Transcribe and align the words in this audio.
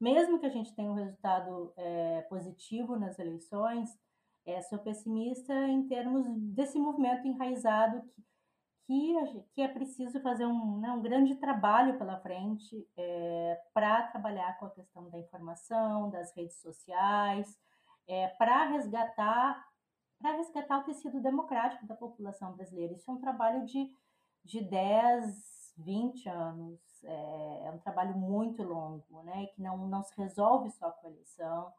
mesmo 0.00 0.38
que 0.38 0.46
a 0.46 0.50
gente 0.50 0.74
tenha 0.74 0.90
um 0.90 0.94
resultado 0.94 1.72
é, 1.76 2.22
positivo 2.22 2.96
nas 2.96 3.18
eleições, 3.18 3.90
é, 4.46 4.62
sou 4.62 4.78
pessimista 4.78 5.54
em 5.68 5.86
termos 5.86 6.26
desse 6.54 6.78
movimento 6.78 7.26
enraizado 7.26 8.02
que, 8.86 9.14
que, 9.26 9.42
que 9.54 9.62
é 9.62 9.68
preciso 9.68 10.20
fazer 10.20 10.46
um, 10.46 10.80
né, 10.80 10.90
um 10.90 11.02
grande 11.02 11.36
trabalho 11.36 11.98
pela 11.98 12.18
frente 12.20 12.88
é, 12.96 13.60
para 13.74 14.08
trabalhar 14.08 14.58
com 14.58 14.66
a 14.66 14.70
questão 14.70 15.08
da 15.10 15.18
informação, 15.18 16.10
das 16.10 16.34
redes 16.34 16.60
sociais, 16.60 17.56
é, 18.08 18.28
para 18.28 18.64
resgatar 18.70 19.68
para 20.18 20.36
resgatar 20.36 20.80
o 20.80 20.84
tecido 20.84 21.18
democrático 21.18 21.86
da 21.86 21.96
população 21.96 22.52
brasileira. 22.52 22.92
Isso 22.92 23.10
é 23.10 23.14
um 23.14 23.20
trabalho 23.20 23.64
de, 23.64 23.90
de 24.44 24.60
10, 24.60 25.74
20 25.78 26.28
anos, 26.28 26.78
é, 27.04 27.66
é 27.66 27.70
um 27.70 27.78
trabalho 27.78 28.16
muito 28.16 28.62
longo, 28.62 29.22
né, 29.22 29.46
que 29.46 29.62
não, 29.62 29.88
não 29.88 30.02
se 30.02 30.14
resolve 30.16 30.70
só 30.70 30.90
com 30.90 31.06
a 31.06 31.10
eleição, 31.10 31.72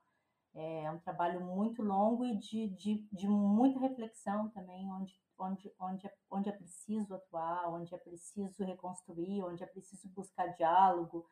é 0.54 0.92
um 0.92 1.00
trabalho 1.00 1.39
muito 1.39 1.82
longo 1.82 2.25
e 2.25 2.38
de, 2.38 2.68
de, 2.70 3.07
de 3.12 3.28
muita 3.28 3.79
reflexão 3.79 4.50
também, 4.50 4.92
onde, 4.92 5.14
onde, 5.39 5.74
onde, 5.79 6.07
é, 6.07 6.14
onde 6.29 6.50
é 6.50 6.52
preciso 6.52 7.15
atuar, 7.15 7.70
onde 7.74 7.96
é 7.96 7.98
preciso 7.98 8.64
reconstruir, 8.65 9.42
onde 9.43 9.64
é 9.64 9.68
preciso 9.68 10.10
buscar 10.10 10.48
diálogo. 10.48 11.26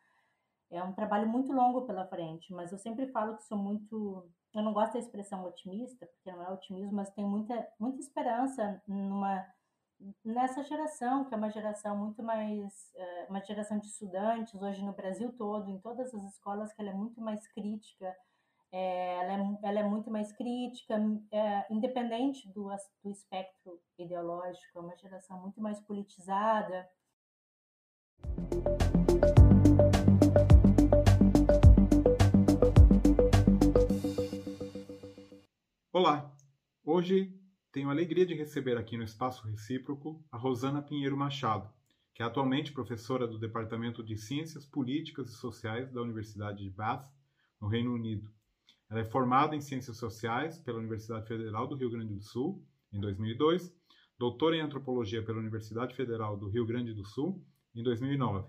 É 0.72 0.82
um 0.82 0.94
trabalho 0.94 1.28
muito 1.28 1.52
longo 1.52 1.86
pela 1.86 2.08
frente, 2.08 2.54
mas 2.54 2.72
eu 2.72 2.78
sempre 2.78 3.08
falo 3.12 3.36
que 3.36 3.44
sou 3.44 3.58
muito. 3.58 4.30
Eu 4.54 4.64
não 4.64 4.72
gosto 4.72 4.94
da 4.94 5.00
expressão 5.00 5.44
otimista, 5.44 6.06
porque 6.06 6.32
não 6.32 6.42
é 6.42 6.50
otimismo, 6.52 6.94
mas 6.94 7.10
tenho 7.10 7.28
muita, 7.28 7.68
muita 7.78 8.00
esperança 8.00 8.82
numa 8.88 9.46
nessa 10.24 10.64
geração, 10.64 11.26
que 11.26 11.34
é 11.34 11.38
uma 11.38 11.50
geração 11.50 11.98
muito 11.98 12.24
mais, 12.24 12.92
é, 12.96 13.26
uma 13.30 13.42
geração 13.42 13.78
de 13.78 13.88
estudantes, 13.88 14.62
hoje 14.62 14.84
no 14.84 14.94
Brasil 14.94 15.32
todo, 15.34 15.70
em 15.70 15.80
todas 15.80 16.14
as 16.14 16.24
escolas, 16.24 16.74
que 16.74 16.82
ela 16.82 16.92
é 16.92 16.94
muito 16.94 17.22
mais 17.22 17.46
crítica, 17.48 18.16
é, 18.72 19.16
ela, 19.16 19.34
é, 19.34 19.58
ela, 19.64 19.80
é, 19.80 19.84
muito 19.84 20.10
mais 20.12 20.32
crítica, 20.32 20.96
é, 21.32 21.74
independente 21.74 22.48
do, 22.54 22.70
do 23.04 23.10
espectro 23.12 23.82
ideológico, 23.98 24.78
é 24.78 24.82
uma 24.82 24.96
geração 24.96 25.42
muito 25.42 25.62
mais 25.62 25.80
politizada. 25.82 26.90
Olá! 35.92 36.32
Hoje 36.86 37.39
tenho 37.72 37.90
a 37.90 37.92
alegria 37.92 38.26
de 38.26 38.34
receber 38.34 38.78
aqui 38.78 38.98
no 38.98 39.04
Espaço 39.04 39.48
Recíproco 39.48 40.24
a 40.32 40.38
Rosana 40.38 40.82
Pinheiro 40.82 41.16
Machado, 41.16 41.70
que 42.16 42.24
é 42.24 42.26
atualmente 42.26 42.72
professora 42.72 43.28
do 43.28 43.38
Departamento 43.38 44.04
de 44.04 44.18
Ciências 44.18 44.66
Políticas 44.66 45.30
e 45.30 45.36
Sociais 45.36 45.92
da 45.92 46.02
Universidade 46.02 46.64
de 46.64 46.70
Bath, 46.70 47.08
no 47.62 47.68
Reino 47.68 47.94
Unido. 47.94 48.32
Ela 48.90 49.02
é 49.02 49.06
formada 49.06 49.56
em 49.56 49.62
Ciências 49.62 49.98
Sociais 49.98 50.58
pela 50.58 50.80
Universidade 50.80 51.28
Federal 51.28 51.68
do 51.68 51.76
Rio 51.76 51.92
Grande 51.92 52.16
do 52.16 52.24
Sul, 52.24 52.66
em 52.92 53.00
2002, 53.00 53.72
doutora 54.18 54.56
em 54.56 54.62
Antropologia 54.62 55.22
pela 55.22 55.38
Universidade 55.38 55.96
Federal 55.96 56.36
do 56.36 56.50
Rio 56.50 56.66
Grande 56.66 56.92
do 56.92 57.06
Sul, 57.06 57.46
em 57.76 57.84
2009. 57.84 58.48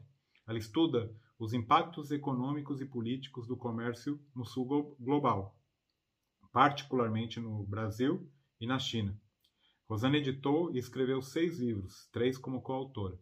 Ela 0.49 0.59
estuda 0.59 1.15
os 1.39 1.53
impactos 1.53 2.11
econômicos 2.11 2.81
e 2.81 2.87
políticos 2.87 3.47
do 3.47 3.57
comércio 3.57 4.19
no 4.35 4.47
sul 4.47 4.97
global, 4.99 5.59
particularmente 6.51 7.39
no 7.39 7.65
Brasil 7.65 8.27
e 8.61 8.67
na 8.67 8.79
China. 8.79 9.19
Rosana 9.89 10.19
editou 10.19 10.73
e 10.73 10.79
escreveu 10.79 11.21
seis 11.21 11.59
livros, 11.59 12.09
três 12.13 12.39
como 12.39 12.63
coautora. 12.63 13.19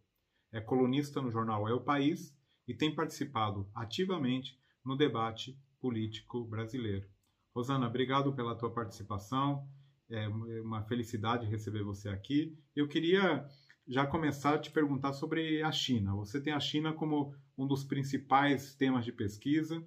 É 0.52 0.60
colunista 0.60 1.22
no 1.22 1.30
jornal 1.30 1.68
É 1.68 1.72
o 1.72 1.80
País 1.80 2.36
e 2.66 2.74
tem 2.74 2.94
participado 2.94 3.70
ativamente 3.74 4.58
no 4.84 4.96
debate 4.96 5.58
político 5.80 6.44
brasileiro. 6.44 7.08
Rosana, 7.54 7.86
obrigado 7.86 8.32
pela 8.34 8.54
tua 8.54 8.70
participação. 8.70 9.66
É 10.10 10.28
uma 10.28 10.82
felicidade 10.82 11.46
receber 11.46 11.82
você 11.82 12.08
aqui. 12.08 12.56
Eu 12.74 12.88
queria 12.88 13.46
já 13.86 14.06
começar 14.06 14.54
a 14.54 14.58
te 14.58 14.70
perguntar 14.70 15.12
sobre 15.12 15.62
a 15.62 15.72
China. 15.72 16.14
Você 16.16 16.40
tem 16.40 16.52
a 16.52 16.60
China 16.60 16.92
como 16.92 17.34
um 17.56 17.66
dos 17.66 17.84
principais 17.84 18.74
temas 18.74 19.04
de 19.04 19.12
pesquisa. 19.12 19.82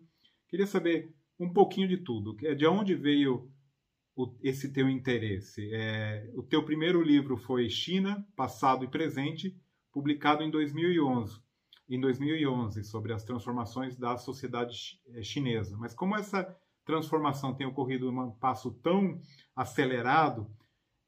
Queria 0.48 0.68
saber 0.68 1.14
um 1.40 1.52
pouquinho 1.52 1.88
de 1.88 1.98
tudo. 1.98 2.36
De 2.56 2.66
onde 2.66 2.96
veio 2.96 3.52
o, 4.16 4.34
esse 4.42 4.72
teu 4.74 4.90
interesse? 4.90 5.70
É, 5.74 6.32
o 6.36 6.44
teu 6.44 6.64
primeiro 6.64 7.02
livro 7.02 7.38
foi 7.38 7.70
China, 7.70 8.26
Passado 8.36 8.86
e 8.86 8.88
Presente, 8.88 9.56
publicado 9.92 10.44
em 10.44 10.50
2011 10.50 11.40
em 11.92 12.00
2011 12.00 12.86
sobre 12.86 13.12
as 13.12 13.26
transformações 13.26 13.98
da 13.98 14.16
sociedade 14.16 15.02
eh, 15.10 15.22
chinesa. 15.22 15.76
Mas 15.78 15.94
como 15.94 16.16
essa 16.16 16.58
transformação 16.86 17.54
tem 17.54 17.68
ocorrido 17.68 18.10
em 18.10 18.18
um 18.18 18.32
passo 18.32 18.72
tão 18.82 19.20
acelerado, 19.54 20.50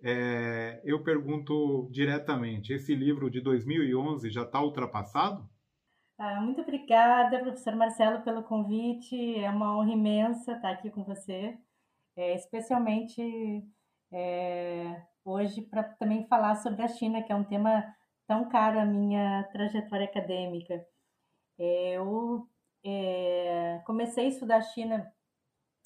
é, 0.01 0.81
eu 0.83 1.01
pergunto 1.01 1.87
diretamente: 1.89 2.73
esse 2.73 2.93
livro 2.93 3.29
de 3.29 3.39
2011 3.39 4.29
já 4.29 4.43
está 4.43 4.61
ultrapassado? 4.61 5.49
Ah, 6.19 6.41
muito 6.41 6.61
obrigada, 6.61 7.39
professor 7.39 7.75
Marcelo, 7.75 8.21
pelo 8.21 8.43
convite. 8.43 9.39
É 9.39 9.49
uma 9.49 9.77
honra 9.77 9.93
imensa 9.93 10.51
estar 10.51 10.71
aqui 10.71 10.91
com 10.91 11.03
você, 11.05 11.57
é, 12.15 12.35
especialmente 12.35 13.63
é, 14.11 15.03
hoje 15.25 15.61
para 15.61 15.83
também 15.83 16.27
falar 16.27 16.55
sobre 16.55 16.81
a 16.83 16.87
China, 16.87 17.23
que 17.23 17.31
é 17.31 17.35
um 17.35 17.43
tema 17.43 17.83
tão 18.27 18.47
caro 18.49 18.79
à 18.79 18.85
minha 18.85 19.43
trajetória 19.51 20.05
acadêmica. 20.05 20.85
É, 21.59 21.93
eu 21.97 22.47
é, 22.85 23.81
comecei 23.85 24.25
a 24.25 24.29
estudar 24.29 24.61
China 24.61 25.11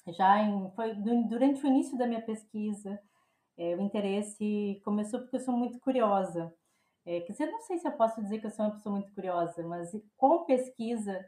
já 0.08 0.42
em, 0.42 0.70
foi 0.72 0.94
durante 0.94 1.64
o 1.64 1.66
início 1.66 1.96
da 1.98 2.06
minha 2.06 2.22
pesquisa. 2.22 3.00
É, 3.56 3.74
o 3.76 3.80
interesse 3.80 4.80
começou 4.84 5.20
porque 5.20 5.36
eu 5.36 5.40
sou 5.40 5.56
muito 5.56 5.80
curiosa. 5.80 6.54
É, 7.04 7.20
quer 7.22 7.32
dizer, 7.32 7.46
não 7.50 7.60
sei 7.62 7.78
se 7.78 7.88
eu 7.88 7.92
posso 7.92 8.20
dizer 8.22 8.38
que 8.38 8.46
eu 8.46 8.50
sou 8.50 8.66
uma 8.66 8.74
pessoa 8.74 8.94
muito 8.94 9.12
curiosa, 9.14 9.66
mas 9.66 9.90
com 10.16 10.44
pesquisa 10.44 11.24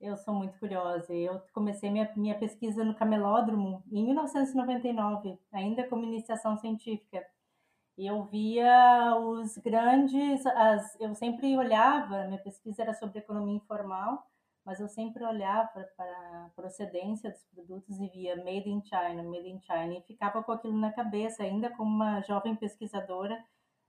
eu 0.00 0.16
sou 0.16 0.34
muito 0.34 0.58
curiosa. 0.58 1.12
Eu 1.14 1.40
comecei 1.52 1.90
minha, 1.90 2.10
minha 2.16 2.38
pesquisa 2.38 2.84
no 2.84 2.94
Camelódromo 2.94 3.82
em 3.90 4.04
1999, 4.04 5.38
ainda 5.52 5.88
como 5.88 6.04
iniciação 6.04 6.56
científica. 6.58 7.24
E 7.96 8.06
eu 8.06 8.24
via 8.24 9.16
os 9.16 9.56
grandes, 9.58 10.44
as, 10.46 11.00
eu 11.00 11.14
sempre 11.14 11.56
olhava, 11.56 12.24
minha 12.26 12.42
pesquisa 12.42 12.82
era 12.82 12.92
sobre 12.92 13.20
economia 13.20 13.54
informal, 13.56 14.26
mas 14.64 14.80
eu 14.80 14.88
sempre 14.88 15.24
olhava 15.24 15.84
para 15.96 16.46
a 16.46 16.50
procedência 16.56 17.30
dos 17.30 17.44
produtos 17.44 18.00
e 18.00 18.08
via 18.08 18.36
made 18.36 18.68
in 18.68 18.82
China, 18.82 19.22
made 19.22 19.48
in 19.48 19.60
China, 19.60 19.94
e 19.94 20.02
ficava 20.02 20.42
com 20.42 20.52
aquilo 20.52 20.76
na 20.76 20.92
cabeça, 20.92 21.44
ainda 21.44 21.70
como 21.70 21.88
uma 21.88 22.20
jovem 22.22 22.56
pesquisadora, 22.56 23.44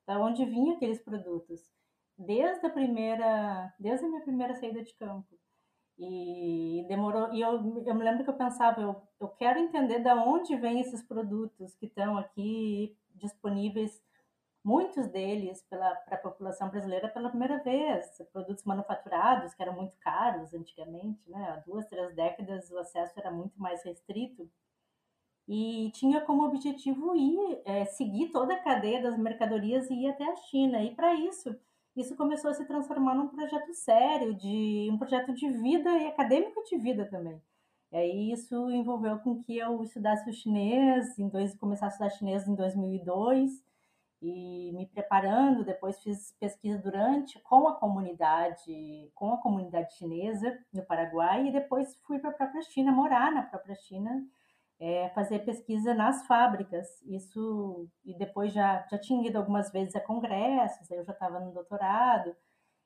da 0.05 0.19
onde 0.19 0.45
vinham 0.45 0.75
aqueles 0.75 1.01
produtos, 1.01 1.61
desde 2.17 2.66
a 2.67 2.69
primeira, 2.69 3.73
desde 3.79 4.05
a 4.05 4.09
minha 4.09 4.22
primeira 4.22 4.53
saída 4.53 4.83
de 4.83 4.93
campo. 4.95 5.35
E 5.97 6.85
demorou, 6.89 7.33
e 7.33 7.41
eu, 7.41 7.83
eu 7.85 7.95
me 7.95 8.03
lembro 8.03 8.23
que 8.23 8.29
eu 8.29 8.35
pensava, 8.35 8.81
eu, 8.81 9.01
eu 9.19 9.29
quero 9.29 9.59
entender 9.59 10.00
de 10.00 10.09
onde 10.09 10.56
vêm 10.57 10.81
esses 10.81 11.01
produtos 11.01 11.73
que 11.75 11.85
estão 11.85 12.17
aqui 12.17 12.97
disponíveis, 13.16 14.03
muitos 14.61 15.07
deles 15.07 15.63
para 15.69 16.03
a 16.11 16.17
população 16.17 16.69
brasileira 16.69 17.07
pela 17.07 17.29
primeira 17.29 17.59
vez, 17.63 18.05
produtos 18.34 18.66
manufaturados 18.66 19.53
que 19.53 19.61
eram 19.61 19.73
muito 19.73 19.95
caros 19.97 20.53
antigamente, 20.53 21.22
né? 21.29 21.50
há 21.51 21.55
duas, 21.57 21.88
três 21.88 22.13
décadas 22.13 22.69
o 22.72 22.78
acesso 22.78 23.17
era 23.17 23.31
muito 23.31 23.57
mais 23.57 23.84
restrito 23.84 24.50
e 25.47 25.91
tinha 25.94 26.22
como 26.22 26.44
objetivo 26.44 27.16
ir 27.16 27.61
é, 27.66 27.85
seguir 27.85 28.29
toda 28.29 28.53
a 28.53 28.63
cadeia 28.63 29.01
das 29.01 29.17
mercadorias 29.17 29.89
e 29.89 29.94
ir 29.94 30.09
até 30.09 30.25
a 30.25 30.35
China. 30.35 30.81
E 30.81 30.95
para 30.95 31.13
isso, 31.13 31.55
isso 31.95 32.16
começou 32.16 32.51
a 32.51 32.53
se 32.53 32.66
transformar 32.66 33.16
num 33.16 33.28
projeto 33.28 33.73
sério, 33.73 34.33
de 34.33 34.89
um 34.91 34.97
projeto 34.97 35.33
de 35.33 35.50
vida 35.50 35.89
e 35.97 36.07
acadêmico 36.07 36.63
de 36.63 36.78
vida 36.78 37.06
também. 37.06 37.41
E 37.91 37.97
aí 37.97 38.31
isso 38.31 38.69
envolveu 38.72 39.19
com 39.19 39.41
que 39.41 39.58
eu 39.58 39.81
estudasse 39.81 40.29
o 40.29 40.34
chinês, 40.34 41.17
em 41.17 41.29
dois, 41.29 41.55
começasse 41.55 42.03
a 42.03 42.08
estudar 42.08 42.17
chinês 42.17 42.47
em 42.47 42.55
2002, 42.55 43.64
e 44.22 44.72
me 44.73 44.87
preparando, 44.87 45.64
depois 45.64 46.02
fiz 46.02 46.34
pesquisa 46.40 46.79
durante 46.79 47.40
com 47.41 47.67
a 47.67 47.75
comunidade, 47.75 49.11
com 49.14 49.34
a 49.34 49.37
comunidade 49.37 49.93
chinesa 49.93 50.58
no 50.73 50.84
Paraguai, 50.84 51.47
e 51.47 51.52
depois 51.52 51.96
fui 52.05 52.19
para 52.19 52.31
a 52.31 52.34
própria 52.34 52.61
China, 52.64 52.91
morar 52.91 53.31
na 53.31 53.43
própria 53.43 53.75
China, 53.75 54.25
é, 54.79 55.09
fazer 55.09 55.39
pesquisa 55.39 55.93
nas 55.93 56.25
fábricas. 56.27 56.87
Isso, 57.03 57.87
e 58.03 58.17
depois 58.17 58.53
já, 58.53 58.85
já 58.89 58.97
tinha 58.97 59.27
ido 59.27 59.37
algumas 59.37 59.72
vezes 59.72 59.95
a 59.95 60.01
congressos, 60.01 60.89
eu 60.91 61.03
já 61.03 61.13
estava 61.13 61.39
no 61.39 61.51
doutorado, 61.51 62.35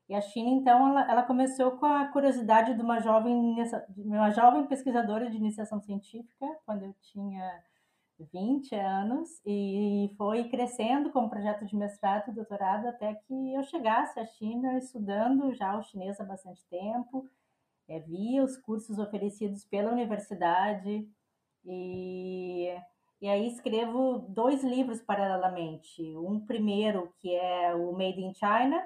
e 0.10 0.16
a 0.16 0.22
China, 0.22 0.50
então, 0.50 0.90
ela, 0.90 1.12
ela, 1.12 1.24
começou 1.24 1.78
com 1.78 1.86
a 1.86 2.08
curiosidade 2.08 2.74
de 2.74 2.82
uma 2.82 3.00
jovem, 3.00 3.56
uma 3.96 4.32
jovem 4.32 4.66
pesquisadora 4.66 5.30
de 5.30 5.38
iniciação 5.38 5.80
científica, 5.80 6.48
quando 6.66 6.84
eu 6.84 6.96
tinha 7.00 7.64
20 8.34 8.74
anos, 8.76 9.30
e 9.46 10.12
foi 10.18 10.50
crescendo 10.50 11.12
como 11.12 11.30
projeto 11.30 11.64
de 11.64 11.76
mestrado 11.76 12.32
e 12.32 12.34
doutorado 12.34 12.88
até 12.88 13.14
que 13.14 13.54
eu 13.54 13.62
chegasse 13.62 14.20
à 14.20 14.26
China 14.26 14.80
estudando 14.80 15.54
já 15.54 15.78
o 15.78 15.84
chinês 15.84 16.20
há 16.20 16.24
bastante 16.24 16.66
tempo, 16.66 17.30
é, 17.88 18.00
via 18.00 18.44
os 18.44 18.58
cursos 18.58 18.98
oferecidos 18.98 19.64
pela 19.66 19.92
universidade 19.92 21.08
e, 21.72 22.76
e 23.22 23.30
aí 23.30 23.48
escrevo 23.48 24.20
dois 24.30 24.64
livros 24.64 25.02
paralelamente. 25.02 26.02
Um 26.18 26.44
primeiro 26.46 27.14
que 27.20 27.36
é 27.36 27.76
o 27.76 27.92
Made 27.92 28.22
in 28.22 28.34
China, 28.34 28.84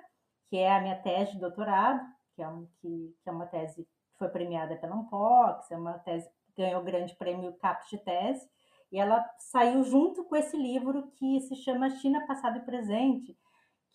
que 0.49 0.57
é 0.57 0.75
a 0.75 0.81
minha 0.81 1.01
tese 1.01 1.31
de 1.31 1.39
doutorado, 1.39 2.01
que 2.35 2.41
é, 2.41 2.47
um, 2.47 2.67
que, 2.81 3.15
que 3.23 3.29
é 3.29 3.31
uma 3.31 3.45
tese 3.45 3.83
que 3.85 4.17
foi 4.19 4.27
premiada 4.27 4.75
pela 4.75 4.95
Unpox, 4.95 5.71
é 5.71 5.77
uma 5.77 5.97
tese 5.99 6.29
que 6.45 6.61
ganhou 6.61 6.81
o 6.81 6.85
grande 6.85 7.15
prêmio 7.15 7.53
CAPES 7.53 7.89
de 7.89 7.97
tese, 7.99 8.49
e 8.91 8.99
ela 8.99 9.25
saiu 9.39 9.83
junto 9.83 10.23
com 10.25 10.35
esse 10.35 10.55
livro 10.55 11.11
que 11.15 11.39
se 11.41 11.55
chama 11.55 11.89
China 11.89 12.27
Passado 12.27 12.57
e 12.57 12.65
Presente, 12.65 13.35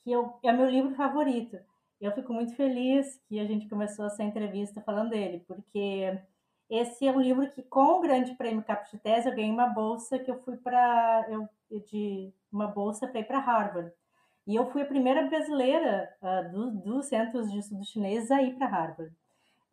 que 0.02 0.10
eu, 0.10 0.38
é 0.42 0.50
o 0.50 0.56
meu 0.56 0.68
livro 0.68 0.94
favorito. 0.94 1.56
Eu 2.00 2.12
fico 2.12 2.32
muito 2.32 2.54
feliz 2.54 3.20
que 3.28 3.38
a 3.38 3.44
gente 3.44 3.68
começou 3.68 4.06
essa 4.06 4.24
entrevista 4.24 4.80
falando 4.80 5.10
dele, 5.10 5.44
porque 5.46 6.20
esse 6.70 7.06
é 7.06 7.12
um 7.12 7.20
livro 7.20 7.48
que, 7.50 7.62
com 7.62 7.98
o 7.98 8.00
Grande 8.00 8.34
Prêmio 8.34 8.62
Caput 8.62 8.90
de 8.90 8.98
Tese, 8.98 9.28
eu 9.28 9.34
ganhei 9.34 9.50
uma 9.50 9.66
bolsa 9.66 10.18
que 10.18 10.30
eu 10.30 10.38
fui 10.40 10.56
para 10.56 11.26
eu 11.28 11.48
de 11.90 12.32
uma 12.50 12.66
bolsa 12.66 13.06
para 13.06 13.20
ir 13.20 13.24
para 13.24 13.38
Harvard. 13.38 13.92
E 14.46 14.56
eu 14.56 14.70
fui 14.70 14.82
a 14.82 14.86
primeira 14.86 15.26
brasileira 15.26 16.08
uh, 16.22 16.50
dos 16.50 16.82
do 16.82 17.02
centros 17.02 17.50
de 17.50 17.58
estudo 17.58 17.84
chinês 17.84 18.30
a 18.30 18.42
ir 18.42 18.54
para 18.56 18.66
Harvard. 18.66 19.14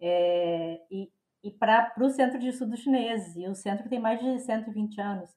É, 0.02 0.82
e 0.92 1.10
e 1.46 1.52
para 1.52 1.94
o 2.00 2.10
Centro 2.10 2.40
de 2.40 2.48
Estudo 2.48 2.76
Chinês. 2.76 3.36
E 3.36 3.48
o 3.48 3.54
centro 3.54 3.88
tem 3.88 4.00
mais 4.00 4.20
de 4.20 4.40
120 4.40 5.00
anos. 5.00 5.30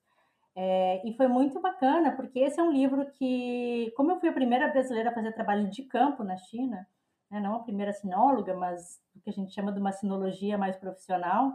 É, 0.56 1.06
e 1.06 1.12
foi 1.14 1.28
muito 1.28 1.60
bacana, 1.60 2.12
porque 2.12 2.38
esse 2.38 2.58
é 2.58 2.62
um 2.62 2.72
livro 2.72 3.06
que, 3.12 3.92
como 3.94 4.12
eu 4.12 4.18
fui 4.18 4.30
a 4.30 4.32
primeira 4.32 4.68
brasileira 4.68 5.10
a 5.10 5.14
fazer 5.14 5.32
trabalho 5.32 5.68
de 5.68 5.82
campo 5.82 6.24
na 6.24 6.36
China, 6.36 6.88
né, 7.30 7.38
não 7.38 7.56
a 7.56 7.62
primeira 7.62 7.92
sinóloga, 7.92 8.54
mas 8.54 8.98
o 9.18 9.22
que 9.22 9.30
a 9.30 9.32
gente 9.32 9.52
chama 9.52 9.72
de 9.72 9.80
uma 9.80 9.92
sinologia 9.92 10.56
mais 10.56 10.76
profissional, 10.76 11.52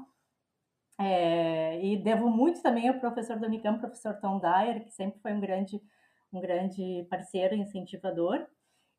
é, 0.99 1.83
e 1.83 1.97
devo 1.97 2.29
muito 2.29 2.61
também 2.61 2.87
ao 2.87 2.99
professor 2.99 3.37
do 3.39 3.45
Unicamp, 3.45 3.79
professor 3.79 4.13
Tom 4.19 4.39
Dyer, 4.39 4.83
que 4.83 4.91
sempre 4.91 5.19
foi 5.21 5.33
um 5.33 5.39
grande, 5.39 5.81
um 6.31 6.39
grande 6.39 7.05
parceiro 7.09 7.55
incentivador. 7.55 8.45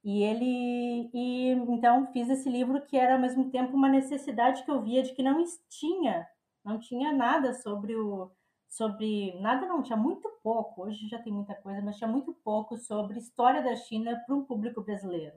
E 0.03 0.23
ele 0.23 1.11
e 1.15 1.51
então 1.53 2.07
fiz 2.13 2.29
esse 2.29 2.49
livro 2.51 2.83
que 2.83 2.97
era 2.97 3.15
ao 3.15 3.21
mesmo 3.21 3.51
tempo 3.51 3.75
uma 3.75 3.89
necessidade 3.89 4.63
que 4.65 4.71
eu 4.71 4.83
via 4.83 5.03
de 5.03 5.15
que 5.15 5.23
não 5.23 5.43
tinha, 5.71 6.29
não 6.65 6.79
tinha 6.79 7.13
nada 7.13 7.55
sobre 7.55 7.97
o 7.97 8.31
sobre 8.69 9.39
nada 9.41 9.67
não, 9.67 9.83
tinha 9.83 9.97
muito 9.97 10.29
pouco. 10.43 10.83
Hoje 10.83 11.09
já 11.09 11.19
tem 11.21 11.33
muita 11.33 11.55
coisa, 11.55 11.81
mas 11.83 11.97
tinha 11.97 12.09
muito 12.09 12.35
pouco 12.45 12.77
sobre 12.77 13.19
história 13.19 13.63
da 13.63 13.77
China 13.77 14.21
para 14.27 14.35
um 14.35 14.45
público 14.45 14.83
brasileiro. 14.83 15.37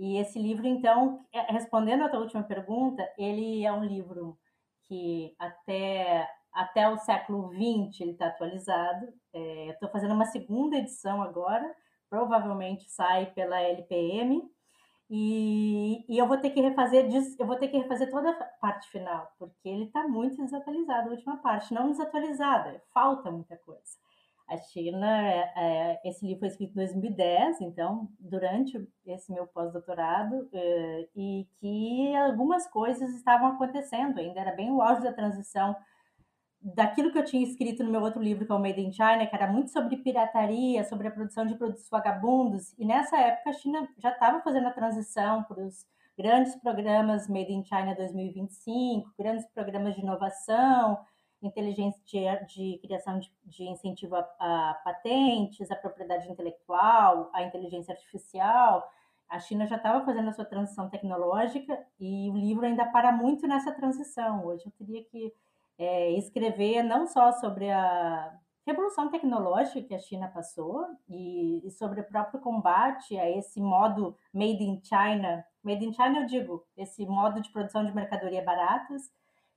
E 0.00 0.16
esse 0.16 0.38
livro, 0.38 0.66
então, 0.66 1.24
é, 1.32 1.52
respondendo 1.52 2.02
a 2.02 2.08
tua 2.08 2.20
última 2.20 2.42
pergunta, 2.42 3.06
ele 3.18 3.64
é 3.64 3.72
um 3.72 3.84
livro 3.84 4.36
que 4.88 5.34
até 5.38 6.28
até 6.52 6.88
o 6.88 6.98
século 6.98 7.48
XX 7.52 8.00
ele 8.00 8.10
está 8.12 8.26
atualizado. 8.26 9.06
É, 9.32 9.68
Estou 9.68 9.88
fazendo 9.88 10.14
uma 10.14 10.24
segunda 10.24 10.76
edição 10.76 11.22
agora 11.22 11.64
provavelmente 12.10 12.90
sai 12.90 13.26
pela 13.32 13.60
LPM. 13.60 14.42
E, 15.08 16.04
e, 16.08 16.18
eu 16.18 16.26
vou 16.26 16.38
ter 16.38 16.50
que 16.50 16.60
refazer 16.60 17.08
eu 17.38 17.46
vou 17.46 17.56
ter 17.56 17.68
que 17.68 17.78
refazer 17.78 18.10
toda 18.10 18.30
a 18.30 18.44
parte 18.60 18.88
final, 18.90 19.28
porque 19.38 19.68
ele 19.68 19.84
está 19.84 20.06
muito 20.06 20.36
desatualizado, 20.36 21.08
a 21.08 21.12
última 21.12 21.36
parte, 21.38 21.74
não 21.74 21.90
desatualizada, 21.90 22.80
falta 22.94 23.28
muita 23.28 23.56
coisa. 23.56 23.98
A 24.50 24.58
China, 24.58 25.06
é, 25.22 25.52
é, 25.56 26.00
esse 26.04 26.26
livro 26.26 26.40
foi 26.40 26.48
escrito 26.48 26.72
em 26.72 26.74
2010, 26.74 27.60
então, 27.60 28.08
durante 28.18 28.84
esse 29.06 29.32
meu 29.32 29.46
pós-doutorado, 29.46 30.48
é, 30.52 31.08
e 31.14 31.46
que 31.60 32.16
algumas 32.16 32.66
coisas 32.66 33.14
estavam 33.14 33.46
acontecendo 33.46 34.18
ainda, 34.18 34.40
era 34.40 34.50
bem 34.50 34.68
o 34.72 34.82
auge 34.82 35.02
da 35.02 35.12
transição 35.12 35.76
daquilo 36.60 37.12
que 37.12 37.18
eu 37.18 37.24
tinha 37.24 37.44
escrito 37.44 37.84
no 37.84 37.92
meu 37.92 38.02
outro 38.02 38.20
livro, 38.20 38.44
que 38.44 38.50
é 38.50 38.54
o 38.54 38.58
Made 38.58 38.80
in 38.80 38.92
China, 38.92 39.24
que 39.24 39.36
era 39.36 39.46
muito 39.46 39.70
sobre 39.70 39.96
pirataria, 39.96 40.82
sobre 40.82 41.06
a 41.06 41.12
produção 41.12 41.46
de 41.46 41.54
produtos 41.54 41.88
vagabundos, 41.88 42.74
e 42.76 42.84
nessa 42.84 43.16
época 43.18 43.50
a 43.50 43.52
China 43.52 43.88
já 43.98 44.10
estava 44.10 44.40
fazendo 44.40 44.66
a 44.66 44.72
transição 44.72 45.44
para 45.44 45.64
os 45.64 45.86
grandes 46.18 46.56
programas 46.56 47.28
Made 47.28 47.52
in 47.52 47.62
China 47.62 47.94
2025, 47.94 49.14
grandes 49.16 49.46
programas 49.54 49.94
de 49.94 50.00
inovação, 50.00 50.98
inteligência 51.42 52.00
de, 52.04 52.46
de 52.46 52.78
criação 52.78 53.18
de, 53.18 53.32
de 53.44 53.64
incentivo 53.64 54.16
a, 54.16 54.20
a, 54.38 54.74
patentes, 54.84 55.70
a 55.70 55.76
propriedade 55.76 56.30
intelectual, 56.30 57.30
a 57.32 57.42
inteligência 57.42 57.92
artificial. 57.92 58.88
A 59.28 59.38
China 59.38 59.66
já 59.66 59.76
estava 59.76 60.04
fazendo 60.04 60.28
a 60.28 60.32
sua 60.32 60.44
transição 60.44 60.88
tecnológica 60.90 61.78
e 61.98 62.28
o 62.30 62.36
livro 62.36 62.66
ainda 62.66 62.84
para 62.86 63.12
muito 63.12 63.46
nessa 63.46 63.72
transição. 63.72 64.44
Hoje 64.44 64.66
eu 64.66 64.72
teria 64.72 65.04
que 65.04 65.32
é, 65.78 66.10
escrever 66.12 66.82
não 66.82 67.06
só 67.06 67.32
sobre 67.32 67.70
a 67.70 68.34
revolução 68.66 69.10
tecnológica 69.10 69.82
que 69.82 69.94
a 69.94 69.98
China 69.98 70.28
passou 70.28 70.86
e, 71.08 71.66
e, 71.66 71.70
sobre 71.70 72.00
o 72.00 72.04
próprio 72.04 72.40
combate 72.40 73.18
a 73.18 73.28
esse 73.30 73.60
modo 73.60 74.16
made 74.32 74.62
in 74.62 74.80
China. 74.82 75.44
Made 75.62 75.84
in 75.84 75.92
China, 75.92 76.20
eu 76.20 76.26
digo, 76.26 76.66
esse 76.76 77.06
modo 77.06 77.40
de 77.40 77.50
produção 77.50 77.84
de 77.84 77.94
mercadoria 77.94 78.44
baratas, 78.44 79.10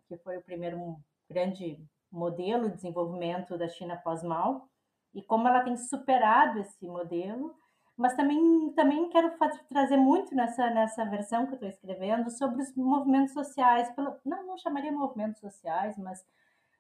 que 0.08 0.18
foi 0.18 0.38
o 0.38 0.42
primeiro 0.42 0.98
grande 1.34 1.78
modelo 2.12 2.70
de 2.70 2.76
desenvolvimento 2.76 3.58
da 3.58 3.68
China 3.68 3.98
pós-Mao, 3.98 4.70
e 5.14 5.22
como 5.22 5.48
ela 5.48 5.64
tem 5.64 5.76
superado 5.76 6.60
esse 6.60 6.88
modelo 6.88 7.56
mas 7.96 8.16
também, 8.16 8.74
também 8.74 9.08
quero 9.10 9.32
trazer 9.70 9.98
muito 9.98 10.34
nessa, 10.34 10.70
nessa 10.72 11.06
versão 11.06 11.46
que 11.46 11.52
eu 11.52 11.56
estou 11.56 11.70
escrevendo 11.70 12.30
sobre 12.32 12.62
os 12.62 12.76
movimentos 12.76 13.34
sociais, 13.34 13.90
pelo, 13.96 14.18
não, 14.26 14.48
não 14.48 14.58
chamaria 14.58 14.92
movimentos 14.92 15.40
sociais, 15.40 15.96
mas, 15.98 16.26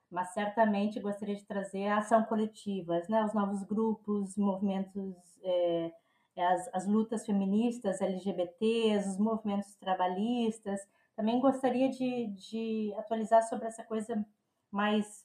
mas 0.10 0.34
certamente 0.34 1.00
gostaria 1.00 1.36
de 1.36 1.46
trazer 1.46 1.88
a 1.88 2.00
ação 2.00 2.24
coletivas, 2.24 3.08
né? 3.10 3.24
os 3.24 3.34
novos 3.34 3.64
grupos, 3.64 4.36
movimentos, 4.36 5.16
é, 5.44 5.92
as, 6.36 6.68
as 6.74 6.88
lutas 6.88 7.26
feministas, 7.26 8.02
LGBTs, 8.02 9.10
os 9.10 9.20
movimentos 9.20 9.76
trabalhistas. 9.76 10.80
Também 11.16 11.40
gostaria 11.40 11.90
de, 11.90 12.28
de 12.34 12.92
atualizar 12.98 13.44
sobre 13.44 13.68
essa 13.68 13.84
coisa 13.84 14.26
mais 14.74 15.24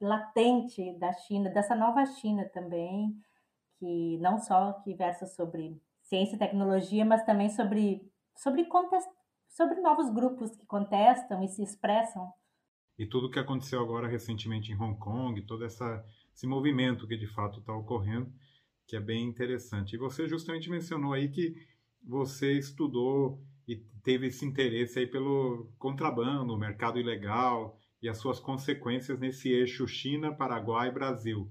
latente 0.00 0.92
da 0.98 1.12
China, 1.12 1.48
dessa 1.48 1.74
nova 1.74 2.04
China 2.04 2.44
também, 2.52 3.16
que 3.78 4.18
não 4.18 4.38
só 4.38 4.74
que 4.84 4.94
versa 4.94 5.26
sobre 5.26 5.80
ciência 6.02 6.36
e 6.36 6.38
tecnologia, 6.38 7.04
mas 7.04 7.24
também 7.24 7.48
sobre 7.48 8.02
sobre 8.36 8.66
contest, 8.66 9.08
sobre 9.48 9.80
novos 9.80 10.10
grupos 10.12 10.54
que 10.54 10.66
contestam 10.66 11.42
e 11.42 11.48
se 11.48 11.62
expressam. 11.62 12.30
E 12.98 13.06
tudo 13.06 13.26
o 13.26 13.30
que 13.30 13.38
aconteceu 13.38 13.80
agora 13.80 14.06
recentemente 14.06 14.70
em 14.70 14.76
Hong 14.76 14.98
Kong, 14.98 15.40
todo 15.42 15.64
essa, 15.64 16.04
esse 16.34 16.46
movimento 16.46 17.06
que 17.06 17.16
de 17.16 17.26
fato 17.26 17.60
está 17.60 17.74
ocorrendo, 17.74 18.30
que 18.86 18.94
é 18.94 19.00
bem 19.00 19.24
interessante. 19.24 19.94
E 19.94 19.98
você 19.98 20.28
justamente 20.28 20.68
mencionou 20.70 21.14
aí 21.14 21.30
que 21.30 21.54
você 22.02 22.52
estudou 22.52 23.42
e 23.66 23.76
teve 24.04 24.26
esse 24.26 24.44
interesse 24.44 24.98
aí 24.98 25.06
pelo 25.06 25.72
contrabando, 25.78 26.56
mercado 26.56 26.98
ilegal 26.98 27.78
e 28.06 28.08
as 28.08 28.18
suas 28.18 28.38
consequências 28.38 29.18
nesse 29.18 29.50
eixo 29.50 29.86
China, 29.86 30.32
Paraguai, 30.32 30.92
Brasil. 30.92 31.50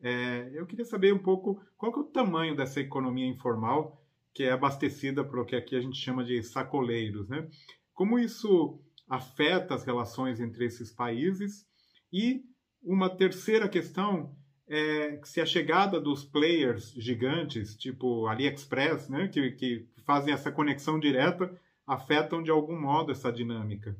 É, 0.00 0.50
eu 0.52 0.66
queria 0.66 0.84
saber 0.84 1.14
um 1.14 1.18
pouco 1.18 1.62
qual 1.78 1.92
é 1.92 1.98
o 2.00 2.04
tamanho 2.04 2.56
dessa 2.56 2.80
economia 2.80 3.26
informal 3.26 4.02
que 4.34 4.42
é 4.42 4.50
abastecida 4.50 5.22
por 5.22 5.38
o 5.38 5.44
que 5.44 5.54
aqui 5.54 5.76
a 5.76 5.80
gente 5.80 5.96
chama 5.96 6.24
de 6.24 6.42
sacoleiros, 6.42 7.28
né? 7.28 7.48
Como 7.94 8.18
isso 8.18 8.80
afeta 9.08 9.74
as 9.74 9.84
relações 9.84 10.40
entre 10.40 10.64
esses 10.64 10.90
países? 10.90 11.66
E 12.12 12.42
uma 12.82 13.08
terceira 13.08 13.68
questão 13.68 14.34
é 14.66 15.20
se 15.22 15.40
a 15.40 15.46
chegada 15.46 16.00
dos 16.00 16.24
players 16.24 16.92
gigantes, 16.96 17.76
tipo 17.76 18.26
AliExpress, 18.26 19.08
né, 19.08 19.28
que, 19.28 19.52
que 19.52 19.86
fazem 20.04 20.32
essa 20.32 20.50
conexão 20.50 20.98
direta, 20.98 21.54
afetam 21.86 22.42
de 22.42 22.50
algum 22.50 22.80
modo 22.80 23.12
essa 23.12 23.30
dinâmica. 23.30 23.96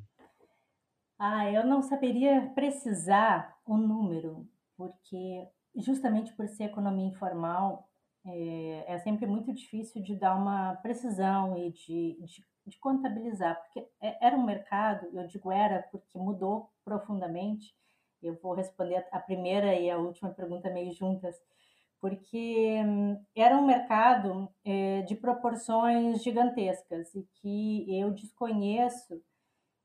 Ah, 1.25 1.49
eu 1.49 1.64
não 1.64 1.83
saberia 1.83 2.50
precisar 2.52 3.57
o 3.64 3.76
número, 3.76 4.45
porque 4.76 5.47
justamente 5.76 6.33
por 6.33 6.49
ser 6.49 6.64
economia 6.64 7.07
informal, 7.07 7.88
é, 8.26 8.85
é, 8.88 8.99
sempre 8.99 9.25
muito 9.26 9.52
difícil 9.52 10.02
de 10.02 10.17
dar 10.17 10.35
uma 10.35 10.75
precisão 10.83 11.57
e 11.57 11.71
de, 11.71 12.19
de, 12.25 12.45
de, 12.67 12.76
contabilizar, 12.81 13.57
porque 13.62 13.88
é, 14.00 14.26
era 14.26 14.37
um 14.37 14.45
mercado, 14.45 15.07
eu 15.17 15.25
digo 15.29 15.52
era 15.52 15.85
porque 15.93 16.19
mudou 16.19 16.69
profundamente. 16.85 17.73
Eu 18.21 18.35
vou 18.43 18.55
responder 18.55 19.07
a 19.12 19.21
primeira 19.21 19.76
e 19.79 19.88
a 19.88 19.99
última 19.99 20.31
pergunta 20.31 20.71
meio 20.71 20.93
juntas, 20.93 21.37
porque 22.00 22.83
hum, 22.85 23.25
era 23.37 23.57
um 23.57 23.64
mercado 23.64 24.49
é, 24.64 25.02
de 25.02 25.14
proporções 25.14 26.21
gigantescas 26.21 27.14
e 27.14 27.23
que 27.37 27.87
eu 27.97 28.11
desconheço, 28.11 29.23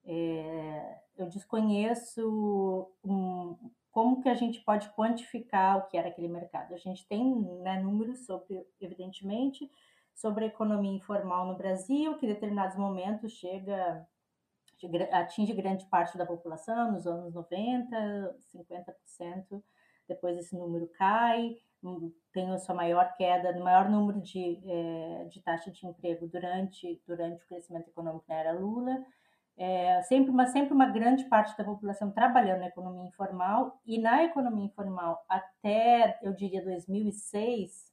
é, 0.04 1.07
eu 1.18 1.28
desconheço 1.28 2.92
um, 3.04 3.58
como 3.92 4.22
que 4.22 4.30
a 4.30 4.36
gente 4.36 4.62
pode 4.62 4.90
quantificar 4.90 5.78
o 5.78 5.88
que 5.88 5.98
era 5.98 6.10
aquele 6.10 6.28
mercado? 6.28 6.74
A 6.74 6.78
gente 6.78 7.08
tem 7.08 7.36
né, 7.64 7.82
números 7.82 8.26
sobre, 8.26 8.64
evidentemente, 8.80 9.70
sobre 10.14 10.46
a 10.46 10.48
economia 10.48 10.96
informal 10.96 11.48
no 11.48 11.58
Brasil, 11.58 12.16
que 12.18 12.26
em 12.26 12.30
determinados 12.30 12.78
momentos 12.78 13.32
chega, 13.34 14.08
atinge 15.12 15.54
grande 15.54 15.86
parte 15.88 16.18
da 16.18 16.26
população 16.26 16.92
nos 16.92 17.08
anos 17.08 17.34
90, 17.34 18.36
50%, 18.54 19.64
depois 20.08 20.38
esse 20.38 20.56
número 20.56 20.88
cai, 20.90 21.58
tem 22.34 22.52
a 22.52 22.58
sua 22.58 22.76
maior 22.76 23.16
queda, 23.16 23.54
no 23.54 23.64
maior 23.64 23.90
número 23.90 24.22
de, 24.22 24.60
é, 24.66 25.26
de 25.26 25.42
taxa 25.42 25.72
de 25.72 25.86
emprego 25.86 26.28
durante, 26.28 27.02
durante 27.06 27.44
o 27.44 27.48
crescimento 27.48 27.90
econômico 27.90 28.26
na 28.28 28.36
era 28.36 28.52
Lula, 28.54 29.04
é, 29.58 30.02
sempre, 30.04 30.30
uma, 30.32 30.46
sempre 30.46 30.74
uma 30.74 30.86
grande 30.86 31.26
parte 31.26 31.58
da 31.58 31.64
população 31.64 32.12
trabalhando 32.12 32.60
na 32.60 32.68
economia 32.68 33.08
informal, 33.08 33.82
e 33.86 34.00
na 34.00 34.24
economia 34.24 34.66
informal 34.66 35.26
até, 35.28 36.20
eu 36.22 36.34
diria, 36.34 36.64
2006, 36.64 37.92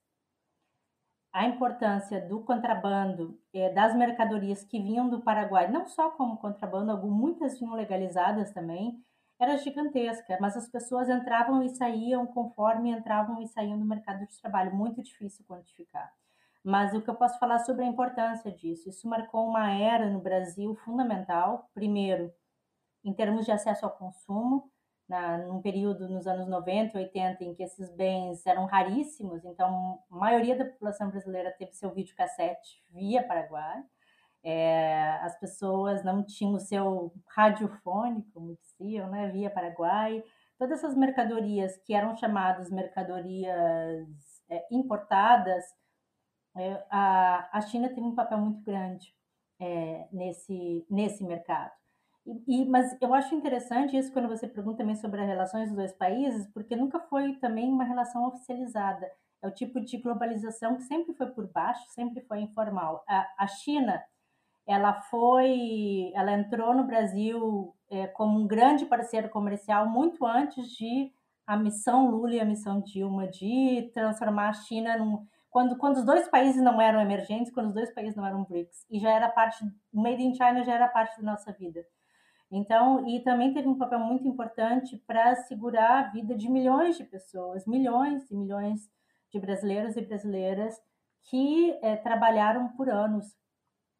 a 1.33 1.47
importância 1.47 2.21
do 2.21 2.45
contrabando, 2.45 3.41
é, 3.53 3.73
das 3.73 3.97
mercadorias 3.97 4.63
que 4.63 4.81
vinham 4.81 5.09
do 5.09 5.23
Paraguai, 5.23 5.71
não 5.71 5.87
só 5.87 6.11
como 6.11 6.37
contrabando, 6.37 6.93
algumas, 6.93 7.19
muitas 7.19 7.59
vinham 7.59 7.75
legalizadas 7.75 8.53
também, 8.53 9.03
era 9.41 9.57
gigantesca, 9.57 10.39
mas 10.41 10.57
as 10.57 10.69
pessoas 10.69 11.09
entravam 11.09 11.63
e 11.63 11.71
saíam 11.71 12.27
conforme 12.27 12.91
entravam 12.91 13.43
e 13.43 13.49
saíam 13.49 13.79
do 13.79 13.85
mercado 13.85 14.27
de 14.27 14.41
trabalho, 14.41 14.75
muito 14.75 15.03
difícil 15.03 15.45
quantificar. 15.47 16.13
Mas 16.65 16.95
o 16.95 17.03
que 17.03 17.11
eu 17.11 17.15
posso 17.15 17.39
falar 17.39 17.59
sobre 17.59 17.85
a 17.85 17.89
importância 17.89 18.51
disso? 18.51 18.89
Isso 18.89 19.07
marcou 19.07 19.47
uma 19.47 19.71
era 19.71 20.09
no 20.09 20.19
Brasil 20.19 20.75
fundamental. 20.77 21.69
Primeiro, 21.75 22.33
em 23.05 23.13
termos 23.13 23.45
de 23.45 23.53
acesso 23.53 23.85
ao 23.85 23.93
consumo, 23.93 24.73
na, 25.07 25.37
num 25.37 25.61
período 25.61 26.09
nos 26.09 26.27
anos 26.27 26.49
90 26.49 26.99
e 26.99 27.03
80 27.05 27.45
em 27.45 27.55
que 27.55 27.63
esses 27.63 27.91
bens 27.91 28.47
eram 28.47 28.65
raríssimos, 28.65 29.45
então 29.45 30.01
a 30.11 30.17
maioria 30.17 30.57
da 30.57 30.65
população 30.65 31.11
brasileira 31.11 31.55
teve 31.59 31.73
seu 31.73 31.93
videocassete 31.93 32.83
via 32.91 33.23
Paraguai. 33.23 33.83
É, 34.43 35.19
as 35.23 35.39
pessoas 35.39 36.03
não 36.03 36.25
tinham 36.25 36.55
o 36.55 36.61
seu 36.61 37.13
radiofone, 37.29 38.23
como 38.33 38.57
diziam, 38.57 39.11
né, 39.11 39.29
via 39.29 39.51
Paraguai. 39.51 40.25
Todas 40.59 40.79
essas 40.79 40.97
mercadorias 40.97 41.77
que 41.79 41.93
eram 41.93 42.17
chamadas 42.17 42.71
mercadorias 42.71 44.09
é, 44.49 44.67
importadas 44.71 45.65
é, 46.57 46.85
a, 46.91 47.49
a 47.53 47.61
China 47.63 47.89
tem 47.89 48.03
um 48.05 48.15
papel 48.15 48.39
muito 48.39 48.63
grande 48.63 49.15
é, 49.61 50.07
nesse, 50.13 50.87
nesse 50.89 51.25
mercado. 51.25 51.73
E, 52.27 52.63
e, 52.63 52.65
mas 52.67 52.97
eu 53.01 53.13
acho 53.13 53.35
interessante 53.35 53.97
isso 53.97 54.13
quando 54.13 54.29
você 54.29 54.49
pergunta 54.49 54.79
também 54.79 54.97
sobre 54.97 55.21
as 55.21 55.27
relações 55.27 55.69
dos 55.69 55.77
dois 55.77 55.93
países, 55.93 56.47
porque 56.53 56.75
nunca 56.75 57.01
foi 57.01 57.35
também 57.35 57.71
uma 57.71 57.85
relação 57.85 58.27
oficializada. 58.27 59.11
É 59.43 59.49
o 59.49 59.51
tipo 59.51 59.79
de 59.81 59.99
globalização 59.99 60.77
que 60.77 60.85
sempre 60.85 61.13
foi 61.15 61.27
por 61.27 61.47
baixo, 61.47 61.85
sempre 61.91 62.23
foi 62.23 62.41
informal. 62.41 63.05
A, 63.07 63.27
a 63.39 63.47
China, 63.47 64.03
ela 64.67 65.03
foi, 65.03 66.11
ela 66.15 66.33
entrou 66.33 66.75
no 66.75 66.85
Brasil 66.85 67.75
é, 67.91 68.07
como 68.07 68.41
um 68.41 68.47
grande 68.47 68.87
parceiro 68.87 69.29
comercial 69.29 69.87
muito 69.87 70.25
antes 70.25 70.69
de 70.69 71.13
a 71.47 71.59
missão 71.59 72.11
Lula 72.11 72.35
e 72.35 72.41
a 72.41 72.45
missão 72.45 72.81
Dilma 72.81 73.29
de 73.29 73.91
transformar 73.93 74.49
a 74.49 74.55
China 74.55 74.97
num 74.97 75.27
quando, 75.55 75.77
quando 75.77 75.99
os 75.99 76.05
dois 76.05 76.27
países 76.27 76.61
não 76.61 76.81
eram 76.81 77.01
emergentes, 77.01 77.53
quando 77.53 77.69
os 77.69 77.75
dois 77.75 77.95
países 77.95 78.17
não 78.17 78.27
eram 78.27 78.43
BRICS, 78.43 78.85
e 78.91 78.99
já 78.99 79.13
era 79.13 79.29
parte, 79.29 79.65
o 79.93 80.03
Made 80.03 80.21
in 80.21 80.35
China 80.35 80.65
já 80.65 80.75
era 80.75 80.89
parte 80.89 81.17
da 81.17 81.31
nossa 81.31 81.53
vida. 81.53 81.87
Então, 82.51 83.07
e 83.07 83.21
também 83.23 83.55
teve 83.55 83.69
um 83.69 83.79
papel 83.79 84.01
muito 84.01 84.27
importante 84.27 84.97
para 85.07 85.37
segurar 85.37 85.99
a 86.01 86.11
vida 86.11 86.37
de 86.37 86.51
milhões 86.51 86.97
de 86.97 87.05
pessoas, 87.05 87.69
milhões 87.69 88.29
e 88.33 88.37
milhões 88.37 88.91
de 89.31 89.39
brasileiros 89.39 89.97
e 89.97 90.01
brasileiras 90.01 90.75
que 91.31 91.79
é, 91.83 91.95
trabalharam 91.95 92.71
por 92.71 92.91
anos 92.91 93.25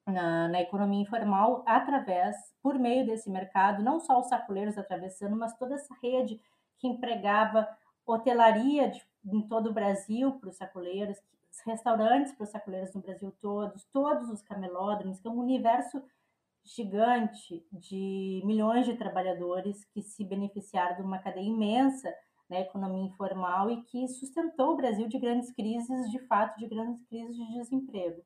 na, 0.05 0.49
na, 0.49 0.61
economia 0.61 1.03
informal 1.03 1.63
através, 1.69 2.35
por 2.61 2.77
meio 2.81 3.07
desse 3.07 3.31
mercado, 3.31 3.81
não 3.81 4.01
só 4.01 4.19
os 4.19 4.27
sacoleiros 4.27 4.77
atravessando, 4.77 5.37
mas 5.37 5.57
toda 5.57 5.77
essa 5.77 5.95
rede 6.03 6.41
que 6.79 6.89
empregava 6.89 7.69
hotelaria 8.05 8.89
de, 8.89 9.01
em 9.25 9.41
todo 9.47 9.71
o 9.71 9.73
Brasil 9.73 10.33
para 10.33 10.49
os 10.49 10.57
sacoleiros, 10.57 11.17
restaurantes 11.61 12.33
para 12.33 12.45
os 12.45 12.51
sacoleiros 12.51 12.95
no 12.95 13.01
Brasil 13.01 13.33
todos, 13.41 13.85
todos 13.93 14.29
os 14.31 14.43
camelódromos, 14.43 15.21
que 15.21 15.29
é 15.29 15.31
um 15.31 15.39
universo 15.39 16.03
gigante 16.65 17.67
de 17.73 18.43
milhões 18.45 18.87
de 18.87 18.97
trabalhadores 18.97 19.85
que 19.87 20.03
se 20.03 20.25
beneficiaram 20.25 20.97
de 20.97 21.03
uma 21.03 21.19
cadeia 21.19 21.47
imensa 21.47 22.13
na 22.49 22.61
economia 22.61 23.05
informal 23.05 23.71
e 23.71 23.83
que 23.83 24.09
sustentou 24.09 24.73
o 24.73 24.77
Brasil 24.77 25.09
de 25.09 25.19
grandes 25.19 25.51
crises, 25.53 26.11
de 26.11 26.19
fato, 26.27 26.59
de 26.59 26.67
grandes 26.67 27.05
crises 27.07 27.37
de 27.37 27.53
desemprego. 27.53 28.23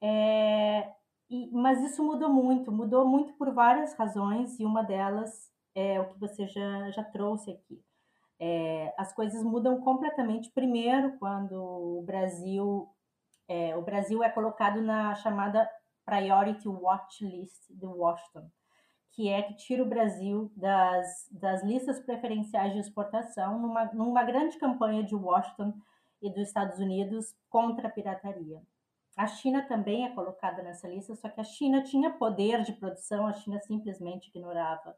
É, 0.00 0.92
e, 1.30 1.50
mas 1.52 1.82
isso 1.82 2.02
mudou 2.02 2.28
muito, 2.28 2.70
mudou 2.70 3.06
muito 3.06 3.32
por 3.34 3.52
várias 3.52 3.94
razões 3.94 4.58
e 4.58 4.64
uma 4.64 4.82
delas 4.82 5.50
é 5.74 6.00
o 6.00 6.08
que 6.08 6.18
você 6.18 6.46
já, 6.46 6.90
já 6.90 7.04
trouxe 7.04 7.50
aqui. 7.50 7.82
É, 8.40 8.94
as 8.96 9.12
coisas 9.12 9.42
mudam 9.42 9.80
completamente 9.80 10.50
primeiro 10.50 11.18
quando 11.18 11.54
o 11.54 12.02
Brasil 12.06 12.88
é, 13.48 13.74
o 13.74 13.82
Brasil 13.82 14.22
é 14.22 14.28
colocado 14.28 14.80
na 14.82 15.14
chamada 15.14 15.68
Priority 16.04 16.68
Watch 16.68 17.24
List 17.24 17.70
do 17.70 17.90
Washington, 17.96 18.50
que 19.12 19.28
é 19.28 19.42
que 19.42 19.54
tira 19.54 19.82
o 19.82 19.88
Brasil 19.88 20.52
das, 20.54 21.28
das 21.32 21.64
listas 21.64 21.98
preferenciais 21.98 22.74
de 22.74 22.80
exportação 22.80 23.58
numa, 23.58 23.86
numa 23.86 24.22
grande 24.22 24.58
campanha 24.58 25.02
de 25.02 25.14
Washington 25.14 25.72
e 26.20 26.30
dos 26.30 26.48
Estados 26.48 26.78
Unidos 26.78 27.34
contra 27.48 27.88
a 27.88 27.90
pirataria. 27.90 28.62
A 29.16 29.26
China 29.26 29.62
também 29.62 30.04
é 30.04 30.14
colocada 30.14 30.62
nessa 30.62 30.86
lista, 30.86 31.14
só 31.16 31.28
que 31.28 31.40
a 31.40 31.44
China 31.44 31.82
tinha 31.82 32.12
poder 32.12 32.62
de 32.62 32.72
produção, 32.72 33.26
a 33.26 33.32
China 33.32 33.58
simplesmente 33.60 34.28
ignorava 34.28 34.96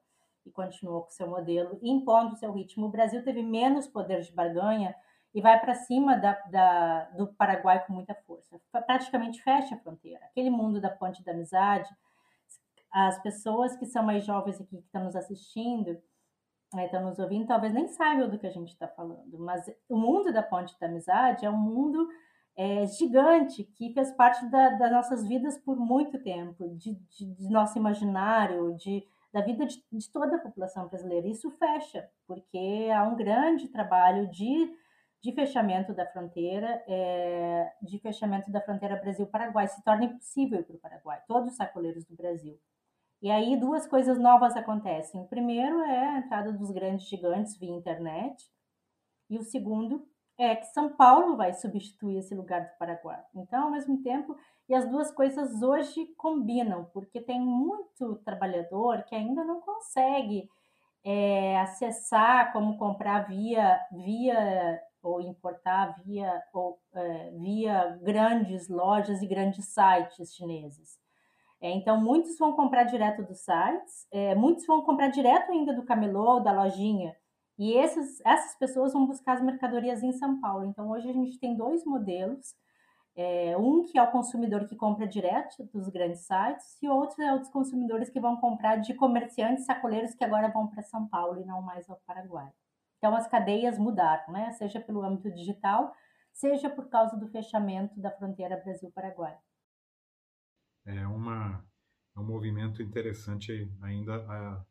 continuou 0.50 1.02
com 1.02 1.10
seu 1.10 1.28
modelo, 1.28 1.78
impondo 1.82 2.36
seu 2.36 2.52
ritmo. 2.52 2.86
O 2.86 2.90
Brasil 2.90 3.22
teve 3.22 3.42
menos 3.42 3.86
poder 3.86 4.20
de 4.20 4.32
barganha 4.32 4.94
e 5.34 5.40
vai 5.40 5.60
para 5.60 5.74
cima 5.74 6.16
da, 6.16 6.32
da, 6.50 7.04
do 7.16 7.28
Paraguai 7.28 7.84
com 7.86 7.92
muita 7.92 8.14
força. 8.26 8.60
Praticamente 8.70 9.42
fecha 9.42 9.74
a 9.74 9.78
fronteira. 9.78 10.24
Aquele 10.26 10.50
mundo 10.50 10.80
da 10.80 10.90
ponte 10.90 11.22
da 11.22 11.32
amizade, 11.32 11.88
as 12.92 13.20
pessoas 13.22 13.76
que 13.76 13.86
são 13.86 14.02
mais 14.02 14.24
jovens 14.24 14.60
aqui 14.60 14.78
que 14.78 14.86
estão 14.86 15.04
nos 15.04 15.14
assistindo, 15.14 15.96
né, 16.74 16.86
estão 16.86 17.02
nos 17.04 17.18
ouvindo, 17.18 17.46
talvez 17.46 17.72
nem 17.72 17.88
saibam 17.88 18.28
do 18.28 18.38
que 18.38 18.46
a 18.46 18.50
gente 18.50 18.68
está 18.68 18.86
falando, 18.86 19.38
mas 19.38 19.64
o 19.88 19.96
mundo 19.96 20.32
da 20.32 20.42
ponte 20.42 20.78
da 20.78 20.86
amizade 20.86 21.44
é 21.44 21.50
um 21.50 21.56
mundo 21.56 22.08
é, 22.56 22.86
gigante 22.86 23.64
que 23.64 23.92
fez 23.92 24.12
parte 24.12 24.44
da, 24.46 24.70
das 24.70 24.92
nossas 24.92 25.26
vidas 25.26 25.58
por 25.58 25.76
muito 25.76 26.18
tempo, 26.22 26.68
de, 26.76 26.94
de, 26.94 27.26
de 27.26 27.48
nosso 27.48 27.78
imaginário, 27.78 28.76
de 28.76 29.04
da 29.32 29.40
vida 29.40 29.66
de, 29.66 29.82
de 29.92 30.10
toda 30.10 30.36
a 30.36 30.40
população 30.40 30.88
brasileira. 30.88 31.28
Isso 31.28 31.50
fecha, 31.52 32.10
porque 32.26 32.88
há 32.94 33.04
um 33.04 33.16
grande 33.16 33.68
trabalho 33.68 34.28
de 34.30 34.74
de 35.22 35.32
fechamento 35.32 35.92
da 35.92 36.06
fronteira, 36.06 36.82
é, 36.88 37.72
de 37.82 37.98
fechamento 37.98 38.50
da 38.50 38.60
fronteira 38.60 38.96
Brasil-Paraguai, 38.96 39.68
se 39.68 39.82
torna 39.84 40.06
impossível 40.06 40.64
para 40.64 40.76
o 40.76 40.78
Paraguai, 40.78 41.22
todos 41.28 41.50
os 41.50 41.56
sacoleiros 41.56 42.04
do 42.06 42.16
Brasil. 42.16 42.58
E 43.20 43.30
aí 43.30 43.54
duas 43.54 43.86
coisas 43.86 44.18
novas 44.18 44.56
acontecem. 44.56 45.20
O 45.20 45.26
primeiro 45.26 45.82
é 45.82 46.08
a 46.08 46.18
entrada 46.18 46.52
dos 46.52 46.70
grandes 46.70 47.06
gigantes 47.06 47.58
via 47.58 47.70
internet, 47.70 48.50
e 49.28 49.38
o 49.38 49.42
segundo 49.42 50.09
é 50.42 50.56
que 50.56 50.66
São 50.66 50.88
Paulo 50.88 51.36
vai 51.36 51.52
substituir 51.52 52.18
esse 52.18 52.34
lugar 52.34 52.62
do 52.62 52.78
Paraguai. 52.78 53.22
Então, 53.34 53.64
ao 53.64 53.70
mesmo 53.70 54.02
tempo, 54.02 54.36
e 54.68 54.74
as 54.74 54.88
duas 54.88 55.10
coisas 55.10 55.62
hoje 55.62 56.06
combinam, 56.16 56.84
porque 56.94 57.20
tem 57.20 57.40
muito 57.40 58.16
trabalhador 58.24 59.02
que 59.04 59.14
ainda 59.14 59.44
não 59.44 59.60
consegue 59.60 60.48
é, 61.04 61.60
acessar 61.60 62.52
como 62.52 62.78
comprar 62.78 63.26
via, 63.28 63.78
via 63.92 64.80
ou 65.02 65.20
importar 65.20 66.00
via, 66.04 66.42
ou, 66.52 66.78
é, 66.94 67.30
via 67.32 67.98
grandes 68.02 68.68
lojas 68.68 69.22
e 69.22 69.26
grandes 69.26 69.66
sites 69.66 70.34
chineses. 70.34 70.98
É, 71.60 71.70
então, 71.70 72.00
muitos 72.00 72.38
vão 72.38 72.52
comprar 72.54 72.84
direto 72.84 73.22
dos 73.22 73.40
sites, 73.40 74.06
é, 74.10 74.34
muitos 74.34 74.66
vão 74.66 74.82
comprar 74.82 75.08
direto 75.08 75.52
ainda 75.52 75.74
do 75.74 75.84
camelô, 75.84 76.40
da 76.40 76.52
lojinha, 76.52 77.14
e 77.60 77.74
esses, 77.74 78.20
essas 78.24 78.58
pessoas 78.58 78.94
vão 78.94 79.06
buscar 79.06 79.34
as 79.34 79.42
mercadorias 79.42 80.02
em 80.02 80.12
São 80.12 80.40
Paulo. 80.40 80.64
Então, 80.64 80.88
hoje 80.88 81.10
a 81.10 81.12
gente 81.12 81.38
tem 81.38 81.54
dois 81.54 81.84
modelos 81.84 82.56
é, 83.14 83.54
um 83.58 83.84
que 83.84 83.98
é 83.98 84.02
o 84.02 84.10
consumidor 84.10 84.66
que 84.66 84.74
compra 84.74 85.06
direto 85.06 85.62
dos 85.74 85.90
grandes 85.90 86.20
sites 86.20 86.80
e 86.80 86.88
outro 86.88 87.20
é 87.22 87.38
os 87.38 87.50
consumidores 87.50 88.08
que 88.08 88.18
vão 88.18 88.38
comprar 88.38 88.76
de 88.76 88.94
comerciantes 88.94 89.66
sacoleiros 89.66 90.14
que 90.14 90.24
agora 90.24 90.48
vão 90.48 90.68
para 90.68 90.82
São 90.82 91.06
Paulo 91.06 91.38
e 91.38 91.44
não 91.44 91.60
mais 91.60 91.86
ao 91.90 92.00
Paraguai. 92.06 92.50
Então 92.96 93.14
as 93.14 93.26
cadeias 93.26 93.78
mudaram, 93.78 94.32
né? 94.32 94.52
Seja 94.52 94.80
pelo 94.80 95.02
âmbito 95.02 95.30
digital, 95.34 95.92
seja 96.32 96.70
por 96.70 96.88
causa 96.88 97.14
do 97.14 97.28
fechamento 97.28 98.00
da 98.00 98.10
fronteira 98.10 98.56
Brasil-Paraguai. 98.56 99.36
É 100.86 101.06
uma 101.06 101.62
é 102.16 102.20
um 102.20 102.24
movimento 102.24 102.82
interessante 102.82 103.70
ainda 103.82 104.16
a, 104.16 104.64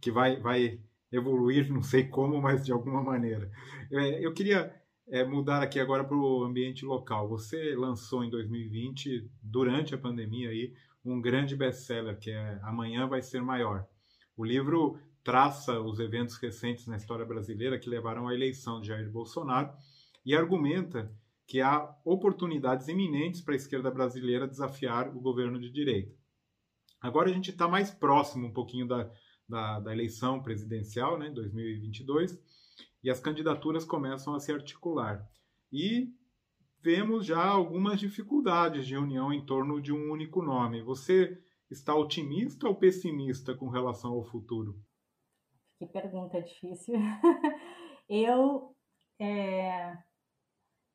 que 0.00 0.12
vai 0.12 0.40
vai 0.40 0.80
evoluir, 1.10 1.72
não 1.72 1.82
sei 1.82 2.04
como, 2.04 2.40
mas 2.40 2.64
de 2.64 2.72
alguma 2.72 3.02
maneira. 3.02 3.50
É, 3.90 4.24
eu 4.24 4.32
queria 4.32 4.74
é, 5.08 5.24
mudar 5.24 5.62
aqui 5.62 5.80
agora 5.80 6.04
para 6.04 6.16
o 6.16 6.44
ambiente 6.44 6.84
local. 6.84 7.28
Você 7.28 7.74
lançou 7.74 8.24
em 8.24 8.30
2020, 8.30 9.30
durante 9.42 9.94
a 9.94 9.98
pandemia, 9.98 10.50
aí, 10.50 10.74
um 11.04 11.20
grande 11.20 11.56
best-seller, 11.56 12.18
que 12.18 12.30
é 12.30 12.58
Amanhã 12.62 13.06
Vai 13.06 13.22
Ser 13.22 13.40
Maior. 13.40 13.86
O 14.36 14.44
livro 14.44 14.98
traça 15.24 15.80
os 15.80 15.98
eventos 15.98 16.36
recentes 16.36 16.86
na 16.86 16.96
história 16.96 17.24
brasileira 17.24 17.78
que 17.78 17.88
levaram 17.88 18.28
à 18.28 18.34
eleição 18.34 18.80
de 18.80 18.88
Jair 18.88 19.10
Bolsonaro 19.10 19.72
e 20.24 20.34
argumenta 20.34 21.12
que 21.46 21.60
há 21.60 21.94
oportunidades 22.04 22.88
iminentes 22.88 23.40
para 23.40 23.54
a 23.54 23.56
esquerda 23.56 23.90
brasileira 23.90 24.46
desafiar 24.46 25.08
o 25.08 25.20
governo 25.20 25.58
de 25.58 25.70
direita. 25.70 26.14
Agora 27.00 27.30
a 27.30 27.32
gente 27.32 27.50
está 27.50 27.66
mais 27.66 27.90
próximo 27.90 28.46
um 28.46 28.52
pouquinho 28.52 28.86
da, 28.86 29.10
da, 29.48 29.80
da, 29.80 29.92
eleição 29.92 30.42
presidencial, 30.42 31.18
né, 31.18 31.30
2022, 31.30 32.38
e 33.02 33.10
as 33.10 33.20
candidaturas 33.20 33.84
começam 33.84 34.34
a 34.34 34.40
se 34.40 34.52
articular. 34.52 35.26
E 35.72 36.12
vemos 36.80 37.24
já 37.26 37.44
algumas 37.44 37.98
dificuldades 37.98 38.86
de 38.86 38.96
união 38.96 39.32
em 39.32 39.44
torno 39.44 39.80
de 39.80 39.92
um 39.92 40.10
único 40.10 40.42
nome. 40.42 40.82
Você 40.82 41.42
está 41.70 41.94
otimista 41.94 42.68
ou 42.68 42.74
pessimista 42.74 43.54
com 43.54 43.68
relação 43.68 44.12
ao 44.12 44.24
futuro? 44.24 44.78
Que 45.78 45.86
pergunta 45.86 46.42
difícil. 46.42 46.94
Eu 48.08 48.74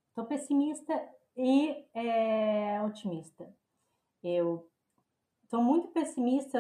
estou 0.10 0.24
é, 0.24 0.28
pessimista 0.28 0.94
e 1.38 1.86
é, 1.94 2.82
otimista. 2.82 3.54
Eu 4.24 4.70
estou 5.44 5.62
muito 5.62 5.90
pessimista, 5.90 6.60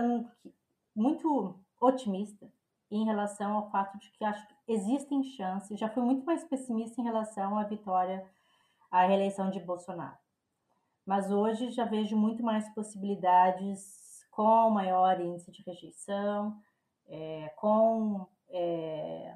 muito 0.95 1.62
otimista 1.80 2.51
em 2.89 3.06
relação 3.06 3.53
ao 3.53 3.72
fato 3.72 3.98
de 3.98 4.12
que 4.12 4.24
acho 4.24 4.48
que 4.48 4.56
existem 4.68 5.24
chances. 5.24 5.80
Já 5.80 5.89
fui 5.89 6.03
muito 6.03 6.25
mais 6.25 6.44
pessimista 6.44 7.01
em 7.01 7.03
relação 7.03 7.58
à 7.58 7.63
vitória 7.63 8.25
a 8.92 9.06
reeleição 9.06 9.50
de 9.50 9.60
Bolsonaro. 9.60 10.18
Mas 11.06 11.32
hoje 11.32 11.72
já 11.72 11.86
vejo 11.86 12.15
muito 12.15 12.44
mais 12.44 12.70
possibilidades 12.74 14.25
com 14.32 14.70
maior 14.70 15.20
índice 15.20 15.51
de 15.51 15.63
rejeição, 15.63 16.58
é, 17.08 17.50
com 17.58 18.27
é, 18.50 19.36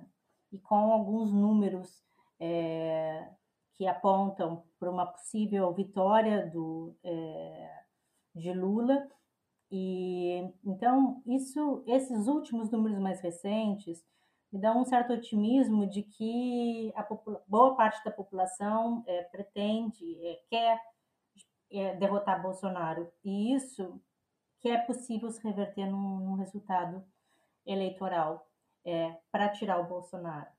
e 0.52 0.60
com 0.60 0.92
alguns 0.92 1.34
números 1.34 2.04
é, 2.40 3.30
que 3.76 3.88
apontam 3.88 4.64
para 4.80 4.90
uma 4.90 5.06
possível 5.06 5.74
vitória 5.74 6.48
do, 6.48 6.96
é, 7.04 7.84
de 8.34 8.54
Lula. 8.54 9.08
E 9.70 10.50
então 10.66 11.22
isso, 11.26 11.84
esses 11.86 12.28
últimos 12.28 12.72
números 12.72 13.00
mais 13.00 13.20
recentes 13.22 14.04
me 14.52 14.60
dá 14.60 14.74
um 14.74 14.86
certo 14.86 15.14
otimismo 15.14 15.86
de 15.86 16.04
que 16.04 16.94
a 16.96 17.06
boa 17.48 17.76
parte 17.76 18.04
da 18.04 18.12
população 18.12 19.04
é, 19.06 19.24
pretende, 19.24 20.26
é, 20.26 20.42
quer 20.50 20.82
é, 21.70 21.96
derrotar 21.96 22.42
Bolsonaro. 22.42 23.12
E 23.24 23.54
isso 23.54 24.02
que 24.60 24.70
é 24.70 24.78
possível 24.78 25.30
se 25.30 25.44
reverter 25.44 25.86
num, 25.86 26.20
num 26.20 26.36
resultado 26.36 27.04
eleitoral 27.66 28.48
é, 28.86 29.18
para 29.32 29.50
tirar 29.50 29.80
o 29.80 29.88
Bolsonaro. 29.88 30.50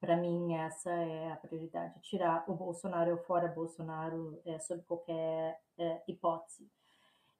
Para 0.00 0.16
mim, 0.16 0.54
essa 0.54 0.90
é 0.90 1.32
a 1.32 1.36
prioridade: 1.36 2.00
tirar 2.00 2.44
o 2.48 2.54
Bolsonaro 2.54 3.16
fora 3.24 3.48
Bolsonaro 3.48 4.40
é, 4.44 4.58
sob 4.58 4.82
qualquer 4.82 5.60
é, 5.78 6.02
hipótese. 6.08 6.70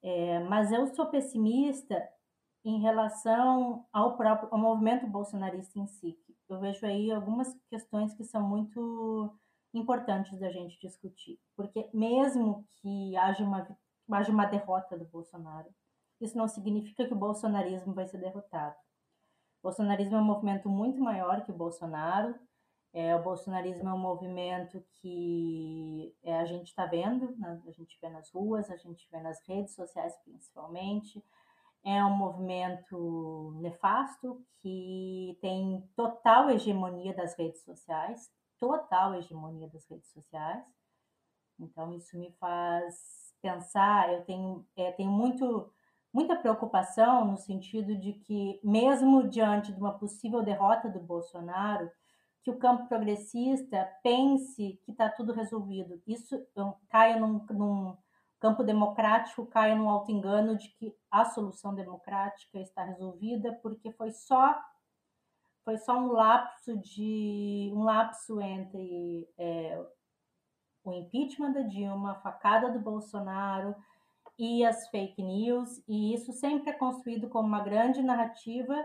É, 0.04 0.38
mas 0.40 0.70
eu 0.70 0.86
sou 0.88 1.06
pessimista 1.06 2.06
em 2.62 2.78
relação 2.78 3.86
ao 3.90 4.18
próprio 4.18 4.50
ao 4.52 4.58
movimento 4.58 5.06
bolsonarista 5.06 5.78
em 5.78 5.86
si. 5.86 6.18
Eu 6.46 6.60
vejo 6.60 6.84
aí 6.84 7.10
algumas 7.10 7.56
questões 7.70 8.12
que 8.12 8.22
são 8.22 8.46
muito 8.46 9.34
importantes 9.72 10.38
da 10.38 10.50
gente 10.50 10.78
discutir, 10.78 11.40
porque 11.56 11.88
mesmo 11.94 12.66
que 12.82 13.16
haja 13.16 13.42
uma 13.42 13.66
haja 14.12 14.30
uma 14.30 14.44
derrota 14.44 14.96
do 14.98 15.06
Bolsonaro, 15.06 15.74
isso 16.20 16.36
não 16.36 16.46
significa 16.46 17.06
que 17.06 17.14
o 17.14 17.18
bolsonarismo 17.18 17.94
vai 17.94 18.06
ser 18.06 18.18
derrotado. 18.18 18.76
O 19.62 19.68
bolsonarismo 19.68 20.16
é 20.16 20.20
um 20.20 20.24
movimento 20.24 20.68
muito 20.68 21.00
maior 21.00 21.42
que 21.42 21.50
o 21.50 21.56
Bolsonaro. 21.56 22.34
É, 22.94 23.14
o 23.14 23.22
bolsonarismo 23.22 23.88
é 23.88 23.92
um 23.92 23.98
movimento 23.98 24.82
que 25.00 26.16
é, 26.22 26.38
a 26.38 26.44
gente 26.46 26.68
está 26.68 26.86
vendo, 26.86 27.36
né? 27.36 27.60
a 27.66 27.70
gente 27.72 27.98
vê 28.00 28.08
nas 28.08 28.30
ruas, 28.30 28.70
a 28.70 28.76
gente 28.76 29.06
vê 29.10 29.20
nas 29.20 29.44
redes 29.46 29.74
sociais 29.74 30.16
principalmente 30.24 31.22
é 31.84 32.02
um 32.02 32.16
movimento 32.16 33.52
nefasto 33.60 34.42
que 34.56 35.38
tem 35.42 35.86
total 35.94 36.50
hegemonia 36.50 37.14
das 37.14 37.36
redes 37.36 37.62
sociais, 37.62 38.32
total 38.58 39.14
hegemonia 39.14 39.68
das 39.68 39.86
redes 39.86 40.10
sociais. 40.10 40.64
Então 41.60 41.92
isso 41.92 42.18
me 42.18 42.32
faz 42.40 43.34
pensar, 43.42 44.10
eu 44.10 44.24
tenho, 44.24 44.66
é, 44.74 44.92
tenho 44.92 45.10
muito, 45.10 45.70
muita 46.10 46.34
preocupação 46.34 47.26
no 47.26 47.36
sentido 47.36 47.94
de 47.94 48.14
que 48.14 48.58
mesmo 48.64 49.28
diante 49.28 49.70
de 49.70 49.78
uma 49.78 49.92
possível 49.92 50.42
derrota 50.42 50.88
do 50.88 51.00
Bolsonaro, 51.00 51.90
que 52.44 52.50
o 52.50 52.58
campo 52.58 52.86
progressista 52.86 53.90
pense 54.02 54.78
que 54.84 54.92
está 54.92 55.08
tudo 55.08 55.32
resolvido. 55.32 56.00
Isso 56.06 56.46
cai 56.90 57.18
num, 57.18 57.44
num 57.50 57.96
campo 58.38 58.62
democrático 58.62 59.46
caia 59.46 59.74
no 59.74 59.88
alto 59.88 60.12
engano 60.12 60.54
de 60.56 60.68
que 60.68 60.94
a 61.10 61.24
solução 61.24 61.74
democrática 61.74 62.60
está 62.60 62.84
resolvida 62.84 63.58
porque 63.62 63.90
foi 63.92 64.12
só 64.12 64.54
foi 65.64 65.78
só 65.78 65.98
um 65.98 66.12
lapso 66.12 66.76
de 66.76 67.72
um 67.74 67.84
lapso 67.84 68.38
entre 68.38 69.26
é, 69.38 69.82
o 70.84 70.92
impeachment 70.92 71.52
da 71.52 71.62
Dilma, 71.62 72.12
a 72.12 72.20
facada 72.20 72.70
do 72.70 72.78
Bolsonaro 72.78 73.74
e 74.38 74.62
as 74.62 74.86
fake 74.90 75.22
news, 75.22 75.82
e 75.88 76.12
isso 76.12 76.34
sempre 76.34 76.68
é 76.68 76.74
construído 76.74 77.30
como 77.30 77.48
uma 77.48 77.64
grande 77.64 78.02
narrativa 78.02 78.76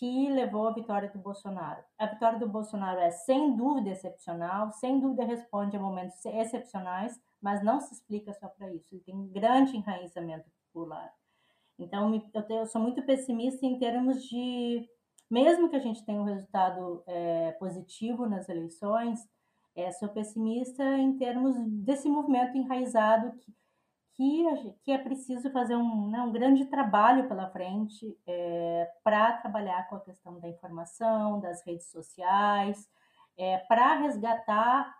que 0.00 0.30
levou 0.30 0.66
à 0.66 0.72
vitória 0.72 1.10
do 1.10 1.18
Bolsonaro. 1.18 1.84
A 1.98 2.06
vitória 2.06 2.38
do 2.38 2.48
Bolsonaro 2.48 2.98
é 3.00 3.10
sem 3.10 3.54
dúvida 3.54 3.90
excepcional, 3.90 4.72
sem 4.72 4.98
dúvida 4.98 5.26
responde 5.26 5.76
a 5.76 5.80
momentos 5.80 6.24
excepcionais, 6.24 7.20
mas 7.38 7.62
não 7.62 7.78
se 7.82 7.92
explica 7.92 8.32
só 8.32 8.48
para 8.48 8.72
isso. 8.72 8.94
Ele 8.94 9.02
tem 9.02 9.14
um 9.14 9.28
grande 9.28 9.76
enraizamento 9.76 10.50
popular. 10.72 11.12
Então, 11.78 12.14
eu, 12.32 12.42
tenho, 12.42 12.60
eu, 12.60 12.66
sou 12.66 12.80
muito 12.80 13.02
pessimista 13.02 13.66
em 13.66 13.78
termos 13.78 14.24
de, 14.24 14.88
mesmo 15.30 15.68
que 15.68 15.76
a 15.76 15.80
gente 15.80 16.02
tenha 16.02 16.18
um 16.18 16.24
resultado 16.24 17.02
é, 17.06 17.52
positivo 17.52 18.26
nas 18.26 18.48
eleições, 18.48 19.28
é, 19.76 19.92
sou 19.92 20.08
pessimista 20.08 20.82
em 20.96 21.18
termos 21.18 21.54
desse 21.84 22.08
movimento 22.08 22.56
enraizado 22.56 23.36
que, 23.36 23.52
que, 24.20 24.74
que 24.82 24.92
é 24.92 24.98
preciso 24.98 25.50
fazer 25.50 25.74
um, 25.76 26.10
né, 26.10 26.20
um 26.20 26.30
grande 26.30 26.66
trabalho 26.66 27.26
pela 27.26 27.48
frente 27.48 28.18
é, 28.26 28.86
para 29.02 29.38
trabalhar 29.38 29.88
com 29.88 29.96
a 29.96 30.00
questão 30.00 30.38
da 30.38 30.46
informação, 30.46 31.40
das 31.40 31.64
redes 31.64 31.86
sociais, 31.86 32.86
é, 33.38 33.56
para 33.56 33.94
resgatar 33.94 34.94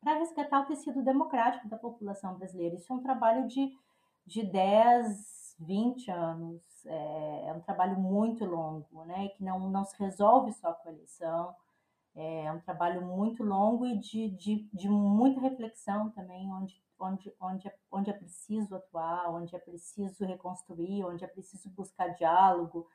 para 0.00 0.14
resgatar 0.14 0.62
o 0.62 0.66
tecido 0.66 1.00
democrático 1.00 1.68
da 1.68 1.76
população 1.76 2.34
brasileira. 2.34 2.74
Isso 2.74 2.92
é 2.92 2.96
um 2.96 3.02
trabalho 3.02 3.46
de, 3.46 3.70
de 4.26 4.42
10, 4.42 5.54
20 5.60 6.10
anos, 6.10 6.60
é, 6.86 7.48
é 7.48 7.52
um 7.52 7.60
trabalho 7.60 8.00
muito 8.00 8.44
longo, 8.44 9.04
né, 9.04 9.28
que 9.28 9.44
não, 9.44 9.70
não 9.70 9.84
se 9.84 9.96
resolve 10.02 10.50
só 10.54 10.72
com 10.72 10.88
a 10.88 10.92
eleição, 10.92 11.54
é 12.16 12.50
um 12.50 12.60
trabalho 12.60 13.02
muito 13.02 13.44
longo 13.44 13.86
e 13.86 13.96
de, 13.98 14.30
de, 14.30 14.68
de 14.72 14.88
muita 14.88 15.40
reflexão 15.40 16.10
também, 16.10 16.50
onde, 16.52 16.82
onde, 17.02 17.34
onde, 17.40 17.68
é, 17.68 17.74
onde 17.90 18.10
é 18.10 18.12
preciso 18.12 18.74
atuar, 18.74 19.30
onde 19.34 19.54
é 19.54 19.58
preciso 19.58 20.24
reconstruir, 20.24 21.04
onde 21.04 21.24
é 21.24 21.28
preciso 21.28 21.70
buscar 21.70 22.08
diálogo. 22.08 22.86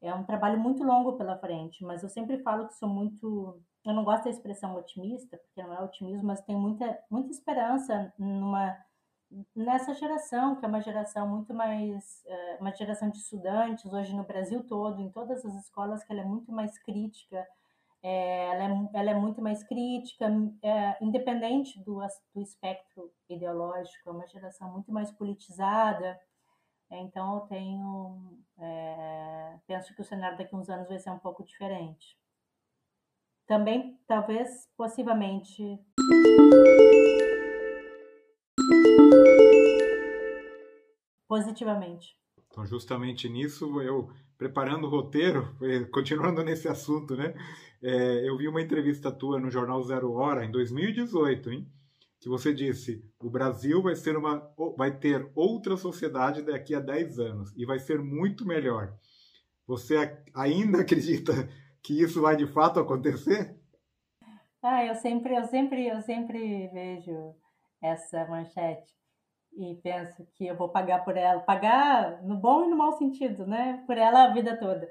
É 0.00 0.14
um 0.14 0.24
trabalho 0.24 0.58
muito 0.58 0.82
longo 0.82 1.16
pela 1.16 1.38
frente, 1.38 1.84
mas 1.84 2.02
eu 2.02 2.08
sempre 2.08 2.42
falo 2.42 2.68
que 2.68 2.74
sou 2.74 2.88
muito 2.88 3.60
eu 3.84 3.94
não 3.94 4.04
gosto 4.04 4.24
da 4.24 4.30
expressão 4.30 4.76
otimista, 4.76 5.38
porque 5.38 5.62
não 5.62 5.72
é 5.72 5.80
otimismo, 5.82 6.26
mas 6.26 6.42
tenho 6.42 6.58
muita, 6.58 6.98
muita 7.10 7.30
esperança 7.30 8.12
numa 8.18 8.76
nessa 9.54 9.94
geração, 9.94 10.56
que 10.56 10.64
é 10.64 10.68
uma 10.68 10.80
geração 10.80 11.28
muito 11.28 11.54
mais, 11.54 12.20
eh, 12.26 12.58
uma 12.60 12.74
geração 12.74 13.08
de 13.10 13.18
estudantes, 13.18 13.92
hoje 13.92 14.12
no 14.14 14.24
Brasil 14.24 14.66
todo, 14.66 15.00
em 15.00 15.08
todas 15.08 15.44
as 15.44 15.54
escolas, 15.54 16.02
que 16.02 16.12
ela 16.12 16.22
é 16.22 16.24
muito 16.24 16.50
mais 16.50 16.76
crítica, 16.82 17.46
é, 18.02 18.46
ela, 18.46 18.64
é, 18.64 18.88
ela 18.94 19.10
é 19.10 19.14
muito 19.14 19.42
mais 19.42 19.62
crítica, 19.62 20.26
é, 20.62 21.04
independente 21.04 21.82
do, 21.84 22.00
do 22.34 22.40
espectro 22.40 23.12
ideológico, 23.28 24.08
é 24.08 24.12
uma 24.12 24.26
geração 24.26 24.72
muito 24.72 24.92
mais 24.92 25.10
politizada, 25.10 26.18
então 26.90 27.36
eu 27.36 27.40
tenho, 27.42 28.38
é, 28.58 29.58
penso 29.66 29.94
que 29.94 30.00
o 30.00 30.04
cenário 30.04 30.38
daqui 30.38 30.54
a 30.54 30.58
uns 30.58 30.68
anos 30.68 30.88
vai 30.88 30.98
ser 30.98 31.10
um 31.10 31.18
pouco 31.18 31.44
diferente 31.44 32.20
também, 33.50 33.98
talvez, 34.06 34.48
possivelmente. 34.76 35.60
Positivamente. 41.26 42.16
Então, 42.46 42.64
justamente 42.64 43.28
nisso, 43.28 43.82
eu 43.82 44.08
preparando 44.38 44.86
o 44.86 44.88
roteiro, 44.88 45.52
continuando 45.92 46.44
nesse 46.44 46.68
assunto, 46.68 47.16
né? 47.16 47.34
É, 47.82 48.28
eu 48.28 48.36
vi 48.36 48.48
uma 48.48 48.60
entrevista 48.60 49.10
tua 49.10 49.40
no 49.40 49.50
jornal 49.50 49.82
Zero 49.82 50.12
Hora 50.12 50.44
em 50.44 50.50
2018, 50.50 51.50
hein? 51.50 51.66
que 52.20 52.28
você 52.28 52.52
disse, 52.52 53.02
o 53.18 53.30
Brasil 53.30 53.82
vai 53.82 53.96
ser 53.96 54.16
uma 54.16 54.46
vai 54.76 54.94
ter 54.94 55.30
outra 55.34 55.76
sociedade 55.76 56.42
daqui 56.42 56.74
a 56.74 56.80
10 56.80 57.18
anos 57.18 57.52
e 57.56 57.64
vai 57.64 57.78
ser 57.78 57.98
muito 57.98 58.46
melhor. 58.46 58.92
Você 59.66 60.22
ainda 60.34 60.82
acredita 60.82 61.32
que 61.82 62.00
isso 62.00 62.20
vai 62.20 62.36
de 62.36 62.46
fato 62.46 62.78
acontecer? 62.78 63.58
Ah, 64.62 64.84
eu 64.84 64.94
sempre, 64.96 65.34
eu 65.34 65.46
sempre, 65.46 65.86
eu 65.88 66.02
sempre 66.02 66.68
vejo 66.68 67.34
essa 67.80 68.26
manchete 68.26 68.94
e 69.56 69.74
penso 69.82 70.26
que 70.34 70.46
eu 70.46 70.54
vou 70.54 70.68
pagar 70.68 71.02
por 71.02 71.16
ela, 71.16 71.40
pagar 71.40 72.22
no 72.22 72.36
bom 72.36 72.64
e 72.64 72.68
no 72.68 72.76
mau 72.76 72.92
sentido, 72.92 73.46
né? 73.46 73.82
Por 73.86 73.96
ela 73.96 74.24
a 74.24 74.32
vida 74.34 74.54
toda. 74.58 74.86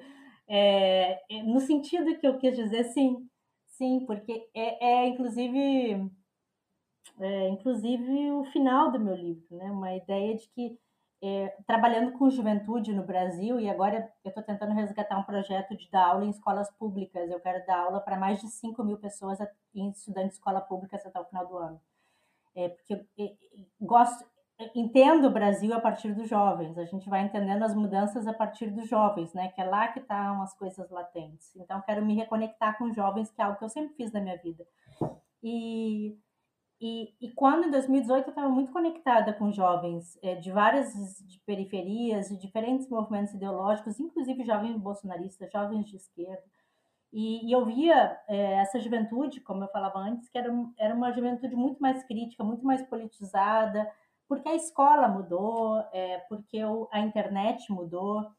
É, 0.50 1.22
é 1.30 1.44
no 1.44 1.60
sentido 1.60 2.18
que 2.20 2.28
eu 2.28 2.38
quis 2.40 2.56
dizer, 2.56 2.86
sim, 2.86 3.30
sim, 3.68 4.06
porque 4.06 4.50
é, 4.54 5.04
é 5.04 5.08
inclusive 5.08 6.10
é, 7.20 7.50
inclusive 7.50 8.32
o 8.32 8.46
final 8.46 8.92
do 8.92 9.00
meu 9.00 9.16
livro, 9.16 9.46
né? 9.56 9.72
Uma 9.72 9.96
ideia 9.96 10.36
de 10.36 10.48
que 10.50 10.80
é, 11.22 11.50
trabalhando 11.68 12.14
com 12.14 12.30
juventude 12.30 12.94
no 12.94 13.04
Brasil 13.04 13.60
e 13.60 13.70
agora 13.70 14.10
eu 14.24 14.30
estou 14.30 14.44
tentando 14.44 14.74
resgatar 14.74 15.18
um 15.20 15.24
projeto 15.24 15.76
de 15.76 15.90
dar 15.92 16.08
aula 16.08 16.26
em 16.26 16.30
escolas 16.30 16.72
públicas. 16.78 17.30
Eu 17.30 17.40
quero 17.42 17.66
dar 17.66 17.80
aula 17.80 18.00
para 18.00 18.18
mais 18.18 18.40
de 18.40 18.48
5 18.48 18.84
mil 18.84 18.98
pessoas 18.98 19.38
em 19.76 19.90
estudantes 19.90 20.32
de 20.32 20.36
escola 20.36 20.62
pública 20.62 20.98
até 20.98 21.20
o 21.20 21.26
final 21.26 21.48
do 21.48 21.58
ano. 21.58 21.82
É, 22.56 22.70
porque 22.70 23.06
gosto, 23.82 24.26
entendo 24.76 25.28
o 25.28 25.32
Brasil 25.32 25.74
a 25.74 25.80
partir 25.80 26.14
dos 26.14 26.28
jovens. 26.28 26.78
A 26.78 26.86
gente 26.86 27.10
vai 27.10 27.22
entendendo 27.22 27.64
as 27.64 27.76
mudanças 27.76 28.28
a 28.28 28.34
partir 28.34 28.70
dos 28.72 28.88
jovens, 28.88 29.34
né? 29.34 29.50
Que 29.50 29.62
é 29.62 29.64
lá 29.64 29.88
que 29.88 30.00
estão 30.00 30.38
tá 30.38 30.44
as 30.44 30.58
coisas 30.58 30.90
latentes. 30.90 31.56
Então, 31.56 31.82
quero 31.82 32.06
me 32.06 32.16
reconectar 32.16 32.78
com 32.78 32.92
jovens, 32.92 33.32
que 33.32 33.42
é 33.42 33.46
algo 33.46 33.58
que 33.58 33.66
eu 33.66 33.70
sempre 33.70 33.96
fiz 33.96 34.12
na 34.12 34.22
minha 34.22 34.38
vida. 34.38 34.66
E 35.42 36.18
e, 36.82 37.14
e 37.20 37.32
quando 37.34 37.66
em 37.68 37.72
2018 37.72 38.28
eu 38.28 38.30
estava 38.30 38.48
muito 38.48 38.72
conectada 38.72 39.34
com 39.34 39.52
jovens 39.52 40.18
é, 40.24 40.36
de 40.36 40.50
várias 40.50 40.94
de 41.28 41.38
periferias, 41.42 42.30
de 42.30 42.38
diferentes 42.38 42.88
movimentos 42.90 43.34
ideológicos, 43.34 44.00
inclusive 44.00 44.46
jovens 44.46 44.78
bolsonaristas, 44.78 45.52
jovens 45.52 45.86
de 45.86 45.98
esquerda, 45.98 46.42
e, 47.12 47.48
e 47.48 47.52
eu 47.52 47.66
via 47.66 48.18
é, 48.30 48.54
essa 48.62 48.80
juventude, 48.80 49.42
como 49.42 49.64
eu 49.64 49.68
falava 49.70 50.00
antes, 50.00 50.30
que 50.30 50.38
era, 50.38 50.54
era 50.78 50.96
uma 50.96 51.12
juventude 51.12 51.56
muito 51.56 51.80
mais 51.80 52.04
crítica, 52.04 52.44
muito 52.44 52.64
mais 52.64 52.82
politizada, 52.84 53.92
porque 54.30 54.48
a 54.48 54.56
escola 54.56 55.08
mudou, 55.08 55.80
é, 55.92 56.20
porque 56.30 56.64
o, 56.64 56.88
a 56.92 57.00
internet 57.00 57.72
mudou. 57.72 58.32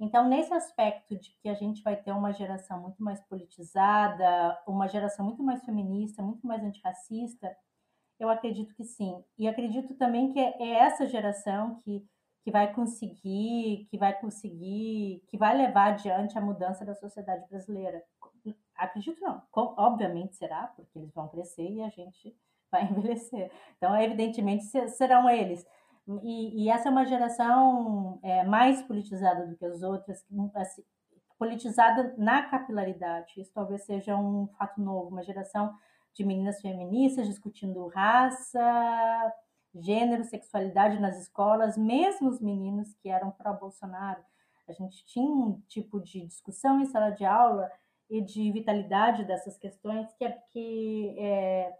Então, 0.00 0.28
nesse 0.28 0.52
aspecto 0.52 1.16
de 1.16 1.30
que 1.40 1.48
a 1.48 1.54
gente 1.54 1.82
vai 1.84 1.96
ter 1.96 2.10
uma 2.10 2.32
geração 2.32 2.82
muito 2.82 3.02
mais 3.02 3.20
politizada, 3.22 4.60
uma 4.66 4.88
geração 4.88 5.24
muito 5.24 5.42
mais 5.44 5.64
feminista, 5.64 6.20
muito 6.20 6.44
mais 6.44 6.62
antirracista, 6.64 7.56
eu 8.18 8.28
acredito 8.28 8.74
que 8.74 8.84
sim. 8.84 9.24
E 9.38 9.46
acredito 9.46 9.94
também 9.94 10.32
que 10.32 10.40
é, 10.40 10.60
é 10.60 10.70
essa 10.80 11.06
geração 11.06 11.76
que, 11.76 12.04
que 12.42 12.50
vai 12.50 12.74
conseguir, 12.74 13.86
que 13.88 13.96
vai 13.96 14.18
conseguir, 14.18 15.22
que 15.28 15.38
vai 15.38 15.56
levar 15.56 15.92
adiante 15.92 16.36
a 16.36 16.40
mudança 16.40 16.84
da 16.84 16.94
sociedade 16.94 17.46
brasileira. 17.48 18.02
Acredito 18.74 19.20
não. 19.20 19.42
Obviamente 19.52 20.34
será, 20.36 20.66
porque 20.74 20.98
eles 20.98 21.14
vão 21.14 21.28
crescer 21.28 21.70
e 21.70 21.82
a 21.82 21.88
gente 21.88 22.36
vai 22.72 22.84
envelhecer. 22.84 23.50
Então, 23.76 23.96
evidentemente, 24.00 24.64
serão 24.90 25.28
eles. 25.28 25.64
E, 26.22 26.64
e 26.64 26.70
essa 26.70 26.88
é 26.88 26.92
uma 26.92 27.04
geração 27.04 28.20
é, 28.22 28.44
mais 28.44 28.82
politizada 28.82 29.46
do 29.46 29.56
que 29.56 29.64
as 29.64 29.82
outras, 29.82 30.24
assim, 30.54 30.84
politizada 31.38 32.14
na 32.16 32.42
capilaridade. 32.42 33.40
Isso 33.40 33.52
talvez 33.52 33.84
seja 33.84 34.16
um 34.16 34.46
fato 34.58 34.80
novo, 34.80 35.10
uma 35.10 35.22
geração 35.22 35.74
de 36.14 36.24
meninas 36.24 36.60
feministas 36.60 37.26
discutindo 37.26 37.88
raça, 37.88 39.32
gênero, 39.74 40.24
sexualidade 40.24 40.98
nas 40.98 41.20
escolas, 41.20 41.76
mesmo 41.76 42.28
os 42.28 42.40
meninos 42.40 42.94
que 42.94 43.08
eram 43.08 43.30
pró-Bolsonaro. 43.30 44.22
A 44.68 44.72
gente 44.72 45.04
tinha 45.06 45.30
um 45.30 45.60
tipo 45.68 46.00
de 46.00 46.26
discussão 46.26 46.80
em 46.80 46.86
sala 46.86 47.10
de 47.10 47.24
aula 47.24 47.70
e 48.08 48.20
de 48.20 48.50
vitalidade 48.50 49.24
dessas 49.24 49.58
questões 49.58 50.12
que, 50.14 50.24
é, 50.24 50.30
que, 50.52 51.16
é, 51.18 51.76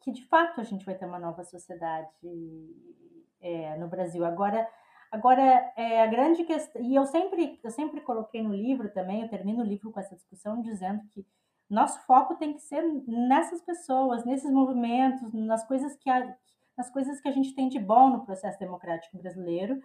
que 0.00 0.10
de 0.10 0.24
fato 0.26 0.60
a 0.60 0.64
gente 0.64 0.84
vai 0.84 0.94
ter 0.94 1.06
uma 1.06 1.18
nova 1.18 1.44
sociedade 1.44 2.08
é, 3.40 3.76
no 3.76 3.88
Brasil. 3.88 4.24
Agora, 4.24 4.68
agora 5.10 5.72
é 5.76 6.02
a 6.02 6.06
grande 6.06 6.44
questão, 6.44 6.82
e 6.82 6.94
eu 6.94 7.04
sempre, 7.04 7.60
eu 7.62 7.70
sempre 7.70 8.00
coloquei 8.00 8.42
no 8.42 8.54
livro 8.54 8.90
também, 8.90 9.22
eu 9.22 9.28
termino 9.28 9.60
o 9.60 9.66
livro 9.66 9.90
com 9.90 10.00
essa 10.00 10.14
discussão 10.14 10.60
dizendo 10.62 11.02
que 11.10 11.26
nosso 11.68 12.04
foco 12.04 12.34
tem 12.34 12.52
que 12.52 12.60
ser 12.60 12.82
nessas 13.06 13.62
pessoas, 13.62 14.24
nesses 14.24 14.50
movimentos, 14.50 15.32
nas 15.32 15.66
coisas 15.66 15.96
que 15.96 16.10
a, 16.10 16.36
nas 16.76 16.90
coisas 16.90 17.20
que 17.20 17.28
a 17.28 17.32
gente 17.32 17.54
tem 17.54 17.68
de 17.68 17.78
bom 17.78 18.10
no 18.10 18.24
processo 18.24 18.58
democrático 18.58 19.18
brasileiro 19.18 19.80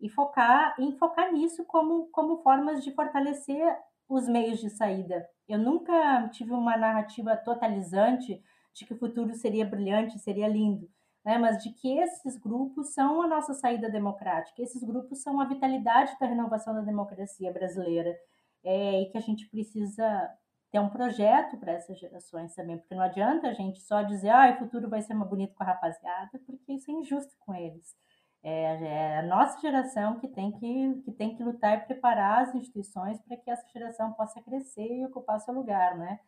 e 0.00 0.08
focar 0.08 0.74
em 0.78 0.96
focar 0.96 1.32
nisso 1.32 1.64
como 1.64 2.06
como 2.10 2.42
formas 2.42 2.82
de 2.82 2.92
fortalecer 2.92 3.76
os 4.08 4.26
meios 4.26 4.58
de 4.58 4.70
saída. 4.70 5.28
Eu 5.46 5.58
nunca 5.58 6.28
tive 6.30 6.52
uma 6.52 6.76
narrativa 6.76 7.36
totalizante 7.36 8.42
de 8.78 8.86
que 8.86 8.94
o 8.94 8.98
futuro 8.98 9.34
seria 9.34 9.66
brilhante, 9.66 10.18
seria 10.18 10.48
lindo, 10.48 10.88
né? 11.24 11.36
mas 11.36 11.62
de 11.62 11.70
que 11.72 11.98
esses 11.98 12.38
grupos 12.38 12.94
são 12.94 13.20
a 13.20 13.26
nossa 13.26 13.54
saída 13.54 13.90
democrática, 13.90 14.62
esses 14.62 14.82
grupos 14.82 15.22
são 15.22 15.40
a 15.40 15.44
vitalidade 15.46 16.16
da 16.18 16.26
renovação 16.26 16.74
da 16.74 16.80
democracia 16.80 17.52
brasileira 17.52 18.16
é, 18.64 19.02
e 19.02 19.10
que 19.10 19.18
a 19.18 19.20
gente 19.20 19.48
precisa 19.48 20.30
ter 20.70 20.78
um 20.78 20.90
projeto 20.90 21.56
para 21.58 21.72
essas 21.72 21.98
gerações 21.98 22.54
também, 22.54 22.78
porque 22.78 22.94
não 22.94 23.02
adianta 23.02 23.48
a 23.48 23.54
gente 23.54 23.80
só 23.80 24.02
dizer, 24.02 24.30
ah, 24.30 24.52
o 24.54 24.58
futuro 24.58 24.88
vai 24.88 25.00
ser 25.00 25.14
mais 25.14 25.28
bonito 25.28 25.54
com 25.54 25.62
a 25.62 25.66
rapaziada, 25.66 26.38
porque 26.46 26.74
isso 26.74 26.90
é 26.90 26.94
injusto 26.94 27.34
com 27.40 27.54
eles. 27.54 27.96
É, 28.42 28.74
é, 28.84 29.18
a 29.18 29.22
nossa 29.22 29.60
geração 29.60 30.20
que 30.20 30.28
tem 30.28 30.52
que, 30.52 31.02
que 31.04 31.12
tem 31.12 31.34
que 31.34 31.42
lutar 31.42 31.78
e 31.78 31.86
preparar 31.86 32.42
as 32.42 32.54
instituições 32.54 33.20
para 33.22 33.36
que 33.36 33.50
essa 33.50 33.66
geração 33.68 34.12
possa 34.12 34.40
crescer 34.42 34.86
e 34.86 35.04
ocupar 35.06 35.40
seu 35.40 35.52
lugar, 35.54 35.96
né? 35.96 36.20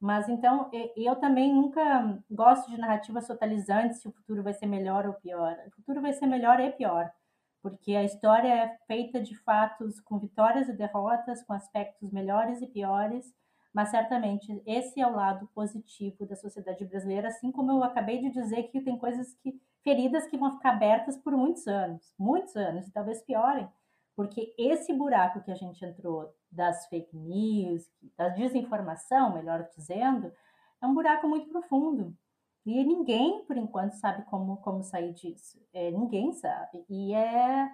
Mas 0.00 0.28
então, 0.28 0.70
eu 0.96 1.14
também 1.16 1.52
nunca 1.52 2.18
gosto 2.30 2.70
de 2.70 2.78
narrativas 2.78 3.26
totalizantes 3.26 4.00
se 4.00 4.08
o 4.08 4.12
futuro 4.12 4.42
vai 4.42 4.54
ser 4.54 4.66
melhor 4.66 5.06
ou 5.06 5.12
pior. 5.14 5.56
O 5.66 5.70
futuro 5.72 6.00
vai 6.00 6.12
ser 6.14 6.26
melhor 6.26 6.58
e 6.58 6.72
pior, 6.72 7.12
porque 7.62 7.94
a 7.94 8.02
história 8.02 8.48
é 8.48 8.78
feita 8.86 9.20
de 9.20 9.36
fatos 9.36 10.00
com 10.00 10.18
vitórias 10.18 10.68
e 10.68 10.72
derrotas, 10.72 11.42
com 11.42 11.52
aspectos 11.52 12.10
melhores 12.10 12.62
e 12.62 12.66
piores, 12.66 13.30
mas 13.74 13.90
certamente 13.90 14.62
esse 14.66 15.00
é 15.00 15.06
o 15.06 15.14
lado 15.14 15.48
positivo 15.54 16.26
da 16.26 16.34
sociedade 16.34 16.84
brasileira, 16.84 17.28
assim 17.28 17.52
como 17.52 17.70
eu 17.70 17.84
acabei 17.84 18.20
de 18.20 18.30
dizer 18.30 18.64
que 18.64 18.80
tem 18.80 18.98
coisas 18.98 19.34
que 19.34 19.60
feridas 19.82 20.26
que 20.26 20.38
vão 20.38 20.52
ficar 20.52 20.70
abertas 20.70 21.16
por 21.18 21.34
muitos 21.34 21.66
anos, 21.66 22.14
muitos 22.18 22.56
anos 22.56 22.88
e 22.88 22.92
talvez 22.92 23.22
piorem, 23.22 23.68
porque 24.20 24.54
esse 24.58 24.92
buraco 24.92 25.40
que 25.40 25.50
a 25.50 25.54
gente 25.54 25.82
entrou 25.82 26.30
das 26.52 26.86
fake 26.88 27.16
news, 27.16 27.90
da 28.18 28.28
desinformação, 28.28 29.32
melhor 29.32 29.66
dizendo, 29.74 30.30
é 30.78 30.86
um 30.86 30.92
buraco 30.92 31.26
muito 31.26 31.48
profundo. 31.48 32.14
E 32.66 32.84
ninguém, 32.84 33.42
por 33.46 33.56
enquanto, 33.56 33.92
sabe 33.92 34.22
como, 34.26 34.58
como 34.58 34.82
sair 34.82 35.14
disso. 35.14 35.58
É, 35.72 35.90
ninguém 35.90 36.34
sabe. 36.34 36.84
E 36.90 37.14
é 37.14 37.70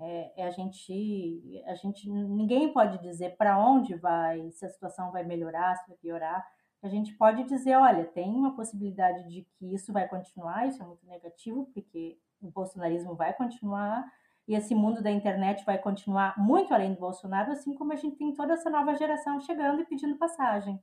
é, 0.00 0.32
é, 0.40 0.46
a 0.46 0.50
gente, 0.50 1.62
a 1.66 1.74
gente, 1.74 2.10
ninguém 2.10 2.72
pode 2.72 2.96
dizer 3.02 3.36
para 3.36 3.58
onde 3.62 3.94
vai, 3.96 4.50
se 4.52 4.64
a 4.64 4.70
situação 4.70 5.12
vai 5.12 5.22
melhorar, 5.22 5.76
se 5.76 5.86
vai 5.86 5.98
piorar. 5.98 6.42
A 6.82 6.88
gente 6.88 7.12
pode 7.12 7.44
dizer, 7.44 7.76
olha, 7.76 8.06
tem 8.06 8.30
uma 8.30 8.56
possibilidade 8.56 9.28
de 9.28 9.46
que 9.58 9.74
isso 9.74 9.92
vai 9.92 10.08
continuar, 10.08 10.66
isso 10.66 10.82
é 10.82 10.86
muito 10.86 11.06
negativo, 11.06 11.66
porque 11.74 12.18
o 12.40 12.50
bolsonarismo 12.50 13.14
vai 13.14 13.34
continuar 13.34 14.10
e 14.50 14.54
esse 14.56 14.74
mundo 14.74 15.00
da 15.00 15.12
internet 15.12 15.64
vai 15.64 15.78
continuar 15.78 16.34
muito 16.36 16.74
além 16.74 16.92
do 16.92 16.98
Bolsonaro, 16.98 17.52
assim 17.52 17.72
como 17.72 17.92
a 17.92 17.96
gente 17.96 18.16
tem 18.16 18.34
toda 18.34 18.54
essa 18.54 18.68
nova 18.68 18.96
geração 18.96 19.40
chegando 19.40 19.80
e 19.80 19.84
pedindo 19.84 20.18
passagem. 20.18 20.76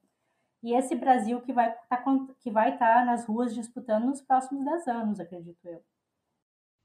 E 0.63 0.73
esse 0.73 0.95
Brasil 0.95 1.41
que 1.41 1.51
vai 1.51 1.75
tá, 1.89 2.01
que 2.39 2.49
vai 2.49 2.75
estar 2.75 2.99
tá 2.99 3.05
nas 3.05 3.25
ruas 3.25 3.53
disputando 3.53 4.05
nos 4.05 4.21
próximos 4.21 4.63
10 4.63 4.87
anos, 4.87 5.19
acredito 5.19 5.59
eu. 5.65 5.83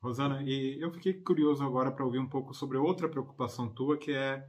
Rosana, 0.03 0.43
e 0.43 0.77
eu 0.83 0.91
fiquei 0.91 1.15
curioso 1.15 1.65
agora 1.65 1.93
para 1.93 2.05
ouvir 2.05 2.19
um 2.19 2.29
pouco 2.29 2.53
sobre 2.53 2.77
outra 2.77 3.09
preocupação 3.09 3.73
tua, 3.73 3.97
que 3.97 4.11
é 4.11 4.45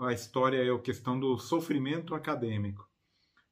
a 0.00 0.10
história 0.10 0.64
e 0.64 0.70
a 0.70 0.78
questão 0.78 1.20
do 1.20 1.36
sofrimento 1.36 2.14
acadêmico. 2.14 2.88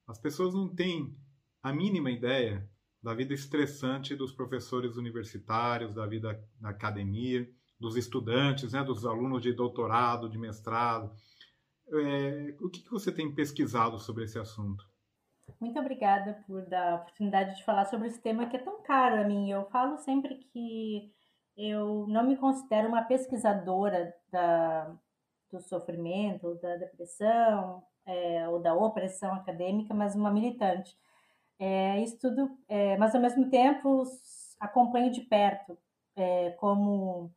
As 0.08 0.18
pessoas 0.18 0.54
não 0.54 0.74
têm 0.74 1.14
a 1.62 1.70
mínima 1.70 2.10
ideia 2.10 2.66
da 3.02 3.12
vida 3.12 3.34
estressante 3.34 4.16
dos 4.16 4.32
professores 4.32 4.96
universitários, 4.96 5.94
da 5.94 6.06
vida 6.06 6.42
na 6.58 6.70
academia, 6.70 7.46
dos 7.78 7.96
estudantes, 7.96 8.72
né, 8.72 8.82
dos 8.82 9.04
alunos 9.04 9.42
de 9.42 9.52
doutorado, 9.52 10.28
de 10.28 10.38
mestrado. 10.38 11.10
É, 11.88 12.56
o 12.60 12.68
que, 12.68 12.82
que 12.82 12.90
você 12.90 13.12
tem 13.12 13.34
pesquisado 13.34 13.98
sobre 13.98 14.24
esse 14.24 14.38
assunto? 14.38 14.84
Muito 15.60 15.78
obrigada 15.78 16.42
por 16.46 16.66
dar 16.66 16.92
a 16.92 16.96
oportunidade 16.96 17.56
de 17.56 17.64
falar 17.64 17.84
sobre 17.86 18.08
esse 18.08 18.20
tema 18.20 18.46
que 18.46 18.56
é 18.56 18.62
tão 18.62 18.82
caro 18.82 19.20
a 19.20 19.24
mim. 19.24 19.50
Eu 19.50 19.64
falo 19.66 19.96
sempre 19.98 20.36
que 20.36 21.12
eu 21.56 22.06
não 22.08 22.26
me 22.26 22.36
considero 22.36 22.88
uma 22.88 23.04
pesquisadora 23.04 24.12
da, 24.30 24.94
do 25.50 25.60
sofrimento, 25.60 26.56
da 26.60 26.76
depressão 26.76 27.82
é, 28.04 28.48
ou 28.48 28.60
da 28.60 28.74
opressão 28.74 29.34
acadêmica, 29.34 29.94
mas 29.94 30.14
uma 30.14 30.30
militante. 30.30 30.96
É, 31.58 32.02
estudo, 32.02 32.50
é, 32.68 32.96
mas 32.98 33.14
ao 33.14 33.20
mesmo 33.20 33.48
tempo 33.48 34.02
acompanho 34.60 35.10
de 35.10 35.22
perto, 35.22 35.78
é, 36.14 36.50
como 36.52 37.32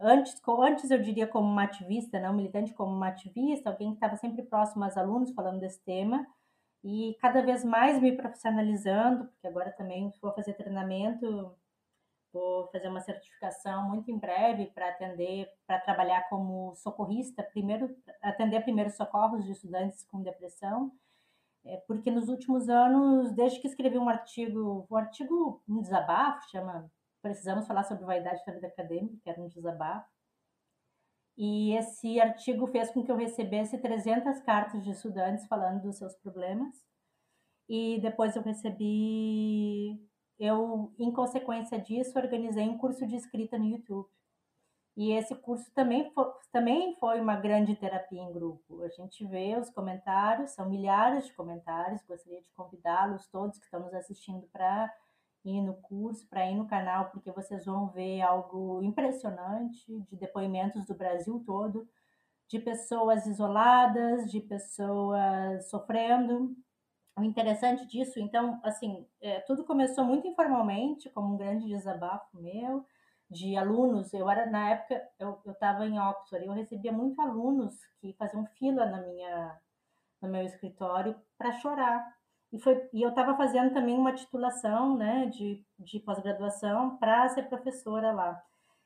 antes, 0.00 0.40
antes 0.46 0.90
eu 0.90 1.00
diria 1.00 1.26
como 1.26 1.46
uma 1.46 1.64
ativista, 1.64 2.20
não 2.20 2.32
militante, 2.32 2.74
como 2.74 2.94
uma 2.94 3.08
ativista, 3.08 3.70
alguém 3.70 3.90
que 3.90 3.96
estava 3.96 4.16
sempre 4.16 4.42
próximo 4.42 4.84
aos 4.84 4.96
alunos 4.96 5.32
falando 5.32 5.60
desse 5.60 5.82
tema, 5.84 6.26
e 6.84 7.16
cada 7.20 7.42
vez 7.42 7.64
mais 7.64 8.00
me 8.00 8.12
profissionalizando, 8.16 9.26
porque 9.26 9.46
agora 9.46 9.72
também 9.72 10.12
vou 10.22 10.32
fazer 10.32 10.54
treinamento, 10.54 11.54
vou 12.32 12.68
fazer 12.68 12.88
uma 12.88 13.00
certificação 13.00 13.88
muito 13.88 14.10
em 14.10 14.18
breve 14.18 14.66
para 14.66 14.88
atender, 14.88 15.48
para 15.66 15.80
trabalhar 15.80 16.28
como 16.28 16.74
socorrista, 16.76 17.42
primeiro 17.42 17.94
atender 18.22 18.62
primeiros 18.62 18.94
socorros 18.94 19.44
de 19.44 19.52
estudantes 19.52 20.04
com 20.04 20.22
depressão, 20.22 20.92
é, 21.64 21.76
porque 21.86 22.10
nos 22.10 22.28
últimos 22.28 22.68
anos, 22.68 23.32
desde 23.32 23.60
que 23.60 23.66
escrevi 23.66 23.98
um 23.98 24.08
artigo, 24.08 24.86
um 24.90 24.96
artigo, 24.96 25.62
um 25.68 25.80
desabafo, 25.80 26.48
chama 26.50 26.90
Precisamos 27.22 27.66
Falar 27.66 27.84
sobre 27.84 28.04
Vaidade 28.04 28.44
da 28.46 28.52
Vida 28.52 28.68
Acadêmica, 28.68 29.16
que 29.22 29.30
era 29.30 29.40
um 29.40 29.48
desabafo, 29.48 30.08
e 31.40 31.72
esse 31.76 32.20
artigo 32.20 32.66
fez 32.66 32.90
com 32.90 33.04
que 33.04 33.12
eu 33.12 33.16
recebesse 33.16 33.78
300 33.78 34.40
cartas 34.40 34.82
de 34.82 34.90
estudantes 34.90 35.46
falando 35.46 35.82
dos 35.82 35.96
seus 35.96 36.16
problemas. 36.16 36.74
E 37.68 38.00
depois 38.00 38.34
eu 38.34 38.42
recebi, 38.42 39.96
eu, 40.36 40.92
em 40.98 41.12
consequência 41.12 41.80
disso, 41.80 42.18
organizei 42.18 42.64
um 42.68 42.76
curso 42.76 43.06
de 43.06 43.14
escrita 43.14 43.56
no 43.56 43.66
YouTube. 43.66 44.08
E 44.96 45.12
esse 45.12 45.32
curso 45.36 45.72
também 45.74 46.10
foi, 46.12 46.26
também 46.50 46.96
foi 46.96 47.20
uma 47.20 47.36
grande 47.36 47.76
terapia 47.76 48.20
em 48.20 48.32
grupo. 48.32 48.82
A 48.82 48.88
gente 48.88 49.24
vê 49.24 49.56
os 49.56 49.70
comentários, 49.70 50.50
são 50.50 50.68
milhares 50.68 51.26
de 51.26 51.34
comentários. 51.34 52.02
Gostaria 52.02 52.42
de 52.42 52.50
convidá-los 52.50 53.28
todos 53.28 53.58
que 53.58 53.64
estão 53.64 53.78
nos 53.78 53.94
assistindo 53.94 54.48
para 54.48 54.92
ir 55.44 55.62
no 55.62 55.74
curso, 55.74 56.26
para 56.28 56.50
ir 56.50 56.54
no 56.54 56.66
canal, 56.66 57.10
porque 57.10 57.30
vocês 57.32 57.64
vão 57.64 57.88
ver 57.88 58.20
algo 58.22 58.82
impressionante 58.82 60.00
de 60.02 60.16
depoimentos 60.16 60.84
do 60.86 60.94
Brasil 60.94 61.42
todo, 61.46 61.88
de 62.48 62.58
pessoas 62.58 63.26
isoladas, 63.26 64.30
de 64.30 64.40
pessoas 64.40 65.68
sofrendo. 65.70 66.56
O 67.16 67.22
interessante 67.22 67.86
disso, 67.86 68.20
então, 68.20 68.60
assim, 68.62 69.06
é, 69.20 69.40
tudo 69.40 69.64
começou 69.64 70.04
muito 70.04 70.26
informalmente, 70.26 71.10
como 71.10 71.34
um 71.34 71.36
grande 71.36 71.66
desabafo 71.66 72.38
meu, 72.38 72.86
de 73.30 73.56
alunos. 73.56 74.12
Eu 74.14 74.30
era, 74.30 74.46
na 74.46 74.70
época, 74.70 75.02
eu 75.18 75.40
estava 75.46 75.86
em 75.86 75.98
Oxford, 75.98 76.46
eu 76.46 76.52
recebia 76.52 76.92
muito 76.92 77.20
alunos 77.20 77.74
que 78.00 78.14
faziam 78.14 78.46
fila 78.58 78.86
na 78.86 79.02
minha, 79.02 79.60
no 80.22 80.28
meu 80.28 80.42
escritório 80.44 81.14
para 81.36 81.52
chorar, 81.52 82.17
e, 82.52 82.58
foi, 82.58 82.88
e 82.92 83.02
eu 83.02 83.10
estava 83.10 83.36
fazendo 83.36 83.72
também 83.72 83.96
uma 83.98 84.12
titulação 84.12 84.96
né, 84.96 85.26
de, 85.26 85.62
de 85.78 86.00
pós-graduação 86.00 86.96
para 86.96 87.28
ser 87.28 87.48
professora 87.48 88.12
lá. 88.12 88.42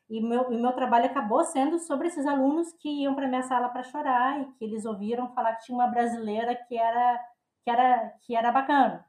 E 0.09 0.21
meu, 0.21 0.43
o 0.43 0.61
meu 0.61 0.73
trabalho 0.73 1.05
acabou 1.05 1.43
sendo 1.43 1.79
sobre 1.79 2.07
esses 2.07 2.25
alunos 2.25 2.73
que 2.73 2.89
iam 2.89 3.15
para 3.15 3.27
minha 3.27 3.41
sala 3.43 3.69
para 3.69 3.83
chorar 3.83 4.41
e 4.41 4.45
que 4.53 4.65
eles 4.65 4.85
ouviram 4.85 5.33
falar 5.33 5.55
que 5.55 5.65
tinha 5.65 5.77
uma 5.77 5.87
brasileira 5.87 6.55
que 6.55 6.77
era, 6.77 7.19
que 7.63 7.69
era, 7.69 8.13
que 8.21 8.35
era 8.35 8.51
bacana. 8.51 9.05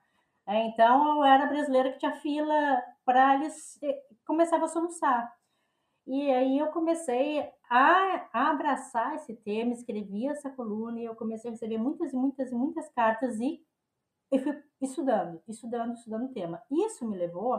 É, 0.46 0.66
então, 0.66 1.18
eu 1.18 1.24
era 1.24 1.46
brasileira 1.46 1.92
que 1.92 1.98
tinha 1.98 2.12
fila 2.12 2.82
para 3.04 3.34
eles 3.34 3.78
começavam 4.24 4.66
a 4.66 4.68
soluçar. 4.68 5.34
E 6.06 6.30
aí 6.30 6.58
eu 6.58 6.66
comecei 6.68 7.40
a, 7.68 8.28
a, 8.32 8.50
abraçar 8.50 9.14
esse 9.14 9.34
tema, 9.36 9.72
escrevi 9.72 10.28
essa 10.28 10.50
coluna 10.50 11.00
e 11.00 11.04
eu 11.04 11.14
comecei 11.14 11.50
a 11.50 11.52
receber 11.52 11.78
muitas 11.78 12.12
e 12.12 12.16
muitas 12.16 12.52
e 12.52 12.54
muitas 12.54 12.88
cartas 12.90 13.40
e 13.40 13.60
eu 14.34 14.42
fui 14.42 14.62
estudando, 14.80 15.40
estudando, 15.48 15.94
estudando 15.94 16.24
o 16.24 16.32
tema. 16.32 16.62
Isso 16.70 17.06
me 17.06 17.16
levou 17.16 17.54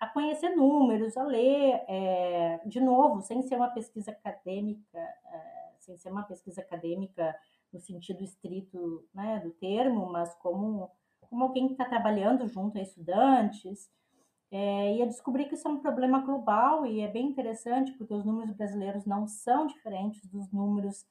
a 0.00 0.06
conhecer 0.06 0.50
números, 0.56 1.16
a 1.16 1.22
ler, 1.22 1.84
é, 1.86 2.60
de 2.66 2.80
novo, 2.80 3.20
sem 3.20 3.42
ser 3.42 3.56
uma 3.56 3.68
pesquisa 3.68 4.10
acadêmica, 4.10 4.98
é, 4.98 5.72
sem 5.78 5.96
ser 5.96 6.10
uma 6.10 6.22
pesquisa 6.22 6.62
acadêmica 6.62 7.36
no 7.72 7.78
sentido 7.78 8.24
estrito 8.24 9.06
né, 9.14 9.38
do 9.40 9.50
termo, 9.50 10.10
mas 10.10 10.34
como, 10.36 10.90
como 11.20 11.44
alguém 11.44 11.66
que 11.66 11.74
está 11.74 11.84
trabalhando 11.84 12.48
junto 12.48 12.78
a 12.78 12.82
estudantes, 12.82 13.90
é, 14.50 14.96
e 14.96 15.02
a 15.02 15.06
descobrir 15.06 15.44
que 15.44 15.54
isso 15.54 15.68
é 15.68 15.70
um 15.70 15.78
problema 15.78 16.20
global 16.20 16.84
e 16.84 17.00
é 17.00 17.08
bem 17.08 17.26
interessante 17.28 17.92
porque 17.92 18.12
os 18.12 18.24
números 18.24 18.52
brasileiros 18.52 19.06
não 19.06 19.24
são 19.26 19.66
diferentes 19.68 20.26
dos 20.26 20.50
números 20.50 21.06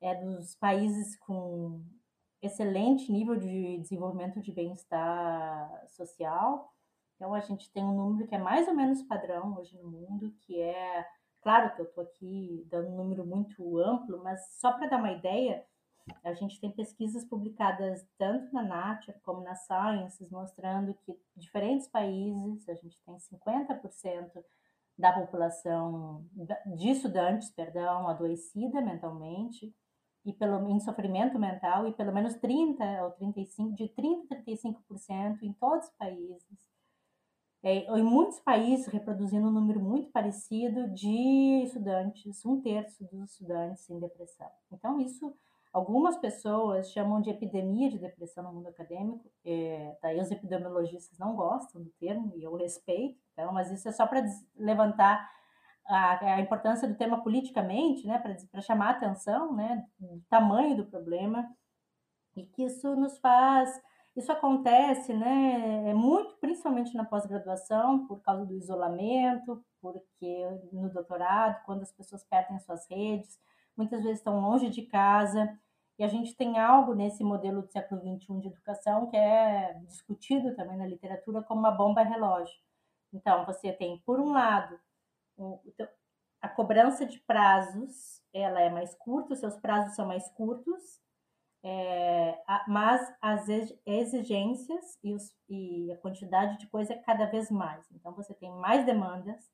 é, 0.00 0.14
dos 0.16 0.56
países 0.56 1.16
com 1.20 1.84
excelente 2.42 3.10
nível 3.12 3.36
de 3.36 3.78
desenvolvimento 3.78 4.40
de 4.40 4.52
bem-estar 4.52 5.86
social. 5.90 6.72
Então, 7.16 7.34
a 7.34 7.40
gente 7.40 7.70
tem 7.70 7.84
um 7.84 7.94
número 7.94 8.26
que 8.26 8.34
é 8.34 8.38
mais 8.38 8.66
ou 8.66 8.74
menos 8.74 9.02
padrão 9.02 9.56
hoje 9.58 9.76
no 9.78 9.90
mundo, 9.90 10.34
que 10.40 10.60
é. 10.60 11.06
Claro 11.42 11.74
que 11.74 11.80
eu 11.80 11.86
estou 11.86 12.04
aqui 12.04 12.66
dando 12.70 12.88
um 12.88 12.96
número 12.96 13.26
muito 13.26 13.78
amplo, 13.78 14.22
mas 14.22 14.40
só 14.58 14.72
para 14.72 14.88
dar 14.88 14.98
uma 14.98 15.12
ideia, 15.12 15.64
a 16.22 16.34
gente 16.34 16.60
tem 16.60 16.70
pesquisas 16.70 17.24
publicadas 17.24 18.06
tanto 18.18 18.52
na 18.52 18.62
Nature 18.62 19.18
como 19.22 19.42
na 19.42 19.54
Sciences, 19.54 20.30
mostrando 20.30 20.94
que 20.94 21.18
diferentes 21.34 21.88
países, 21.88 22.68
a 22.68 22.74
gente 22.74 22.98
tem 23.06 23.16
50% 23.16 24.44
da 24.98 25.12
população 25.12 26.26
de 26.76 26.90
estudantes, 26.90 27.50
perdão, 27.50 28.06
adoecida 28.06 28.82
mentalmente, 28.82 29.74
e 30.24 30.32
pelo 30.32 30.70
em 30.70 30.80
sofrimento 30.80 31.38
mental 31.38 31.86
e 31.86 31.92
pelo 31.92 32.12
menos 32.12 32.34
30 32.34 32.84
ou 33.04 33.10
35 33.12 33.74
de 33.74 33.88
30 33.88 34.34
a 34.34 34.42
35% 34.42 35.42
em 35.42 35.52
todos 35.54 35.86
os 35.86 35.92
países. 35.94 36.70
É, 37.62 37.98
em 37.98 38.02
muitos 38.02 38.40
países 38.40 38.86
reproduzindo 38.86 39.48
um 39.48 39.52
número 39.52 39.80
muito 39.80 40.10
parecido 40.10 40.88
de 40.88 41.62
estudantes, 41.64 42.44
um 42.44 42.60
terço 42.60 43.04
dos 43.04 43.32
estudantes 43.32 43.88
em 43.90 43.98
depressão. 43.98 44.48
Então 44.72 44.98
isso 44.98 45.34
algumas 45.72 46.16
pessoas 46.16 46.90
chamam 46.90 47.20
de 47.20 47.30
epidemia 47.30 47.90
de 47.90 47.98
depressão 47.98 48.44
no 48.44 48.52
mundo 48.52 48.68
acadêmico. 48.68 49.30
É, 49.44 49.96
daí 50.02 50.18
os 50.20 50.30
epidemiologistas 50.30 51.18
não 51.18 51.36
gostam 51.36 51.82
do 51.82 51.90
termo 52.00 52.32
e 52.36 52.42
eu 52.42 52.54
respeito. 52.56 53.18
Então, 53.32 53.52
mas 53.52 53.70
isso 53.70 53.88
é 53.88 53.92
só 53.92 54.06
para 54.06 54.24
levantar 54.56 55.28
a, 55.86 56.34
a, 56.34 56.40
importância 56.40 56.88
do 56.88 56.96
tema 56.96 57.22
politicamente, 57.22 58.06
né, 58.06 58.18
para 58.50 58.60
chamar 58.60 58.88
a 58.88 58.90
atenção, 58.90 59.54
né, 59.54 59.84
do 59.98 60.22
tamanho 60.28 60.76
do 60.76 60.86
problema, 60.86 61.48
e 62.36 62.44
que 62.46 62.64
isso 62.64 62.94
nos 62.96 63.18
faz, 63.18 63.70
isso 64.16 64.30
acontece, 64.30 65.12
né, 65.12 65.90
é 65.90 65.94
muito, 65.94 66.36
principalmente 66.40 66.94
na 66.94 67.04
pós-graduação, 67.04 68.06
por 68.06 68.20
causa 68.22 68.44
do 68.44 68.54
isolamento, 68.54 69.64
porque 69.80 70.46
no 70.72 70.90
doutorado, 70.90 71.64
quando 71.64 71.82
as 71.82 71.92
pessoas 71.92 72.24
perdem 72.24 72.58
suas 72.58 72.88
redes, 72.88 73.38
muitas 73.76 74.02
vezes 74.02 74.18
estão 74.18 74.40
longe 74.40 74.68
de 74.68 74.82
casa, 74.82 75.58
e 76.00 76.02
a 76.02 76.08
gente 76.08 76.34
tem 76.34 76.58
algo 76.58 76.94
nesse 76.94 77.22
modelo 77.22 77.60
do 77.60 77.70
século 77.70 78.00
XXI 78.00 78.40
de 78.40 78.48
educação 78.48 79.06
que 79.10 79.16
é 79.18 79.74
discutido 79.84 80.56
também 80.56 80.78
na 80.78 80.86
literatura 80.86 81.42
como 81.42 81.60
uma 81.60 81.70
bomba 81.70 82.02
relógio. 82.02 82.58
Então, 83.12 83.44
você 83.44 83.70
tem, 83.70 83.98
por 84.06 84.18
um 84.18 84.32
lado, 84.32 84.78
então, 85.66 85.88
a 86.40 86.48
cobrança 86.48 87.04
de 87.06 87.18
prazos 87.20 88.20
ela 88.32 88.60
é 88.60 88.70
mais 88.70 88.94
curta, 88.94 89.32
os 89.32 89.40
seus 89.40 89.56
prazos 89.56 89.94
são 89.94 90.06
mais 90.06 90.28
curtos, 90.30 91.00
é, 91.62 92.38
mas 92.68 93.00
as 93.20 93.46
exigências 93.84 94.98
e, 95.02 95.12
os, 95.12 95.34
e, 95.48 95.92
a 95.92 95.98
quantidade 95.98 96.58
de 96.58 96.66
coisa 96.68 96.94
é 96.94 96.98
cada 96.98 97.26
vez 97.26 97.50
mais. 97.50 97.86
Então, 97.92 98.12
você 98.14 98.32
tem 98.34 98.50
mais 98.50 98.86
demandas, 98.86 99.50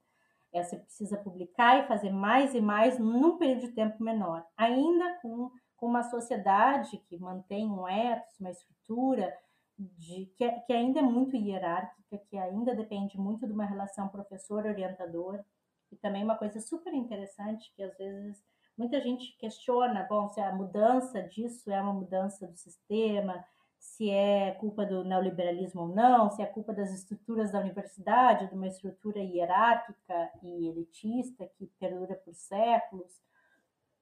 é, 0.53 0.63
você 0.63 0.77
precisa 0.77 1.17
publicar 1.19 1.83
e 1.83 1.89
fazer 1.89 2.11
mais 2.11 2.55
e 2.55 2.61
mais 2.61 2.99
num 2.99 3.39
período 3.39 3.63
de 3.63 3.73
tempo 3.73 4.03
menor, 4.03 4.47
ainda 4.57 5.19
com, 5.21 5.51
com 5.77 5.87
uma 5.87 6.05
sociedade 6.05 6.99
que 7.09 7.19
mantém 7.19 7.67
um 7.67 7.89
ethos, 7.89 8.39
uma 8.39 8.51
estrutura 8.51 9.37
de, 9.79 10.27
que, 10.37 10.51
que 10.61 10.73
ainda 10.73 11.01
é 11.01 11.03
muito 11.03 11.37
hierárquica, 11.37 12.19
que 12.19 12.39
ainda 12.39 12.75
depende 12.75 13.19
muito 13.19 13.47
de 13.47 13.53
uma 13.53 13.67
relação 13.67 14.09
professor-orientador, 14.09 15.45
e 15.91 15.97
também 15.97 16.25
uma 16.25 16.37
coisa 16.37 16.61
super 16.61 16.93
interessante 16.93 17.73
que 17.75 17.83
às 17.83 17.97
vezes 17.97 18.43
muita 18.77 19.01
gente 19.01 19.37
questiona, 19.39 20.07
bom, 20.09 20.29
se 20.29 20.41
a 20.41 20.55
mudança 20.55 21.23
disso 21.23 21.71
é 21.71 21.81
uma 21.81 21.93
mudança 21.93 22.47
do 22.47 22.57
sistema, 22.57 23.45
se 23.79 24.11
é 24.11 24.53
culpa 24.53 24.85
do 24.85 25.05
neoliberalismo 25.05 25.83
ou 25.83 25.89
não, 25.89 26.31
se 26.31 26.43
é 26.43 26.47
culpa 26.47 26.73
das 26.73 26.93
estruturas 26.93 27.53
da 27.53 27.61
universidade, 27.61 28.49
de 28.49 28.55
uma 28.55 28.67
estrutura 28.67 29.21
hierárquica 29.21 30.31
e 30.43 30.67
elitista 30.67 31.47
que 31.57 31.67
perdura 31.79 32.15
por 32.17 32.35
séculos. 32.35 33.21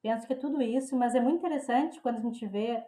Penso 0.03 0.27
que 0.27 0.33
é 0.33 0.37
tudo 0.37 0.61
isso, 0.61 0.97
mas 0.97 1.14
é 1.14 1.20
muito 1.20 1.38
interessante 1.38 2.01
quando 2.01 2.16
a 2.16 2.23
gente 2.23 2.47
vê 2.47 2.85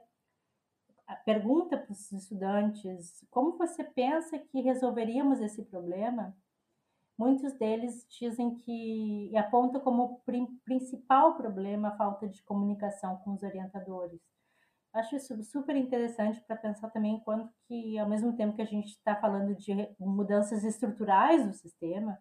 a 1.07 1.15
pergunta 1.15 1.79
para 1.79 1.93
os 1.93 2.11
estudantes 2.11 3.25
como 3.31 3.57
você 3.57 3.85
pensa 3.85 4.39
que 4.39 4.61
resolveríamos 4.61 5.41
esse 5.41 5.63
problema 5.63 6.37
Muitos 7.19 7.55
deles 7.55 8.07
dizem 8.11 8.57
que 8.57 9.31
e 9.33 9.37
apontam 9.37 9.81
como 9.81 10.21
principal 10.65 11.35
problema 11.37 11.89
a 11.89 11.97
falta 11.97 12.29
de 12.29 12.43
comunicação 12.43 13.17
com 13.19 13.33
os 13.33 13.43
orientadores. 13.43 14.21
acho 14.93 15.17
isso 15.17 15.43
super 15.45 15.77
interessante 15.77 16.41
para 16.43 16.57
pensar 16.57 16.91
também 16.91 17.21
quanto 17.21 17.53
que, 17.67 17.99
ao 17.99 18.09
mesmo 18.09 18.35
tempo 18.37 18.55
que 18.57 18.63
a 18.63 18.67
gente 18.67 18.89
está 18.89 19.17
falando 19.17 19.55
de 19.55 19.75
mudanças 19.99 20.65
estruturais 20.65 21.47
do 21.47 21.55
sistema, 21.55 22.19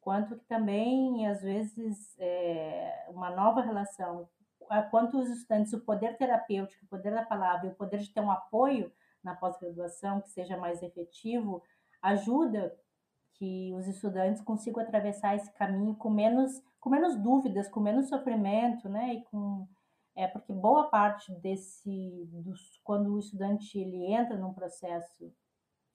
quanto 0.00 0.36
que 0.36 0.44
também, 0.46 1.26
às 1.26 1.42
vezes, 1.42 2.16
é, 2.18 3.06
uma 3.10 3.30
nova 3.30 3.60
relação, 3.60 4.28
quanto 4.90 5.18
os 5.18 5.28
estudantes, 5.30 5.72
o 5.72 5.80
poder 5.80 6.16
terapêutico, 6.16 6.84
o 6.84 6.88
poder 6.88 7.12
da 7.12 7.24
palavra 7.24 7.70
o 7.70 7.74
poder 7.74 7.98
de 7.98 8.12
ter 8.12 8.20
um 8.20 8.30
apoio 8.30 8.92
na 9.22 9.34
pós-graduação 9.34 10.20
que 10.20 10.30
seja 10.30 10.56
mais 10.56 10.82
efetivo, 10.82 11.62
ajuda 12.02 12.74
que 13.38 13.72
os 13.74 13.86
estudantes 13.86 14.42
consigam 14.42 14.82
atravessar 14.82 15.36
esse 15.36 15.52
caminho 15.54 15.94
com 15.94 16.10
menos, 16.10 16.62
com 16.80 16.90
menos 16.90 17.16
dúvidas, 17.16 17.68
com 17.68 17.80
menos 17.80 18.08
sofrimento, 18.08 18.88
né? 18.88 19.14
E 19.14 19.22
com 19.24 19.66
é 20.16 20.26
porque 20.26 20.52
boa 20.52 20.90
parte 20.90 21.32
desse 21.40 22.28
dos, 22.32 22.80
quando 22.82 23.14
o 23.14 23.20
estudante 23.20 23.78
ele 23.78 24.12
entra 24.12 24.36
num 24.36 24.52
processo 24.52 25.32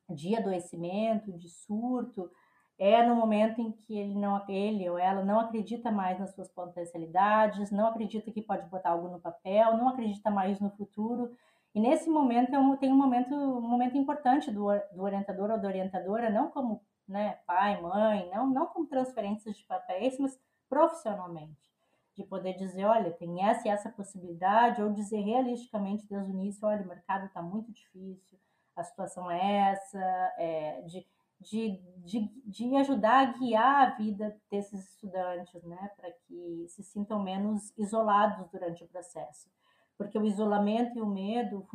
de 0.09 0.33
adoecimento, 0.33 1.33
de 1.33 1.49
surto, 1.49 2.31
é 2.79 3.05
no 3.05 3.15
momento 3.15 3.59
em 3.59 3.73
que 3.73 3.97
ele 3.97 4.15
não 4.15 4.41
ele 4.47 4.89
ou 4.89 4.97
ela 4.97 5.25
não 5.25 5.41
acredita 5.41 5.91
mais 5.91 6.17
nas 6.19 6.33
suas 6.33 6.49
potencialidades, 6.49 7.69
não 7.69 7.87
acredita 7.87 8.31
que 8.31 8.41
pode 8.41 8.65
botar 8.69 8.91
algo 8.91 9.09
no 9.09 9.19
papel, 9.19 9.75
não 9.75 9.89
acredita 9.89 10.31
mais 10.31 10.57
no 10.59 10.69
futuro. 10.71 11.29
E 11.75 11.81
nesse 11.81 12.09
momento 12.09 12.53
é 12.55 12.77
tem 12.77 12.93
um 12.93 12.97
momento 12.97 13.35
um 13.35 13.67
momento 13.67 13.97
importante 13.97 14.49
do, 14.51 14.67
do 14.95 15.03
orientador 15.03 15.51
ou 15.51 15.59
da 15.59 15.67
orientadora, 15.67 16.29
não 16.29 16.49
como 16.49 16.81
né, 17.07 17.39
pai, 17.45 17.81
mãe, 17.81 18.29
não 18.33 18.47
não 18.47 18.67
como 18.67 18.87
transferências 18.87 19.57
de 19.57 19.63
papéis, 19.65 20.17
mas 20.19 20.39
profissionalmente 20.69 21.73
de 22.15 22.23
poder 22.23 22.53
dizer, 22.53 22.85
olha, 22.85 23.11
tem 23.11 23.43
essa 23.43 23.67
e 23.67 23.71
essa 23.71 23.89
possibilidade, 23.89 24.81
ou 24.81 24.91
dizer 24.91 25.21
realisticamente 25.21 26.07
desde 26.07 26.31
o 26.31 26.33
início, 26.33 26.67
olha, 26.67 26.83
o 26.83 26.87
mercado 26.87 27.25
está 27.25 27.41
muito 27.41 27.71
difícil, 27.71 28.39
a 28.75 28.83
situação 28.83 29.29
é 29.29 29.71
essa, 29.71 30.33
é, 30.37 30.81
de, 30.81 31.05
de, 31.39 31.81
de, 31.97 32.41
de 32.45 32.75
ajudar 32.77 33.19
a 33.19 33.31
guiar 33.37 33.87
a 33.87 33.95
vida 33.95 34.35
desses 34.49 34.91
estudantes, 34.91 35.63
né, 35.63 35.91
para 35.97 36.11
que 36.11 36.65
se 36.69 36.83
sintam 36.83 37.21
menos 37.21 37.75
isolados 37.77 38.47
durante 38.51 38.83
o 38.83 38.87
processo. 38.87 39.49
Porque 39.97 40.17
o 40.17 40.25
isolamento 40.25 40.97
e 40.97 41.01
o 41.01 41.07
medo 41.07 41.67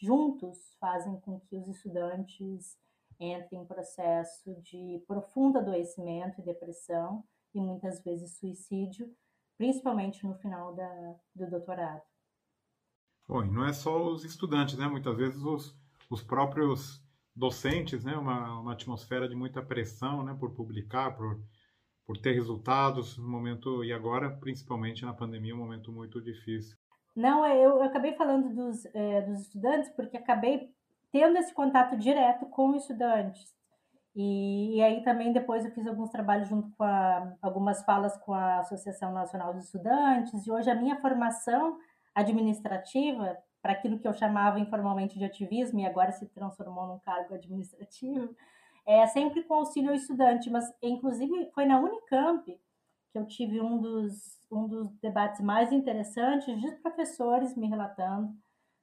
juntos 0.00 0.74
fazem 0.80 1.18
com 1.20 1.40
que 1.40 1.56
os 1.56 1.68
estudantes 1.68 2.78
entrem 3.18 3.62
em 3.62 3.66
processo 3.66 4.54
de 4.62 5.02
profundo 5.06 5.58
adoecimento 5.58 6.40
e 6.40 6.44
depressão, 6.44 7.24
e 7.54 7.60
muitas 7.60 8.02
vezes 8.02 8.38
suicídio, 8.38 9.10
principalmente 9.56 10.24
no 10.26 10.34
final 10.34 10.74
da, 10.74 11.16
do 11.34 11.50
doutorado. 11.50 12.02
Bom, 13.26 13.44
e 13.44 13.50
não 13.50 13.66
é 13.66 13.72
só 13.72 14.06
os 14.06 14.24
estudantes, 14.24 14.78
né? 14.78 14.86
Muitas 14.86 15.16
vezes 15.16 15.42
os, 15.42 15.76
os 16.08 16.22
próprios 16.22 17.02
docentes, 17.34 18.04
né? 18.04 18.16
Uma, 18.16 18.60
uma 18.60 18.72
atmosfera 18.72 19.28
de 19.28 19.34
muita 19.34 19.62
pressão, 19.62 20.22
né? 20.22 20.34
Por 20.38 20.54
publicar, 20.54 21.16
por, 21.16 21.38
por 22.06 22.16
ter 22.16 22.32
resultados 22.32 23.18
no 23.18 23.28
momento 23.28 23.84
e 23.84 23.92
agora, 23.92 24.30
principalmente 24.30 25.04
na 25.04 25.12
pandemia, 25.12 25.54
um 25.54 25.58
momento 25.58 25.92
muito 25.92 26.22
difícil. 26.22 26.76
Não, 27.14 27.44
é, 27.44 27.56
eu, 27.56 27.70
eu 27.70 27.82
acabei 27.82 28.14
falando 28.14 28.54
dos, 28.54 28.86
é, 28.94 29.22
dos 29.22 29.40
estudantes 29.40 29.90
porque 29.90 30.16
acabei 30.16 30.72
tendo 31.12 31.38
esse 31.38 31.52
contato 31.52 31.96
direto 31.96 32.46
com 32.46 32.74
estudantes. 32.74 33.56
E, 34.14 34.76
e, 34.76 34.82
aí 34.82 35.02
também 35.04 35.32
depois 35.32 35.64
eu 35.64 35.70
fiz 35.70 35.86
alguns 35.86 36.10
trabalhos 36.10 36.48
junto 36.48 36.70
com 36.76 36.82
a, 36.82 37.34
algumas 37.40 37.84
falas 37.84 38.16
com 38.18 38.34
a 38.34 38.58
Associação 38.60 39.12
Nacional 39.12 39.54
dos 39.54 39.66
Estudantes, 39.66 40.46
e 40.46 40.50
hoje 40.50 40.70
a 40.70 40.74
minha 40.74 41.00
formação 41.00 41.78
administrativa, 42.14 43.38
para 43.62 43.72
aquilo 43.72 43.98
que 43.98 44.08
eu 44.08 44.14
chamava 44.14 44.58
informalmente 44.58 45.18
de 45.18 45.24
ativismo, 45.24 45.78
e 45.78 45.86
agora 45.86 46.10
se 46.10 46.26
transformou 46.26 46.86
num 46.86 46.98
cargo 46.98 47.34
administrativo, 47.34 48.34
é 48.86 49.06
sempre 49.06 49.42
com 49.44 49.54
auxílio 49.54 49.90
ao 49.90 49.94
estudante, 49.94 50.50
mas 50.50 50.64
inclusive 50.82 51.50
foi 51.54 51.66
na 51.66 51.78
Unicamp 51.78 52.44
que 53.12 53.18
eu 53.18 53.26
tive 53.26 53.60
um 53.60 53.78
dos, 53.80 54.38
um 54.50 54.66
dos 54.66 54.90
debates 55.00 55.40
mais 55.40 55.72
interessantes 55.72 56.60
de 56.60 56.72
professores 56.76 57.56
me 57.56 57.68
relatando, 57.68 58.34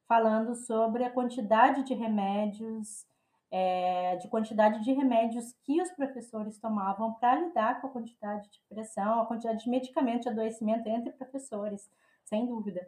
falando 0.07 0.55
sobre 0.55 1.03
a 1.03 1.09
quantidade 1.09 1.83
de 1.83 1.93
remédios 1.93 3.05
é, 3.51 4.17
de 4.17 4.27
quantidade 4.27 4.83
de 4.83 4.91
remédios 4.91 5.53
que 5.63 5.81
os 5.81 5.89
professores 5.91 6.57
tomavam 6.59 7.13
para 7.13 7.39
lidar 7.39 7.79
com 7.79 7.87
a 7.87 7.89
quantidade 7.89 8.49
de 8.51 8.59
pressão, 8.67 9.21
a 9.21 9.25
quantidade 9.25 9.63
de 9.63 9.69
medicamentos 9.69 10.23
de 10.23 10.29
adoecimento 10.29 10.89
entre 10.89 11.13
professores, 11.13 11.89
sem 12.25 12.45
dúvida. 12.45 12.85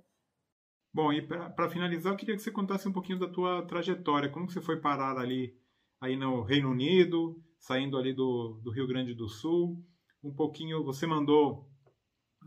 Bom, 0.94 1.14
e 1.14 1.22
para 1.22 1.70
finalizar, 1.70 2.12
eu 2.12 2.18
queria 2.18 2.36
que 2.36 2.42
você 2.42 2.52
contasse 2.52 2.88
um 2.88 2.92
pouquinho 2.92 3.20
da 3.20 3.30
tua 3.30 3.66
trajetória, 3.66 4.30
como 4.30 4.50
você 4.50 4.60
foi 4.60 4.82
parar 4.82 5.18
ali 5.18 5.56
aí 6.02 6.16
no 6.16 6.42
Reino 6.42 6.72
Unido, 6.72 7.42
saindo 7.60 7.98
ali 7.98 8.14
do, 8.14 8.60
do 8.64 8.72
Rio 8.72 8.88
Grande 8.88 9.14
do 9.14 9.30
Sul, 9.30 9.82
um 10.24 10.34
pouquinho, 10.34 10.84
você 10.84 11.08
mandou 11.08 11.70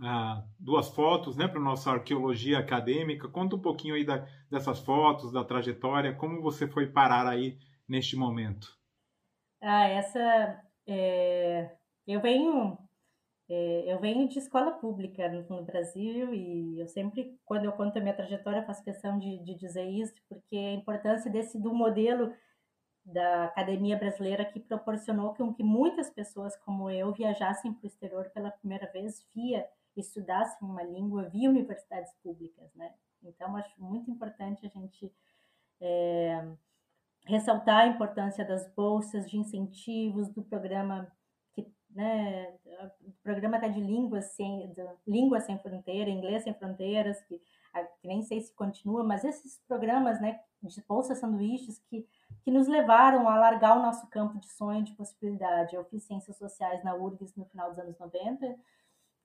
ah, 0.02 0.42
duas 0.58 0.88
fotos 0.90 1.36
né, 1.36 1.46
para 1.46 1.60
nossa 1.60 1.90
arqueologia 1.90 2.58
acadêmica, 2.58 3.28
conta 3.28 3.56
um 3.56 3.60
pouquinho 3.60 3.94
aí 3.94 4.04
da, 4.04 4.26
dessas 4.50 4.80
fotos, 4.80 5.32
da 5.32 5.44
trajetória, 5.44 6.14
como 6.14 6.40
você 6.40 6.66
foi 6.66 6.86
parar 6.86 7.26
aí 7.26 7.58
neste 7.88 8.16
momento? 8.16 8.68
Ah, 9.60 9.88
essa 9.88 10.62
é, 10.86 11.70
eu 12.06 12.20
venho 12.20 12.78
é, 13.48 13.92
eu 13.92 13.98
venho 14.00 14.28
de 14.28 14.38
escola 14.38 14.72
pública 14.72 15.28
no, 15.28 15.42
no, 15.48 15.64
Brasil 15.64 16.32
e 16.32 16.80
eu 16.80 16.86
sempre 16.86 17.36
quando 17.44 17.64
eu 17.64 17.72
conto 17.72 17.98
a 17.98 18.00
minha 18.00 18.14
trajetória 18.14 18.64
faço 18.64 18.82
questão 18.82 19.18
de, 19.18 19.38
de 19.44 19.54
dizer 19.56 19.84
isso 19.84 20.14
porque 20.28 20.56
a 20.56 20.72
importância 20.72 21.30
desse 21.30 21.60
do 21.60 21.74
modelo 21.74 22.32
da 23.04 23.46
academia 23.46 23.98
brasileira 23.98 24.44
que 24.44 24.60
proporcionou 24.60 25.34
com 25.34 25.52
que 25.52 25.62
muitas 25.62 26.08
pessoas 26.10 26.56
como 26.64 26.90
eu 26.90 27.12
viajassem 27.12 27.74
para 27.74 27.84
o 27.84 27.86
exterior 27.88 28.30
pela 28.30 28.50
primeira 28.50 28.90
vez 28.92 29.26
via 29.34 29.66
estudassem 29.96 30.66
uma 30.66 30.82
língua 30.82 31.28
via 31.28 31.50
universidades 31.50 32.12
públicas, 32.22 32.72
né? 32.74 32.92
Então 33.22 33.56
acho 33.56 33.74
muito 33.82 34.10
importante 34.10 34.64
a 34.64 34.68
gente 34.68 35.12
é, 35.80 36.46
ressaltar 37.26 37.80
a 37.80 37.86
importância 37.86 38.44
das 38.44 38.72
bolsas 38.74 39.28
de 39.28 39.36
incentivos 39.36 40.28
do 40.28 40.42
programa 40.42 41.10
que 41.52 41.66
né, 41.90 42.54
o 43.02 43.12
programa 43.22 43.56
está 43.56 43.68
de 43.68 43.80
línguas 43.80 44.26
sem 44.26 44.72
língua 45.06 45.40
sem 45.40 45.58
fronteira, 45.58 46.08
inglês 46.08 46.44
sem 46.44 46.54
fronteiras, 46.54 47.20
que, 47.22 47.38
que, 48.00 48.08
nem 48.08 48.22
sei 48.22 48.40
se 48.40 48.54
continua, 48.54 49.02
mas 49.02 49.24
esses 49.24 49.58
programas, 49.66 50.20
né, 50.20 50.40
de 50.62 50.82
bolsas 50.86 51.18
sanduíches 51.18 51.78
que 51.78 52.06
que 52.42 52.50
nos 52.50 52.66
levaram 52.66 53.28
a 53.28 53.34
alargar 53.34 53.78
o 53.78 53.82
nosso 53.82 54.06
campo 54.08 54.38
de 54.38 54.48
sonho, 54.48 54.82
de 54.82 54.92
possibilidade. 54.92 55.74
Eu 55.74 55.84
fiz 55.84 56.04
ciências 56.04 56.36
sociais 56.36 56.82
na 56.82 56.94
URGS 56.94 57.36
no 57.36 57.44
final 57.46 57.70
dos 57.70 57.78
anos 57.78 57.98
90 57.98 58.56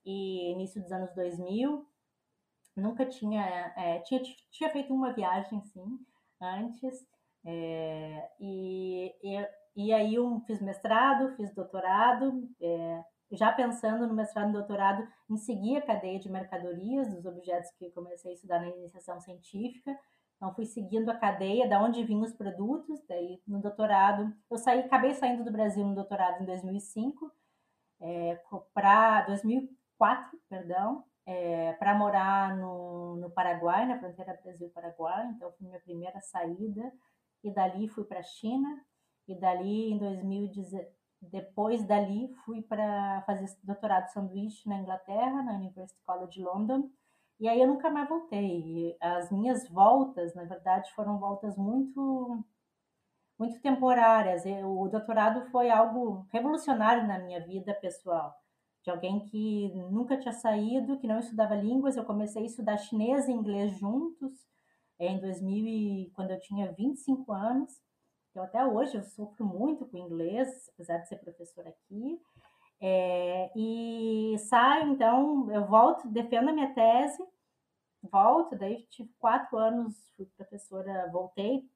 e 0.06 0.52
início 0.52 0.80
dos 0.80 0.92
anos 0.92 1.12
2000. 1.14 1.84
Nunca 2.76 3.04
tinha, 3.04 3.42
é, 3.76 3.98
tinha, 4.00 4.22
tinha 4.50 4.70
feito 4.70 4.94
uma 4.94 5.12
viagem, 5.12 5.60
sim, 5.62 5.98
antes, 6.40 7.06
é, 7.44 8.28
e, 8.40 9.14
e, 9.22 9.48
e, 9.76 9.92
aí 9.92 10.14
eu 10.14 10.40
fiz 10.46 10.60
mestrado, 10.60 11.34
fiz 11.36 11.54
doutorado, 11.54 12.48
é, 12.60 13.04
já 13.32 13.52
pensando 13.52 14.06
no 14.06 14.14
mestrado 14.14 14.50
e 14.50 14.52
doutorado 14.52 15.06
em 15.30 15.36
seguir 15.36 15.78
a 15.78 15.82
cadeia 15.82 16.18
de 16.18 16.30
mercadorias 16.30 17.08
dos 17.08 17.24
objetos 17.24 17.70
que 17.78 17.90
comecei 17.90 18.32
a 18.32 18.34
estudar 18.34 18.60
na 18.60 18.68
iniciação 18.68 19.20
científica. 19.20 19.96
Então 20.36 20.54
fui 20.54 20.66
seguindo 20.66 21.08
a 21.08 21.16
cadeia 21.16 21.68
da 21.68 21.82
onde 21.82 22.04
vinham 22.04 22.22
os 22.22 22.34
produtos, 22.34 23.00
daí 23.08 23.40
no 23.46 23.60
doutorado, 23.60 24.34
eu 24.50 24.58
saí, 24.58 24.80
acabei 24.80 25.14
saindo 25.14 25.44
do 25.44 25.52
Brasil 25.52 25.84
no 25.84 25.94
doutorado 25.94 26.42
em 26.42 26.46
2005 26.46 27.32
é, 28.00 28.38
para 28.74 29.22
2004, 29.98 30.38
perdão, 30.48 31.04
é, 31.26 31.72
para 31.74 31.94
morar 31.94 32.56
no, 32.56 33.16
no 33.16 33.30
Paraguai, 33.30 33.86
na 33.86 33.98
fronteira 33.98 34.38
Brasil-Paraguai. 34.42 35.26
Então 35.34 35.52
foi 35.52 35.66
minha 35.66 35.80
primeira 35.80 36.20
saída 36.20 36.92
e 37.42 37.50
dali 37.52 37.88
fui 37.88 38.04
para 38.04 38.20
a 38.20 38.24
China, 38.24 38.68
e 39.28 39.34
dali 39.34 39.92
em 39.92 39.98
2010, 39.98 40.86
depois 41.20 41.84
dali 41.86 42.28
fui 42.44 42.62
para 42.62 43.22
fazer 43.26 43.46
doutorado 43.62 44.08
sanduíche 44.08 44.68
na 44.68 44.78
Inglaterra, 44.78 45.42
na 45.42 45.54
University 45.54 46.00
College 46.04 46.40
London, 46.40 46.90
e 47.38 47.48
aí 47.48 47.60
eu 47.60 47.66
nunca 47.66 47.90
mais 47.90 48.08
voltei. 48.08 48.96
As 49.00 49.30
minhas 49.30 49.68
voltas, 49.68 50.34
na 50.34 50.44
verdade, 50.44 50.92
foram 50.94 51.18
voltas 51.18 51.56
muito 51.56 52.44
muito 53.38 53.60
temporárias. 53.60 54.44
O 54.64 54.88
doutorado 54.88 55.50
foi 55.50 55.70
algo 55.70 56.26
revolucionário 56.32 57.06
na 57.06 57.18
minha 57.18 57.40
vida 57.44 57.74
pessoal. 57.74 58.34
De 58.86 58.90
alguém 58.92 59.18
que 59.18 59.68
nunca 59.90 60.16
tinha 60.16 60.32
saído, 60.32 60.96
que 61.00 61.08
não 61.08 61.18
estudava 61.18 61.56
línguas, 61.56 61.96
eu 61.96 62.04
comecei 62.04 62.44
a 62.44 62.46
estudar 62.46 62.78
chinês 62.78 63.26
e 63.26 63.32
inglês 63.32 63.76
juntos 63.76 64.32
é, 64.96 65.08
em 65.08 65.18
2000, 65.18 66.12
quando 66.14 66.30
eu 66.30 66.38
tinha 66.38 66.70
25 66.70 67.32
anos. 67.32 67.82
Então, 68.30 68.44
até 68.44 68.64
hoje 68.64 68.96
eu 68.96 69.02
sofro 69.02 69.44
muito 69.44 69.84
com 69.86 69.98
inglês, 69.98 70.70
apesar 70.72 70.98
de 70.98 71.08
ser 71.08 71.16
professora 71.16 71.68
aqui. 71.68 72.22
É, 72.80 73.50
e 73.56 74.36
saio, 74.38 74.92
então, 74.92 75.50
eu 75.50 75.66
volto, 75.66 76.06
defendo 76.06 76.50
a 76.50 76.52
minha 76.52 76.72
tese, 76.72 77.20
volto, 78.04 78.56
daí 78.56 78.86
tive 78.88 79.10
quatro 79.18 79.58
anos, 79.58 79.96
fui 80.16 80.26
professora, 80.36 81.10
voltei, 81.10 81.68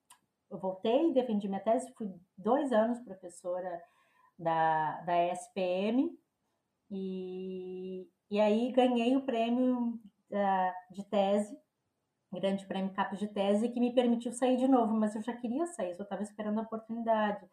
eu 0.49 0.59
voltei, 0.59 1.13
defendi 1.13 1.49
minha 1.49 1.61
tese, 1.61 1.93
fui 1.95 2.15
dois 2.39 2.73
anos 2.73 3.01
professora 3.01 3.83
da, 4.39 5.01
da 5.01 5.17
SPM, 5.33 6.17
e, 6.91 8.09
e 8.31 8.41
aí 8.41 8.73
ganhei 8.73 9.17
o 9.17 9.23
prêmio 9.23 10.01
uh, 10.31 10.95
de 10.95 11.05
tese, 11.05 11.57
grande 12.33 12.67
prêmio 12.67 12.93
CAPES 12.93 13.19
de 13.19 13.29
tese, 13.29 13.69
que 13.69 13.81
me 13.81 13.95
permitiu 13.95 14.33
sair 14.33 14.57
de 14.57 14.69
novo, 14.69 14.95
mas 14.95 15.15
eu 15.15 15.23
já 15.23 15.33
queria 15.33 15.67
sair, 15.67 15.97
só 15.97 16.03
estava 16.03 16.23
esperando 16.23 16.59
a 16.59 16.63
oportunidade. 16.63 17.45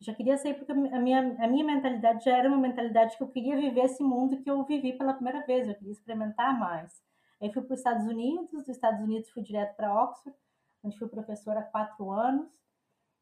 já 0.00 0.14
queria 0.14 0.36
sair 0.36 0.54
porque 0.54 0.72
a 0.72 0.74
minha, 0.74 1.36
a 1.38 1.48
minha 1.48 1.64
mentalidade 1.64 2.24
já 2.24 2.36
era 2.36 2.48
uma 2.48 2.58
mentalidade 2.58 3.16
que 3.16 3.22
eu 3.22 3.28
queria 3.28 3.56
viver 3.56 3.84
esse 3.84 4.02
mundo 4.02 4.42
que 4.42 4.50
eu 4.50 4.64
vivi 4.64 4.92
pela 4.94 5.14
primeira 5.14 5.44
vez, 5.46 5.68
eu 5.68 5.74
queria 5.74 5.92
experimentar 5.92 6.58
mais. 6.58 6.92
Aí 7.40 7.52
fui 7.52 7.62
para 7.62 7.74
os 7.74 7.80
Estados 7.80 8.06
Unidos, 8.06 8.50
dos 8.50 8.68
Estados 8.68 9.00
Unidos 9.00 9.30
fui 9.30 9.42
direto 9.42 9.76
para 9.76 10.04
Oxford, 10.04 10.36
onde 10.82 10.98
fui 10.98 11.08
professora 11.08 11.60
há 11.60 11.64
quatro 11.64 12.10
anos. 12.10 12.48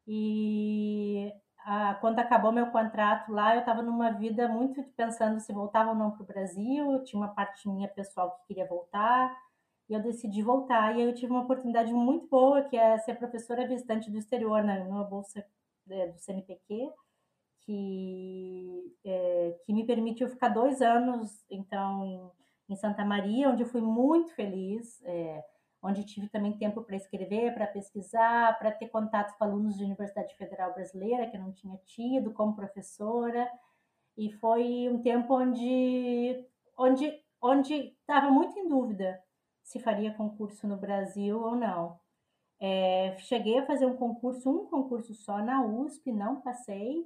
E 0.07 1.33
a, 1.65 1.95
quando 1.95 2.19
acabou 2.19 2.53
meu 2.53 2.67
contrato 2.67 3.33
lá, 3.33 3.55
eu 3.55 3.61
estava 3.61 3.83
numa 3.83 4.11
vida 4.11 4.47
muito 4.47 4.83
pensando 4.97 5.41
se 5.41 5.53
voltava 5.53 5.91
ou 5.91 5.97
não 5.97 6.11
para 6.11 6.23
o 6.23 6.27
Brasil. 6.27 7.03
Tinha 7.05 7.21
uma 7.21 7.35
parte 7.35 7.69
minha 7.69 7.89
pessoal 7.89 8.33
que 8.33 8.49
queria 8.49 8.67
voltar 8.67 9.35
e 9.89 9.95
eu 9.95 10.03
decidi 10.03 10.43
voltar. 10.43 10.95
E 10.95 11.01
aí 11.01 11.09
eu 11.09 11.15
tive 11.15 11.33
uma 11.33 11.43
oportunidade 11.43 11.93
muito 11.93 12.29
boa, 12.29 12.63
que 12.63 12.77
é 12.77 12.99
ser 12.99 13.15
professora 13.17 13.67
visitante 13.67 14.11
do 14.11 14.19
exterior, 14.19 14.63
né, 14.63 14.81
bolsa 15.09 15.45
é, 15.91 16.09
do 16.09 16.19
CNPq, 16.19 16.93
que, 17.61 18.97
é, 19.05 19.59
que 19.65 19.73
me 19.73 19.87
permitiu 19.87 20.29
ficar 20.29 20.49
dois 20.49 20.83
anos, 20.83 21.45
então, 21.51 22.05
em, 22.05 22.31
em, 22.75 22.77
Santa 22.77 23.05
Maria, 23.05 23.49
onde 23.49 23.63
eu 23.63 23.69
fui 23.69 23.81
muito 23.81 24.35
feliz. 24.35 25.03
É, 25.05 25.43
onde 25.85 26.03
tive 26.05 26.29
também 26.29 26.57
tempo 26.57 26.83
para 26.83 26.97
escrever, 26.97 27.53
para 27.53 27.67
pesquisar, 27.67 28.59
para 28.59 28.73
ter 28.73 28.89
contato 28.89 29.37
com 29.37 29.45
alunos 29.45 29.77
de 29.77 29.85
Universidade 29.85 30.35
Federal 30.37 30.73
Brasileira, 30.73 31.29
que 31.29 31.37
eu 31.37 31.41
não 31.41 31.53
tinha 31.53 31.77
tido 31.85 32.33
como 32.33 32.57
professora. 32.57 33.51
E 34.17 34.33
foi 34.33 34.89
um 34.91 35.03
tempo 35.03 35.35
onde 35.35 36.43
onde 36.79 37.23
onde 37.41 37.75
estava 37.75 38.31
muito 38.31 38.59
em 38.59 38.67
dúvida 38.67 39.23
se 39.63 39.79
faria 39.79 40.15
concurso 40.15 40.67
no 40.67 40.77
Brasil 40.79 41.39
ou 41.39 41.55
não. 41.55 42.01
É, 42.59 43.17
cheguei 43.19 43.59
a 43.59 43.67
fazer 43.67 43.85
um 43.85 43.97
concurso, 43.97 44.51
um 44.51 44.67
concurso 44.67 45.15
só 45.15 45.39
na 45.43 45.63
USP, 45.63 46.11
não 46.13 46.41
passei. 46.41 47.05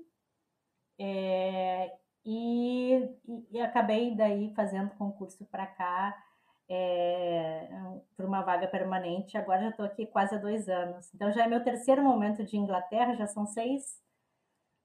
É, 1.00 1.92
e, 2.24 3.08
e, 3.50 3.60
acabei 3.60 4.14
daí 4.14 4.52
fazendo 4.54 4.90
concurso 4.96 5.44
para 5.46 5.66
cá 5.66 6.14
é, 6.68 7.68
uma 8.18 8.42
vaga 8.42 8.66
permanente. 8.66 9.36
Agora 9.36 9.62
já 9.62 9.68
estou 9.70 9.86
aqui 9.86 10.06
quase 10.06 10.34
há 10.34 10.38
dois 10.38 10.68
anos. 10.68 11.12
Então 11.14 11.30
já 11.32 11.44
é 11.44 11.48
meu 11.48 11.62
terceiro 11.62 12.02
momento 12.02 12.44
de 12.44 12.56
Inglaterra, 12.56 13.14
já 13.14 13.26
são 13.26 13.46
seis, 13.46 14.00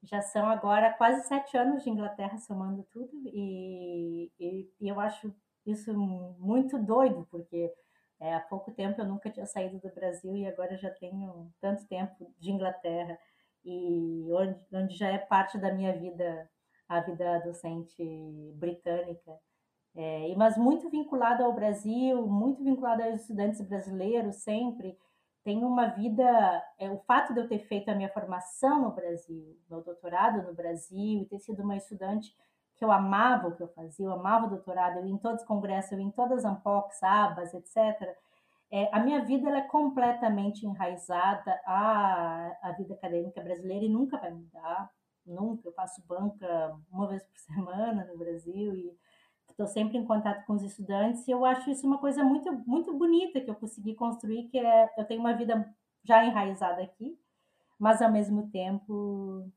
já 0.04 0.22
são 0.22 0.48
agora 0.48 0.94
quase 0.94 1.28
sete 1.28 1.58
anos 1.58 1.84
de 1.84 1.90
Inglaterra 1.90 2.38
somando 2.38 2.84
tudo. 2.92 3.12
E, 3.26 4.32
e, 4.40 4.70
e 4.80 4.88
eu 4.88 5.00
acho 5.00 5.34
isso 5.66 5.94
muito 6.40 6.78
doido, 6.80 7.28
porque 7.32 7.72
é, 8.20 8.36
há 8.36 8.40
pouco 8.40 8.72
tempo 8.72 9.02
eu 9.02 9.06
nunca 9.06 9.30
tinha 9.30 9.46
saído 9.46 9.80
do 9.80 9.94
Brasil 9.94 10.36
e 10.36 10.46
agora 10.48 10.78
já 10.78 10.90
tenho 10.90 11.52
tanto 11.60 11.86
tempo 11.88 12.34
de 12.40 12.52
Inglaterra 12.52 13.18
e 13.66 14.28
onde, 14.34 14.60
onde 14.74 14.96
já 14.96 15.10
é 15.10 15.18
parte 15.18 15.58
da 15.58 15.74
minha 15.74 15.98
vida 15.98 16.50
a 16.88 17.00
vida 17.00 17.40
docente 17.40 18.04
britânica. 18.56 19.40
É, 19.96 20.34
mas 20.36 20.58
muito 20.58 20.90
vinculado 20.90 21.44
ao 21.44 21.54
Brasil, 21.54 22.26
muito 22.26 22.64
vinculado 22.64 23.04
aos 23.04 23.22
estudantes 23.22 23.62
brasileiros 23.62 24.38
sempre. 24.38 24.98
Tem 25.44 25.64
uma 25.64 25.88
vida. 25.88 26.24
É, 26.80 26.90
o 26.90 26.98
fato 27.00 27.34
de 27.34 27.40
eu 27.40 27.48
ter 27.48 27.60
feito 27.60 27.90
a 27.90 27.96
minha 27.96 28.10
formação 28.10 28.82
no 28.82 28.92
Brasil, 28.92 29.58
meu 29.70 29.82
doutorado 29.82 30.42
no 30.48 30.54
Brasil, 30.54 31.22
e 31.22 31.26
ter 31.26 31.40
sido 31.40 31.62
uma 31.64 31.76
estudante 31.76 32.36
que 32.76 32.84
eu 32.84 32.92
amava 32.92 33.50
o 33.50 33.56
que 33.56 33.62
eu 33.62 33.68
fazia, 33.68 34.06
eu 34.06 34.14
amava 34.14 34.48
o 34.48 34.50
doutorado, 34.50 34.98
eu 34.98 35.06
ia 35.06 35.14
em 35.14 35.18
todos 35.18 35.42
os 35.42 35.48
congressos, 35.48 35.92
eu 35.92 36.00
ia 36.00 36.06
em 36.06 36.12
todas 36.12 36.40
as 36.40 36.46
AMPOCs, 36.46 37.04
ABAs, 37.04 37.54
etc. 37.54 38.18
É, 38.72 38.90
a 38.92 39.00
minha 39.00 39.24
vida 39.24 39.48
ela 39.48 39.60
é 39.60 39.68
completamente 39.68 40.66
enraizada 40.66 41.62
à, 41.66 42.58
à 42.64 42.72
vida 42.72 42.96
acadêmica 42.96 43.40
brasileira 43.42 43.86
e 43.86 43.90
nunca 43.90 44.18
vai 44.18 44.32
mudar, 44.32 44.90
nunca. 45.26 45.68
Eu 45.68 45.74
faço 45.74 46.02
banca 46.08 46.76
uma 46.92 47.08
vez 47.08 47.24
por 47.24 47.38
semana 47.54 48.06
no 48.06 48.18
Brasil 48.18 48.76
e 48.76 48.98
estou 49.52 49.68
sempre 49.68 49.98
em 49.98 50.06
contato 50.06 50.46
com 50.46 50.54
os 50.54 50.64
estudantes 50.64 51.28
e 51.28 51.32
eu 51.32 51.46
acho 51.46 51.70
isso 51.70 51.86
uma 51.86 51.98
coisa 51.98 52.24
muito 52.24 52.52
muito 52.66 52.94
bonita 52.98 53.40
que 53.40 53.50
eu 53.50 53.56
consegui 53.56 53.96
construir 53.96 54.46
que 54.50 54.58
é 54.58 54.90
eu 54.98 55.06
tenho 55.06 55.20
uma 55.20 55.34
vida 55.34 55.74
já 56.04 56.26
enraizada 56.26 56.82
aqui 56.82 57.18
mas 57.80 58.02
ao 58.02 58.12
mesmo 58.12 58.50
tempo 58.50 59.52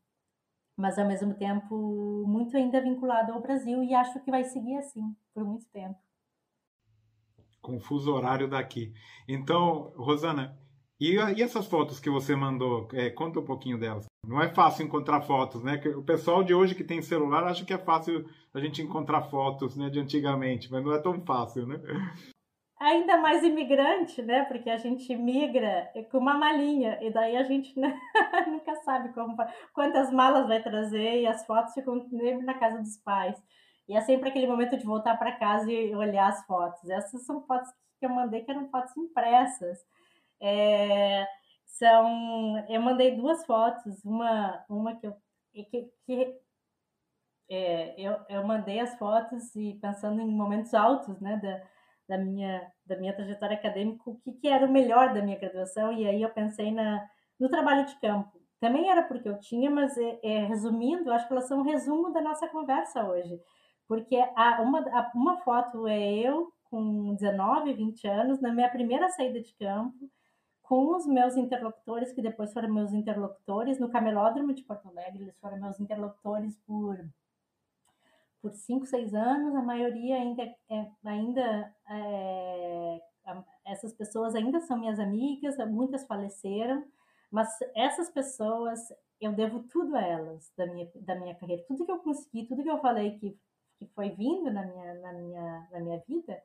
mas 0.76 0.98
ao 0.98 1.06
mesmo 1.06 1.34
tempo 1.34 2.24
muito 2.26 2.56
ainda 2.56 2.80
vinculado 2.80 3.32
ao 3.32 3.40
Brasil 3.40 3.82
e 3.82 3.94
acho 3.94 4.20
que 4.22 4.30
vai 4.30 4.44
seguir 4.44 4.76
assim 4.76 5.16
por 5.32 5.44
muito 5.44 5.66
tempo. 5.70 5.98
Confuso 7.62 8.12
horário 8.12 8.48
daqui. 8.48 8.92
Então 9.26 9.92
Rosana 9.96 10.58
e, 11.00 11.14
e 11.14 11.42
essas 11.42 11.66
fotos 11.66 11.98
que 11.98 12.10
você 12.10 12.36
mandou 12.36 12.88
é, 12.92 13.10
conta 13.10 13.40
um 13.40 13.44
pouquinho 13.44 13.78
delas 13.78 14.06
não 14.26 14.42
é 14.42 14.48
fácil 14.48 14.84
encontrar 14.84 15.22
fotos, 15.22 15.62
né? 15.62 15.80
O 15.96 16.02
pessoal 16.02 16.42
de 16.42 16.52
hoje 16.52 16.74
que 16.74 16.82
tem 16.82 17.00
celular 17.00 17.44
acha 17.44 17.64
que 17.64 17.72
é 17.72 17.78
fácil 17.78 18.28
a 18.52 18.58
gente 18.58 18.82
encontrar 18.82 19.22
fotos, 19.22 19.76
né, 19.76 19.88
de 19.88 20.00
antigamente, 20.00 20.70
mas 20.70 20.84
não 20.84 20.92
é 20.92 21.00
tão 21.00 21.20
fácil, 21.24 21.66
né? 21.66 21.80
Ainda 22.80 23.16
mais 23.18 23.42
imigrante, 23.42 24.20
né? 24.22 24.44
Porque 24.44 24.68
a 24.68 24.76
gente 24.76 25.14
migra 25.16 25.88
com 26.10 26.18
uma 26.18 26.36
malinha 26.36 26.98
e 27.00 27.10
daí 27.10 27.36
a 27.36 27.42
gente 27.42 27.78
né? 27.78 27.98
nunca 28.48 28.74
sabe 28.76 29.12
como, 29.14 29.36
quantas 29.72 30.12
malas 30.12 30.46
vai 30.46 30.62
trazer 30.62 31.20
e 31.20 31.26
as 31.26 31.46
fotos 31.46 31.72
ficam 31.72 32.00
sempre 32.00 32.44
na 32.44 32.54
casa 32.54 32.78
dos 32.78 32.96
pais. 32.98 33.40
E 33.88 33.96
é 33.96 34.00
sempre 34.00 34.28
aquele 34.28 34.46
momento 34.46 34.76
de 34.76 34.84
voltar 34.84 35.16
para 35.16 35.38
casa 35.38 35.70
e 35.70 35.94
olhar 35.94 36.28
as 36.28 36.44
fotos. 36.44 36.90
Essas 36.90 37.24
são 37.24 37.40
fotos 37.46 37.70
que 37.98 38.04
eu 38.04 38.10
mandei 38.10 38.42
que 38.42 38.50
eram 38.50 38.68
fotos 38.68 38.94
impressas. 38.96 39.78
É 40.40 41.24
são 41.66 42.64
eu 42.68 42.80
mandei 42.80 43.16
duas 43.16 43.44
fotos 43.44 44.04
uma 44.04 44.64
uma 44.68 44.96
que 44.96 45.06
eu 45.06 45.16
que, 45.52 45.90
que 46.04 46.40
é, 47.50 47.94
eu, 48.00 48.18
eu 48.28 48.46
mandei 48.46 48.80
as 48.80 48.96
fotos 48.98 49.54
e 49.54 49.74
pensando 49.80 50.20
em 50.20 50.26
momentos 50.26 50.74
altos 50.74 51.20
né 51.20 51.36
da, 51.36 52.16
da 52.16 52.24
minha 52.24 52.72
da 52.84 52.96
minha 52.96 53.14
trajetória 53.14 53.56
acadêmica 53.56 54.02
o 54.10 54.18
que, 54.20 54.32
que 54.32 54.48
era 54.48 54.66
o 54.66 54.72
melhor 54.72 55.12
da 55.12 55.22
minha 55.22 55.38
graduação 55.38 55.92
e 55.92 56.06
aí 56.06 56.22
eu 56.22 56.30
pensei 56.30 56.72
na 56.72 57.08
no 57.38 57.50
trabalho 57.50 57.84
de 57.84 57.94
campo. 58.00 58.32
Também 58.58 58.88
era 58.88 59.02
porque 59.02 59.28
eu 59.28 59.38
tinha 59.38 59.70
mas 59.70 59.96
é, 59.98 60.18
é, 60.22 60.38
resumindo 60.46 61.12
acho 61.12 61.26
que 61.26 61.32
elas 61.32 61.46
são 61.48 61.60
um 61.60 61.62
resumo 61.62 62.12
da 62.12 62.22
nossa 62.22 62.48
conversa 62.48 63.04
hoje 63.06 63.38
porque 63.88 64.16
a, 64.34 64.62
uma, 64.62 64.80
a, 64.80 65.12
uma 65.14 65.38
foto 65.38 65.86
é 65.86 65.98
eu 66.18 66.52
com 66.64 67.14
19, 67.14 67.72
20 67.72 68.06
anos, 68.08 68.40
na 68.40 68.52
minha 68.52 68.68
primeira 68.68 69.08
saída 69.10 69.40
de 69.40 69.54
campo, 69.54 70.10
com 70.68 70.96
os 70.96 71.06
meus 71.06 71.36
interlocutores, 71.36 72.12
que 72.12 72.20
depois 72.20 72.52
foram 72.52 72.72
meus 72.72 72.92
interlocutores 72.92 73.78
no 73.78 73.88
Camelódromo 73.88 74.52
de 74.52 74.64
Porto 74.64 74.88
Alegre, 74.88 75.22
eles 75.22 75.38
foram 75.38 75.60
meus 75.60 75.78
interlocutores 75.78 76.56
por 76.66 76.98
por 78.42 78.52
cinco, 78.52 78.86
seis 78.86 79.12
anos, 79.12 79.56
a 79.56 79.62
maioria 79.62 80.16
ainda, 80.16 80.42
é, 80.70 80.86
ainda 81.04 81.74
é, 81.90 83.00
essas 83.64 83.92
pessoas 83.92 84.36
ainda 84.36 84.60
são 84.60 84.78
minhas 84.78 85.00
amigas, 85.00 85.56
muitas 85.68 86.06
faleceram, 86.06 86.84
mas 87.30 87.48
essas 87.74 88.08
pessoas 88.08 88.78
eu 89.20 89.32
devo 89.32 89.64
tudo 89.64 89.96
a 89.96 90.02
elas 90.02 90.52
da 90.56 90.66
minha, 90.66 90.88
da 90.94 91.14
minha 91.16 91.34
carreira, 91.34 91.64
tudo 91.66 91.84
que 91.84 91.90
eu 91.90 91.98
consegui, 91.98 92.46
tudo 92.46 92.62
que 92.62 92.70
eu 92.70 92.78
falei 92.78 93.18
que, 93.18 93.36
que 93.78 93.86
foi 93.94 94.10
vindo 94.10 94.50
na 94.50 94.64
minha, 94.64 94.94
na 94.94 95.12
minha, 95.12 95.68
na 95.72 95.80
minha 95.80 95.98
vida, 96.06 96.40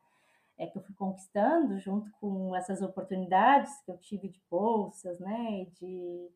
é, 0.57 0.67
que 0.67 0.77
eu 0.77 0.81
fui 0.81 0.93
conquistando 0.95 1.79
junto 1.79 2.11
com 2.19 2.55
essas 2.55 2.81
oportunidades 2.81 3.81
que 3.81 3.91
eu 3.91 3.97
tive 3.97 4.29
de 4.29 4.41
bolsas, 4.49 5.19
né, 5.19 5.65
de, 5.73 6.29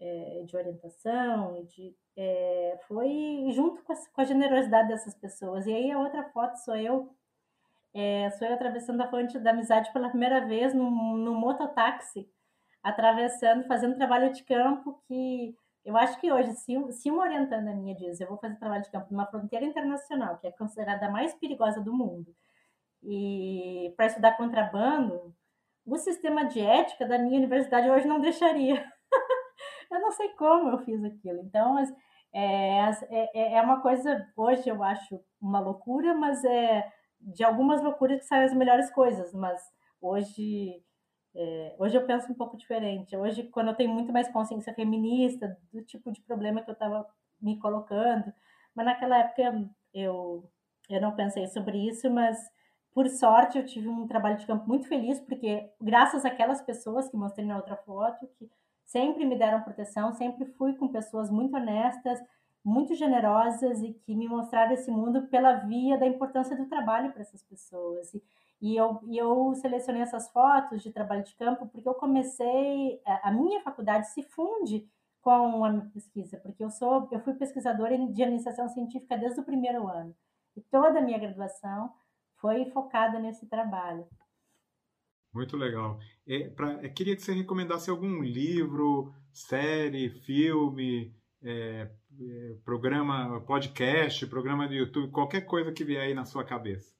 é, 0.00 0.42
de 0.46 0.56
orientação, 0.56 1.64
de, 1.64 1.94
é, 2.16 2.78
foi 2.88 3.46
junto 3.52 3.82
com 3.82 3.92
a, 3.92 3.96
com 3.96 4.20
a, 4.20 4.24
generosidade 4.24 4.88
dessas 4.88 5.14
pessoas. 5.14 5.66
E 5.66 5.72
aí 5.72 5.90
a 5.90 5.98
outra 5.98 6.24
foto 6.30 6.56
sou 6.56 6.76
eu, 6.76 7.14
é, 7.94 8.30
sou 8.30 8.46
eu 8.46 8.54
atravessando 8.54 9.00
a 9.02 9.08
fonte 9.08 9.38
da 9.38 9.50
amizade 9.50 9.92
pela 9.92 10.08
primeira 10.08 10.46
vez 10.46 10.74
no, 10.74 10.90
no 11.16 11.34
mototáxi, 11.34 12.28
atravessando, 12.82 13.66
fazendo 13.66 13.96
trabalho 13.96 14.32
de 14.32 14.42
campo 14.44 15.00
que 15.06 15.54
eu 15.84 15.96
acho 15.96 16.20
que 16.20 16.30
hoje, 16.30 16.52
se, 16.52 16.92
se 16.92 17.10
uma 17.10 17.22
orientanda 17.22 17.74
minha 17.74 17.94
diz, 17.94 18.20
eu 18.20 18.28
vou 18.28 18.36
fazer 18.36 18.56
trabalho 18.56 18.82
de 18.82 18.90
campo 18.90 19.08
numa 19.10 19.26
fronteira 19.26 19.64
internacional, 19.64 20.38
que 20.38 20.46
é 20.46 20.52
considerada 20.52 21.06
a 21.06 21.10
mais 21.10 21.34
perigosa 21.34 21.80
do 21.80 21.92
mundo, 21.92 22.34
e 23.02 23.92
para 23.96 24.06
estudar 24.06 24.36
contrabando, 24.36 25.34
o 25.86 25.96
sistema 25.96 26.44
de 26.44 26.60
ética 26.60 27.06
da 27.06 27.18
minha 27.18 27.38
universidade 27.38 27.90
hoje 27.90 28.06
não 28.06 28.20
deixaria. 28.20 28.84
eu 29.90 30.00
não 30.00 30.12
sei 30.12 30.28
como 30.30 30.70
eu 30.70 30.78
fiz 30.78 31.02
aquilo. 31.04 31.40
Então, 31.40 31.78
é, 32.32 32.90
é, 33.34 33.54
é 33.54 33.62
uma 33.62 33.80
coisa, 33.80 34.26
hoje 34.36 34.68
eu 34.68 34.82
acho 34.82 35.20
uma 35.40 35.60
loucura, 35.60 36.14
mas 36.14 36.44
é 36.44 36.90
de 37.20 37.44
algumas 37.44 37.82
loucuras 37.82 38.20
que 38.20 38.26
saem 38.26 38.44
as 38.44 38.54
melhores 38.54 38.90
coisas. 38.90 39.32
Mas 39.34 39.60
Hoje, 40.00 40.82
é, 41.34 41.76
hoje 41.78 41.96
eu 41.96 42.06
penso 42.06 42.32
um 42.32 42.34
pouco 42.34 42.56
diferente. 42.56 43.14
Hoje, 43.16 43.44
quando 43.44 43.68
eu 43.68 43.74
tenho 43.74 43.90
muito 43.90 44.12
mais 44.12 44.28
consciência 44.32 44.72
feminista 44.74 45.58
do 45.72 45.82
tipo 45.84 46.10
de 46.10 46.20
problema 46.22 46.62
que 46.62 46.70
eu 46.70 46.74
estava 46.74 47.06
me 47.40 47.58
colocando, 47.58 48.32
mas 48.74 48.86
naquela 48.86 49.18
época 49.18 49.70
eu, 49.92 50.50
eu 50.88 51.00
não 51.00 51.14
pensei 51.14 51.46
sobre 51.48 51.86
isso, 51.86 52.10
mas 52.10 52.38
por 52.92 53.08
sorte 53.08 53.58
eu 53.58 53.64
tive 53.64 53.88
um 53.88 54.06
trabalho 54.06 54.36
de 54.36 54.46
campo 54.46 54.66
muito 54.66 54.88
feliz, 54.88 55.20
porque 55.20 55.70
graças 55.80 56.24
àquelas 56.24 56.60
pessoas 56.62 57.08
que 57.08 57.16
mostrei 57.16 57.46
na 57.46 57.56
outra 57.56 57.76
foto, 57.76 58.28
que 58.38 58.50
sempre 58.84 59.24
me 59.24 59.38
deram 59.38 59.62
proteção, 59.62 60.12
sempre 60.12 60.46
fui 60.46 60.74
com 60.74 60.88
pessoas 60.88 61.30
muito 61.30 61.56
honestas, 61.56 62.18
muito 62.64 62.94
generosas 62.94 63.80
e 63.82 63.92
que 63.92 64.14
me 64.14 64.28
mostraram 64.28 64.72
esse 64.72 64.90
mundo 64.90 65.28
pela 65.28 65.54
via 65.54 65.96
da 65.96 66.06
importância 66.06 66.56
do 66.56 66.66
trabalho 66.66 67.12
para 67.12 67.22
essas 67.22 67.42
pessoas. 67.42 68.12
E, 68.12 68.22
e 68.60 68.76
eu, 68.76 69.00
e 69.04 69.16
eu 69.16 69.54
selecionei 69.54 70.02
essas 70.02 70.28
fotos 70.30 70.82
de 70.82 70.92
trabalho 70.92 71.24
de 71.24 71.34
campo 71.36 71.66
porque 71.68 71.88
eu 71.88 71.94
comecei, 71.94 73.00
a, 73.06 73.28
a 73.28 73.32
minha 73.32 73.62
faculdade 73.62 74.08
se 74.08 74.22
funde 74.22 74.86
com 75.22 75.64
a 75.64 75.70
minha 75.70 75.90
pesquisa, 75.92 76.38
porque 76.38 76.64
eu 76.64 76.70
sou, 76.70 77.08
eu 77.12 77.20
fui 77.20 77.34
pesquisadora 77.34 77.96
de 77.96 78.22
iniciação 78.22 78.68
científica 78.68 79.16
desde 79.16 79.40
o 79.40 79.44
primeiro 79.44 79.86
ano. 79.86 80.14
E 80.56 80.60
toda 80.62 80.98
a 80.98 81.02
minha 81.02 81.18
graduação 81.18 81.92
foi 82.40 82.70
focada 82.70 83.18
nesse 83.18 83.46
trabalho. 83.46 84.06
Muito 85.32 85.56
legal. 85.56 85.98
É, 86.26 86.48
pra, 86.50 86.72
eu 86.82 86.92
queria 86.92 87.14
que 87.14 87.22
você 87.22 87.32
recomendasse 87.32 87.88
algum 87.88 88.20
livro, 88.22 89.14
série, 89.32 90.10
filme, 90.10 91.14
é, 91.42 91.88
é, 92.20 92.54
programa, 92.64 93.40
podcast, 93.42 94.26
programa 94.26 94.66
do 94.66 94.74
YouTube, 94.74 95.12
qualquer 95.12 95.42
coisa 95.42 95.72
que 95.72 95.84
vier 95.84 96.02
aí 96.02 96.14
na 96.14 96.24
sua 96.24 96.44
cabeça. 96.44 96.94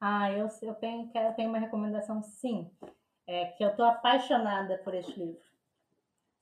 Ah, 0.00 0.30
eu, 0.30 0.48
eu 0.62 0.74
tenho, 0.74 1.10
eu 1.14 1.32
tenho 1.34 1.48
uma 1.48 1.58
recomendação, 1.58 2.22
sim. 2.22 2.70
É 3.26 3.46
que 3.46 3.64
eu 3.64 3.70
estou 3.70 3.86
apaixonada 3.86 4.78
por 4.78 4.94
este 4.94 5.18
livro. 5.18 5.54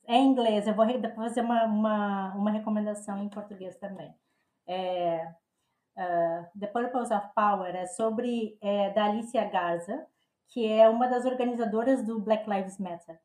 É 0.06 0.16
em 0.16 0.26
inglês, 0.26 0.66
eu 0.66 0.74
vou 0.74 0.86
fazer 1.14 1.42
uma, 1.42 1.64
uma, 1.64 2.34
uma 2.34 2.50
recomendação 2.50 3.22
em 3.22 3.28
português 3.28 3.76
também. 3.76 4.12
É, 4.66 5.32
uh, 5.96 6.58
The 6.58 6.66
Purpose 6.66 7.12
of 7.12 7.28
Power 7.34 7.74
é 7.74 7.86
sobre 7.86 8.56
é, 8.60 8.90
da 8.90 9.06
Alicia 9.06 9.44
Garza, 9.44 10.06
que 10.48 10.66
é 10.66 10.88
uma 10.88 11.08
das 11.08 11.24
organizadoras 11.24 12.04
do 12.04 12.20
Black 12.20 12.48
Lives 12.48 12.78
Matter 12.78 13.18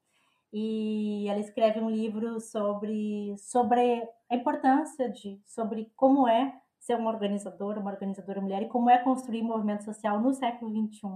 e 0.51 1.27
ela 1.27 1.39
escreve 1.39 1.79
um 1.79 1.89
livro 1.89 2.39
sobre, 2.39 3.35
sobre 3.37 4.07
a 4.29 4.35
importância 4.35 5.09
de, 5.09 5.39
sobre 5.45 5.91
como 5.95 6.27
é 6.27 6.53
ser 6.79 6.95
uma 6.95 7.11
organizadora, 7.11 7.79
uma 7.79 7.91
organizadora 7.91 8.39
mulher 8.39 8.61
e 8.61 8.67
como 8.67 8.89
é 8.89 8.97
construir 8.97 9.41
movimento 9.41 9.83
social 9.83 10.19
no 10.21 10.33
século 10.33 10.71
XXI. 10.71 11.07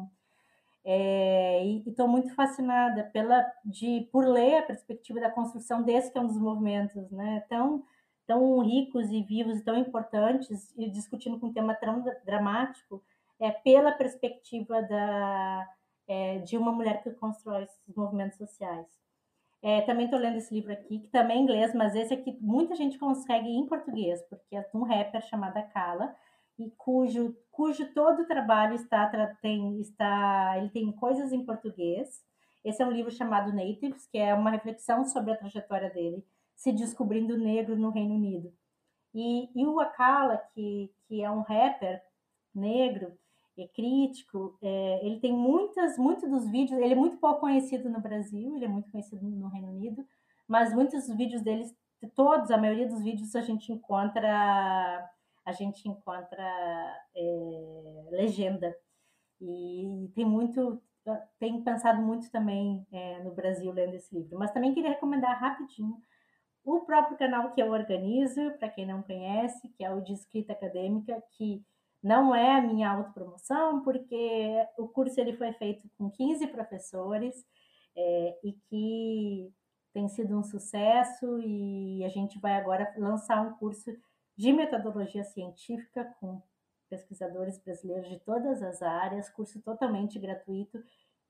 É, 0.83 1.63
e 1.63 1.83
estou 1.87 2.07
muito 2.07 2.33
fascinada 2.33 3.03
pela, 3.05 3.45
de, 3.63 4.09
por 4.11 4.25
ler 4.25 4.57
a 4.57 4.63
perspectiva 4.63 5.19
da 5.19 5.29
construção 5.29 5.83
desse 5.83 6.11
que 6.11 6.17
é 6.17 6.21
um 6.21 6.27
dos 6.27 6.39
movimentos 6.39 7.09
né, 7.11 7.43
tão, 7.47 7.83
tão 8.31 8.59
ricos 8.61 9.11
e 9.11 9.21
vivos 9.21 9.57
e 9.57 9.63
tão 9.63 9.75
importantes, 9.75 10.73
e 10.77 10.89
discutindo 10.89 11.37
com 11.37 11.47
um 11.47 11.53
tema 11.53 11.75
tão 11.75 12.01
dramático, 12.25 13.03
é, 13.37 13.51
pela 13.51 13.91
perspectiva 13.91 14.81
da, 14.83 15.67
é, 16.07 16.37
de 16.37 16.57
uma 16.57 16.71
mulher 16.71 17.03
que 17.03 17.11
constrói 17.11 17.63
esses 17.63 17.93
movimentos 17.93 18.37
sociais. 18.37 18.87
É, 19.61 19.81
também 19.81 20.05
estou 20.05 20.17
lendo 20.17 20.37
esse 20.37 20.53
livro 20.53 20.71
aqui, 20.71 20.99
que 20.99 21.09
também 21.09 21.39
é 21.39 21.41
inglês, 21.41 21.75
mas 21.75 21.93
esse 21.93 22.13
aqui 22.13 22.37
muita 22.39 22.73
gente 22.73 22.97
consegue 22.97 23.49
em 23.49 23.67
português, 23.67 24.21
porque 24.29 24.55
é 24.55 24.61
de 24.61 24.77
um 24.77 24.83
rapper 24.83 25.21
chamado 25.23 25.61
Kala, 25.73 26.15
e 26.57 26.71
cujo, 26.77 27.35
cujo 27.51 27.93
todo 27.93 28.21
o 28.21 28.27
trabalho 28.27 28.75
está, 28.75 29.07
tem, 29.41 29.81
está, 29.81 30.53
ele 30.57 30.69
tem 30.69 30.89
coisas 30.93 31.33
em 31.33 31.43
português. 31.43 32.23
Esse 32.63 32.81
é 32.81 32.85
um 32.85 32.91
livro 32.91 33.11
chamado 33.11 33.53
Natives, 33.53 34.07
que 34.07 34.17
é 34.17 34.33
uma 34.33 34.51
reflexão 34.51 35.03
sobre 35.03 35.33
a 35.33 35.37
trajetória 35.37 35.89
dele, 35.89 36.23
se 36.61 36.71
descobrindo 36.71 37.35
negro 37.39 37.75
no 37.75 37.89
Reino 37.89 38.13
Unido. 38.13 38.53
E, 39.15 39.49
e 39.59 39.65
o 39.65 39.79
Akala, 39.79 40.37
que, 40.53 40.91
que 41.07 41.23
é 41.23 41.29
um 41.29 41.41
rapper 41.41 41.99
negro, 42.53 43.17
é 43.57 43.67
crítico, 43.67 44.57
é, 44.61 45.05
ele 45.05 45.19
tem 45.19 45.33
muitas, 45.33 45.97
muitos 45.97 46.29
dos 46.29 46.47
vídeos, 46.51 46.79
ele 46.79 46.93
é 46.93 46.95
muito 46.95 47.17
pouco 47.17 47.41
conhecido 47.41 47.89
no 47.89 47.99
Brasil, 47.99 48.55
ele 48.55 48.65
é 48.65 48.67
muito 48.67 48.91
conhecido 48.91 49.25
no 49.25 49.47
Reino 49.47 49.69
Unido, 49.69 50.05
mas 50.47 50.71
muitos 50.71 51.07
dos 51.07 51.17
vídeos 51.17 51.41
deles, 51.41 51.75
todos, 52.15 52.51
a 52.51 52.57
maioria 52.57 52.87
dos 52.87 53.01
vídeos 53.01 53.35
a 53.35 53.41
gente 53.41 53.71
encontra, 53.71 55.09
a 55.43 55.51
gente 55.53 55.89
encontra 55.89 56.43
é, 57.15 58.07
legenda 58.11 58.75
e 59.41 60.11
tem 60.13 60.25
muito, 60.25 60.79
tenho 61.39 61.63
pensado 61.63 62.03
muito 62.03 62.29
também 62.29 62.85
é, 62.91 63.23
no 63.23 63.33
Brasil 63.33 63.71
lendo 63.71 63.95
esse 63.95 64.13
livro, 64.13 64.37
mas 64.37 64.51
também 64.51 64.75
queria 64.75 64.91
recomendar 64.91 65.39
rapidinho 65.39 65.97
o 66.63 66.81
próprio 66.81 67.17
canal 67.17 67.51
que 67.53 67.61
eu 67.61 67.71
organizo, 67.71 68.51
para 68.59 68.69
quem 68.69 68.85
não 68.85 69.01
conhece, 69.01 69.67
que 69.69 69.83
é 69.83 69.93
o 69.93 70.01
de 70.01 70.13
escrita 70.13 70.53
acadêmica, 70.53 71.21
que 71.37 71.63
não 72.01 72.33
é 72.35 72.57
a 72.57 72.61
minha 72.61 72.89
autopromoção, 72.89 73.83
porque 73.83 74.65
o 74.77 74.87
curso 74.87 75.19
ele 75.19 75.33
foi 75.37 75.53
feito 75.53 75.87
com 75.97 76.09
15 76.09 76.47
professores 76.47 77.35
é, 77.95 78.39
e 78.43 78.53
que 78.69 79.53
tem 79.93 80.07
sido 80.07 80.37
um 80.37 80.43
sucesso 80.43 81.39
e 81.39 82.03
a 82.03 82.09
gente 82.09 82.39
vai 82.39 82.53
agora 82.53 82.91
lançar 82.97 83.41
um 83.41 83.53
curso 83.57 83.91
de 84.37 84.53
metodologia 84.53 85.23
científica 85.23 86.05
com 86.19 86.41
pesquisadores 86.89 87.57
brasileiros 87.63 88.09
de 88.09 88.19
todas 88.19 88.61
as 88.63 88.81
áreas, 88.81 89.29
curso 89.29 89.61
totalmente 89.61 90.17
gratuito 90.17 90.81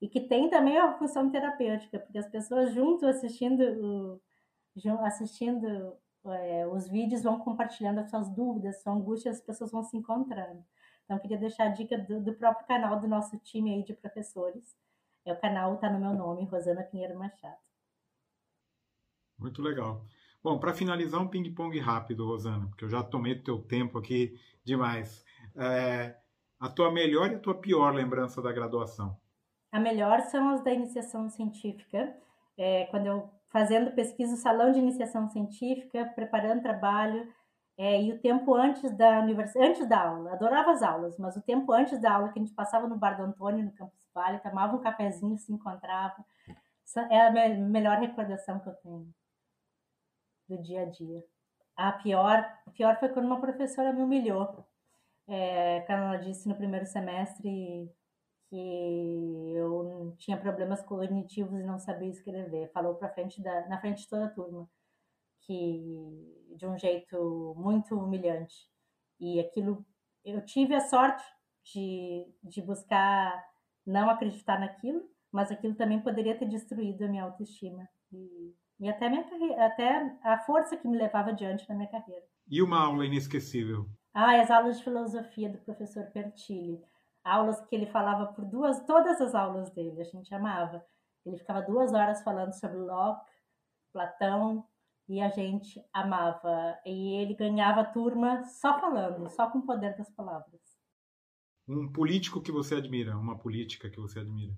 e 0.01 0.07
que 0.07 0.21
tem 0.21 0.49
também 0.49 0.79
uma 0.79 0.97
função 0.97 1.29
terapêutica, 1.29 1.99
porque 1.99 2.17
as 2.17 2.29
pessoas 2.29 2.73
junto 2.73 3.05
assistindo 3.05 4.19
assistindo 5.03 5.97
é, 6.25 6.67
os 6.67 6.87
vídeos 6.87 7.23
vão 7.23 7.39
compartilhando 7.39 7.99
as 7.99 8.09
suas 8.09 8.29
dúvidas, 8.29 8.81
suas 8.81 8.95
angústias, 8.95 9.37
as 9.37 9.41
pessoas 9.41 9.71
vão 9.71 9.83
se 9.83 9.97
encontrando. 9.97 10.63
Então, 11.03 11.19
queria 11.19 11.37
deixar 11.37 11.65
a 11.65 11.69
dica 11.69 11.97
do, 11.97 12.21
do, 12.21 12.33
próprio 12.33 12.65
canal 12.67 12.99
do 12.99 13.07
nosso 13.07 13.37
time 13.39 13.73
aí 13.73 13.83
de 13.83 13.93
professores. 13.93 14.75
É, 15.25 15.33
o 15.33 15.39
canal 15.39 15.75
está 15.75 15.89
no 15.89 15.99
meu 15.99 16.13
nome, 16.13 16.45
Rosana 16.45 16.83
Pinheiro 16.83 17.17
Machado. 17.17 17.57
Muito 19.37 19.61
legal. 19.61 20.05
Bom, 20.43 20.59
para 20.59 20.73
finalizar, 20.73 21.21
um 21.21 21.27
ping-pong 21.27 21.77
rápido, 21.79 22.25
Rosana, 22.25 22.67
porque 22.67 22.85
eu 22.85 22.89
já 22.89 23.03
tomei 23.03 23.35
teu 23.41 23.61
tempo 23.61 23.97
aqui 23.97 24.39
demais. 24.63 25.25
É, 25.55 26.15
a 26.59 26.69
tua 26.69 26.91
melhor 26.91 27.31
e 27.31 27.35
a 27.35 27.39
tua 27.39 27.59
pior 27.59 27.93
lembrança 27.93 28.41
da 28.41 28.51
graduação? 28.51 29.19
A 29.71 29.79
melhor 29.79 30.21
são 30.21 30.49
as 30.49 30.63
da 30.63 30.71
iniciação 30.71 31.29
científica. 31.29 32.15
É, 32.57 32.85
quando 32.85 33.07
eu 33.07 33.29
fazendo 33.51 33.91
pesquisa 33.91 34.31
no 34.31 34.37
salão 34.37 34.71
de 34.71 34.79
iniciação 34.79 35.27
científica, 35.29 36.05
preparando 36.15 36.61
trabalho, 36.61 37.31
é, 37.77 38.01
e 38.01 38.11
o 38.11 38.19
tempo 38.19 38.53
antes 38.53 38.95
da 38.95 39.19
universidade, 39.19 39.67
antes 39.67 39.89
da 39.89 40.07
aula, 40.07 40.33
adorava 40.33 40.71
as 40.71 40.83
aulas, 40.83 41.17
mas 41.17 41.35
o 41.35 41.41
tempo 41.41 41.71
antes 41.71 41.99
da 41.99 42.13
aula 42.13 42.29
que 42.31 42.39
a 42.39 42.41
gente 42.41 42.53
passava 42.53 42.87
no 42.87 42.97
Bar 42.97 43.17
do 43.17 43.23
Antônio, 43.23 43.65
no 43.65 43.73
Campus 43.73 44.07
Vale, 44.13 44.39
tomava 44.39 44.75
um 44.75 44.81
cafezinho, 44.81 45.37
se 45.37 45.51
encontrava, 45.51 46.15
é 47.09 47.21
a 47.21 47.31
melhor 47.31 47.97
recordação 47.97 48.59
que 48.59 48.69
eu 48.69 48.73
tenho 48.75 49.13
do 50.49 50.61
dia 50.61 50.83
a 50.83 50.85
dia. 50.85 51.23
A 51.75 51.91
pior, 51.93 52.37
a 52.67 52.71
pior 52.71 52.99
foi 52.99 53.09
quando 53.09 53.25
uma 53.25 53.39
professora 53.39 53.93
me 53.93 54.03
humilhou. 54.03 54.65
É, 55.27 55.85
ela 55.89 56.17
disse 56.17 56.47
no 56.47 56.55
primeiro 56.55 56.85
semestre 56.85 57.89
que 58.51 59.53
eu 59.55 60.13
tinha 60.17 60.37
problemas 60.37 60.83
cognitivos 60.83 61.57
e 61.57 61.63
não 61.63 61.79
sabia 61.79 62.09
escrever. 62.09 62.69
Falou 62.73 62.95
para 62.95 63.13
frente 63.13 63.41
da, 63.41 63.67
na 63.69 63.79
frente 63.79 64.01
de 64.01 64.09
toda 64.09 64.25
a 64.25 64.29
turma, 64.29 64.69
que 65.43 66.53
de 66.57 66.67
um 66.67 66.77
jeito 66.77 67.55
muito 67.57 67.95
humilhante. 67.95 68.69
E 69.21 69.39
aquilo, 69.39 69.85
eu 70.25 70.43
tive 70.43 70.75
a 70.75 70.81
sorte 70.81 71.23
de, 71.73 72.27
de 72.43 72.61
buscar 72.61 73.41
não 73.87 74.09
acreditar 74.09 74.59
naquilo, 74.59 75.01
mas 75.31 75.49
aquilo 75.49 75.75
também 75.75 76.01
poderia 76.01 76.37
ter 76.37 76.49
destruído 76.49 77.05
a 77.05 77.07
minha 77.07 77.23
autoestima 77.23 77.87
e, 78.11 78.53
e 78.81 78.89
até, 78.89 79.07
minha 79.09 79.23
carreira, 79.23 79.65
até 79.65 80.17
a 80.23 80.39
força 80.39 80.75
que 80.75 80.87
me 80.89 80.97
levava 80.97 81.29
adiante 81.29 81.67
na 81.69 81.75
minha 81.75 81.89
carreira. 81.89 82.25
E 82.49 82.61
uma 82.61 82.85
aula 82.85 83.05
inesquecível? 83.05 83.85
Ah, 84.13 84.41
as 84.41 84.51
aulas 84.51 84.77
de 84.77 84.83
filosofia 84.83 85.49
do 85.49 85.59
professor 85.59 86.11
Pertilli 86.11 86.83
aulas 87.23 87.59
que 87.61 87.75
ele 87.75 87.85
falava 87.85 88.33
por 88.33 88.45
duas, 88.45 88.85
todas 88.85 89.19
as 89.21 89.35
aulas 89.35 89.69
dele, 89.71 90.01
a 90.01 90.05
gente 90.05 90.33
amava. 90.33 90.83
Ele 91.25 91.37
ficava 91.37 91.61
duas 91.61 91.93
horas 91.93 92.23
falando 92.23 92.53
sobre 92.53 92.77
Locke, 92.77 93.29
Platão, 93.93 94.67
e 95.07 95.21
a 95.21 95.29
gente 95.29 95.83
amava. 95.93 96.79
E 96.85 97.15
ele 97.15 97.33
ganhava 97.33 97.81
a 97.81 97.85
turma 97.85 98.43
só 98.43 98.79
falando, 98.79 99.29
só 99.29 99.49
com 99.49 99.59
o 99.59 99.65
poder 99.65 99.95
das 99.97 100.09
palavras. 100.11 100.61
Um 101.67 101.91
político 101.91 102.41
que 102.41 102.51
você 102.51 102.75
admira, 102.75 103.17
uma 103.17 103.37
política 103.37 103.89
que 103.89 103.99
você 103.99 104.19
admira? 104.19 104.53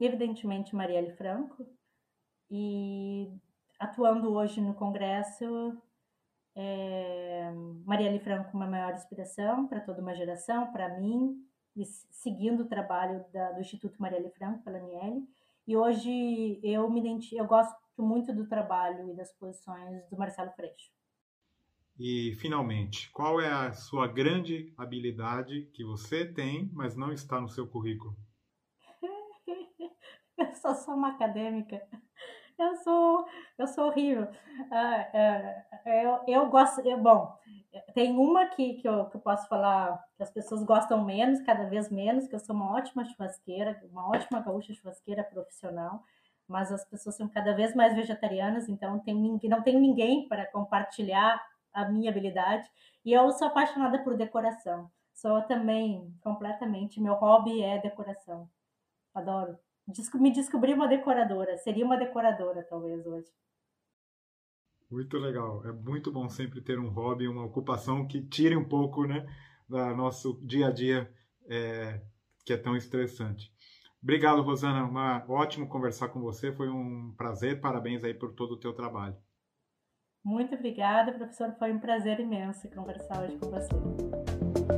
Evidentemente, 0.00 0.76
Marielle 0.76 1.12
Franco. 1.12 1.66
E 2.50 3.32
atuando 3.78 4.32
hoje 4.32 4.60
no 4.60 4.74
Congresso, 4.74 5.76
é... 6.54 7.50
Marielle 7.84 8.20
Franco, 8.20 8.56
uma 8.56 8.66
maior 8.66 8.94
inspiração 8.94 9.66
para 9.66 9.80
toda 9.80 10.00
uma 10.00 10.14
geração, 10.14 10.72
para 10.72 10.98
mim, 10.98 11.36
e 11.78 11.84
seguindo 11.84 12.64
o 12.64 12.68
trabalho 12.68 13.24
da, 13.32 13.52
do 13.52 13.60
Instituto 13.60 14.00
Marielle 14.00 14.30
Franco, 14.30 14.62
pela 14.64 14.78
Aniele. 14.78 15.26
E 15.66 15.76
hoje 15.76 16.60
eu 16.62 16.90
me 16.90 17.02
eu 17.32 17.46
gosto 17.46 17.76
muito 17.96 18.34
do 18.34 18.46
trabalho 18.46 19.10
e 19.10 19.14
das 19.14 19.32
posições 19.32 20.08
do 20.08 20.16
Marcelo 20.16 20.50
Freixo. 20.52 20.90
E, 21.98 22.32
finalmente, 22.36 23.10
qual 23.10 23.40
é 23.40 23.48
a 23.50 23.72
sua 23.72 24.06
grande 24.06 24.72
habilidade 24.76 25.68
que 25.72 25.84
você 25.84 26.24
tem, 26.24 26.70
mas 26.72 26.94
não 26.94 27.12
está 27.12 27.40
no 27.40 27.48
seu 27.48 27.66
currículo? 27.66 28.16
eu 30.38 30.54
só 30.54 30.74
sou 30.74 30.94
uma 30.94 31.10
acadêmica. 31.10 31.82
Eu 32.56 32.76
sou, 32.76 33.26
eu 33.58 33.66
sou 33.66 33.86
horrível. 33.86 34.28
Ah, 34.70 34.96
é, 35.12 36.04
eu, 36.04 36.20
eu 36.26 36.50
gosto. 36.50 36.80
Eu, 36.80 36.98
bom, 36.98 37.36
tem 37.94 38.16
uma 38.16 38.46
que, 38.46 38.74
que, 38.74 38.88
eu, 38.88 39.06
que 39.06 39.16
eu 39.16 39.20
posso 39.20 39.48
falar 39.48 40.02
que 40.16 40.22
as 40.22 40.30
pessoas 40.30 40.62
gostam 40.62 41.04
menos, 41.04 41.40
cada 41.42 41.64
vez 41.64 41.90
menos, 41.90 42.26
que 42.26 42.34
eu 42.34 42.40
sou 42.40 42.54
uma 42.54 42.72
ótima 42.74 43.04
churrasqueira, 43.04 43.80
uma 43.90 44.08
ótima 44.08 44.40
gaúcha 44.40 44.74
churrasqueira 44.74 45.24
profissional, 45.24 46.02
mas 46.46 46.72
as 46.72 46.84
pessoas 46.84 47.16
são 47.16 47.28
cada 47.28 47.54
vez 47.54 47.74
mais 47.74 47.94
vegetarianas, 47.94 48.68
então 48.68 48.98
tem, 49.00 49.38
não 49.44 49.62
tem 49.62 49.78
ninguém 49.78 50.26
para 50.28 50.46
compartilhar 50.46 51.40
a 51.72 51.88
minha 51.88 52.10
habilidade. 52.10 52.68
E 53.04 53.12
eu 53.12 53.30
sou 53.32 53.48
apaixonada 53.48 53.98
por 54.02 54.16
decoração. 54.16 54.90
Sou 55.14 55.42
também 55.42 56.14
completamente. 56.20 57.00
Meu 57.00 57.14
hobby 57.14 57.62
é 57.62 57.78
decoração. 57.78 58.48
Adoro. 59.14 59.58
Me 60.14 60.30
descobri 60.30 60.72
uma 60.72 60.86
decoradora. 60.86 61.56
Seria 61.58 61.84
uma 61.84 61.96
decoradora, 61.96 62.62
talvez, 62.62 63.06
hoje. 63.06 63.28
Muito 64.90 65.18
legal. 65.18 65.66
É 65.66 65.72
muito 65.72 66.10
bom 66.10 66.28
sempre 66.28 66.60
ter 66.60 66.78
um 66.78 66.88
hobby, 66.88 67.28
uma 67.28 67.44
ocupação 67.44 68.06
que 68.06 68.22
tire 68.22 68.56
um 68.56 68.64
pouco 68.64 69.04
né, 69.04 69.26
do 69.68 69.76
nosso 69.94 70.40
dia 70.42 70.68
a 70.68 70.70
dia, 70.70 71.12
é, 71.46 72.00
que 72.44 72.52
é 72.52 72.56
tão 72.56 72.74
estressante. 72.74 73.52
Obrigado, 74.02 74.42
Rosana. 74.42 74.84
Uma, 74.84 75.24
ótimo 75.28 75.68
conversar 75.68 76.08
com 76.08 76.20
você. 76.20 76.52
Foi 76.52 76.68
um 76.68 77.12
prazer. 77.16 77.60
Parabéns 77.60 78.04
aí 78.04 78.14
por 78.14 78.32
todo 78.32 78.52
o 78.52 78.60
teu 78.60 78.72
trabalho. 78.72 79.16
Muito 80.24 80.54
obrigada, 80.54 81.12
professor. 81.12 81.54
Foi 81.58 81.72
um 81.72 81.78
prazer 81.78 82.20
imenso 82.20 82.68
conversar 82.70 83.22
hoje 83.22 83.36
com 83.38 83.50
você. 83.50 84.77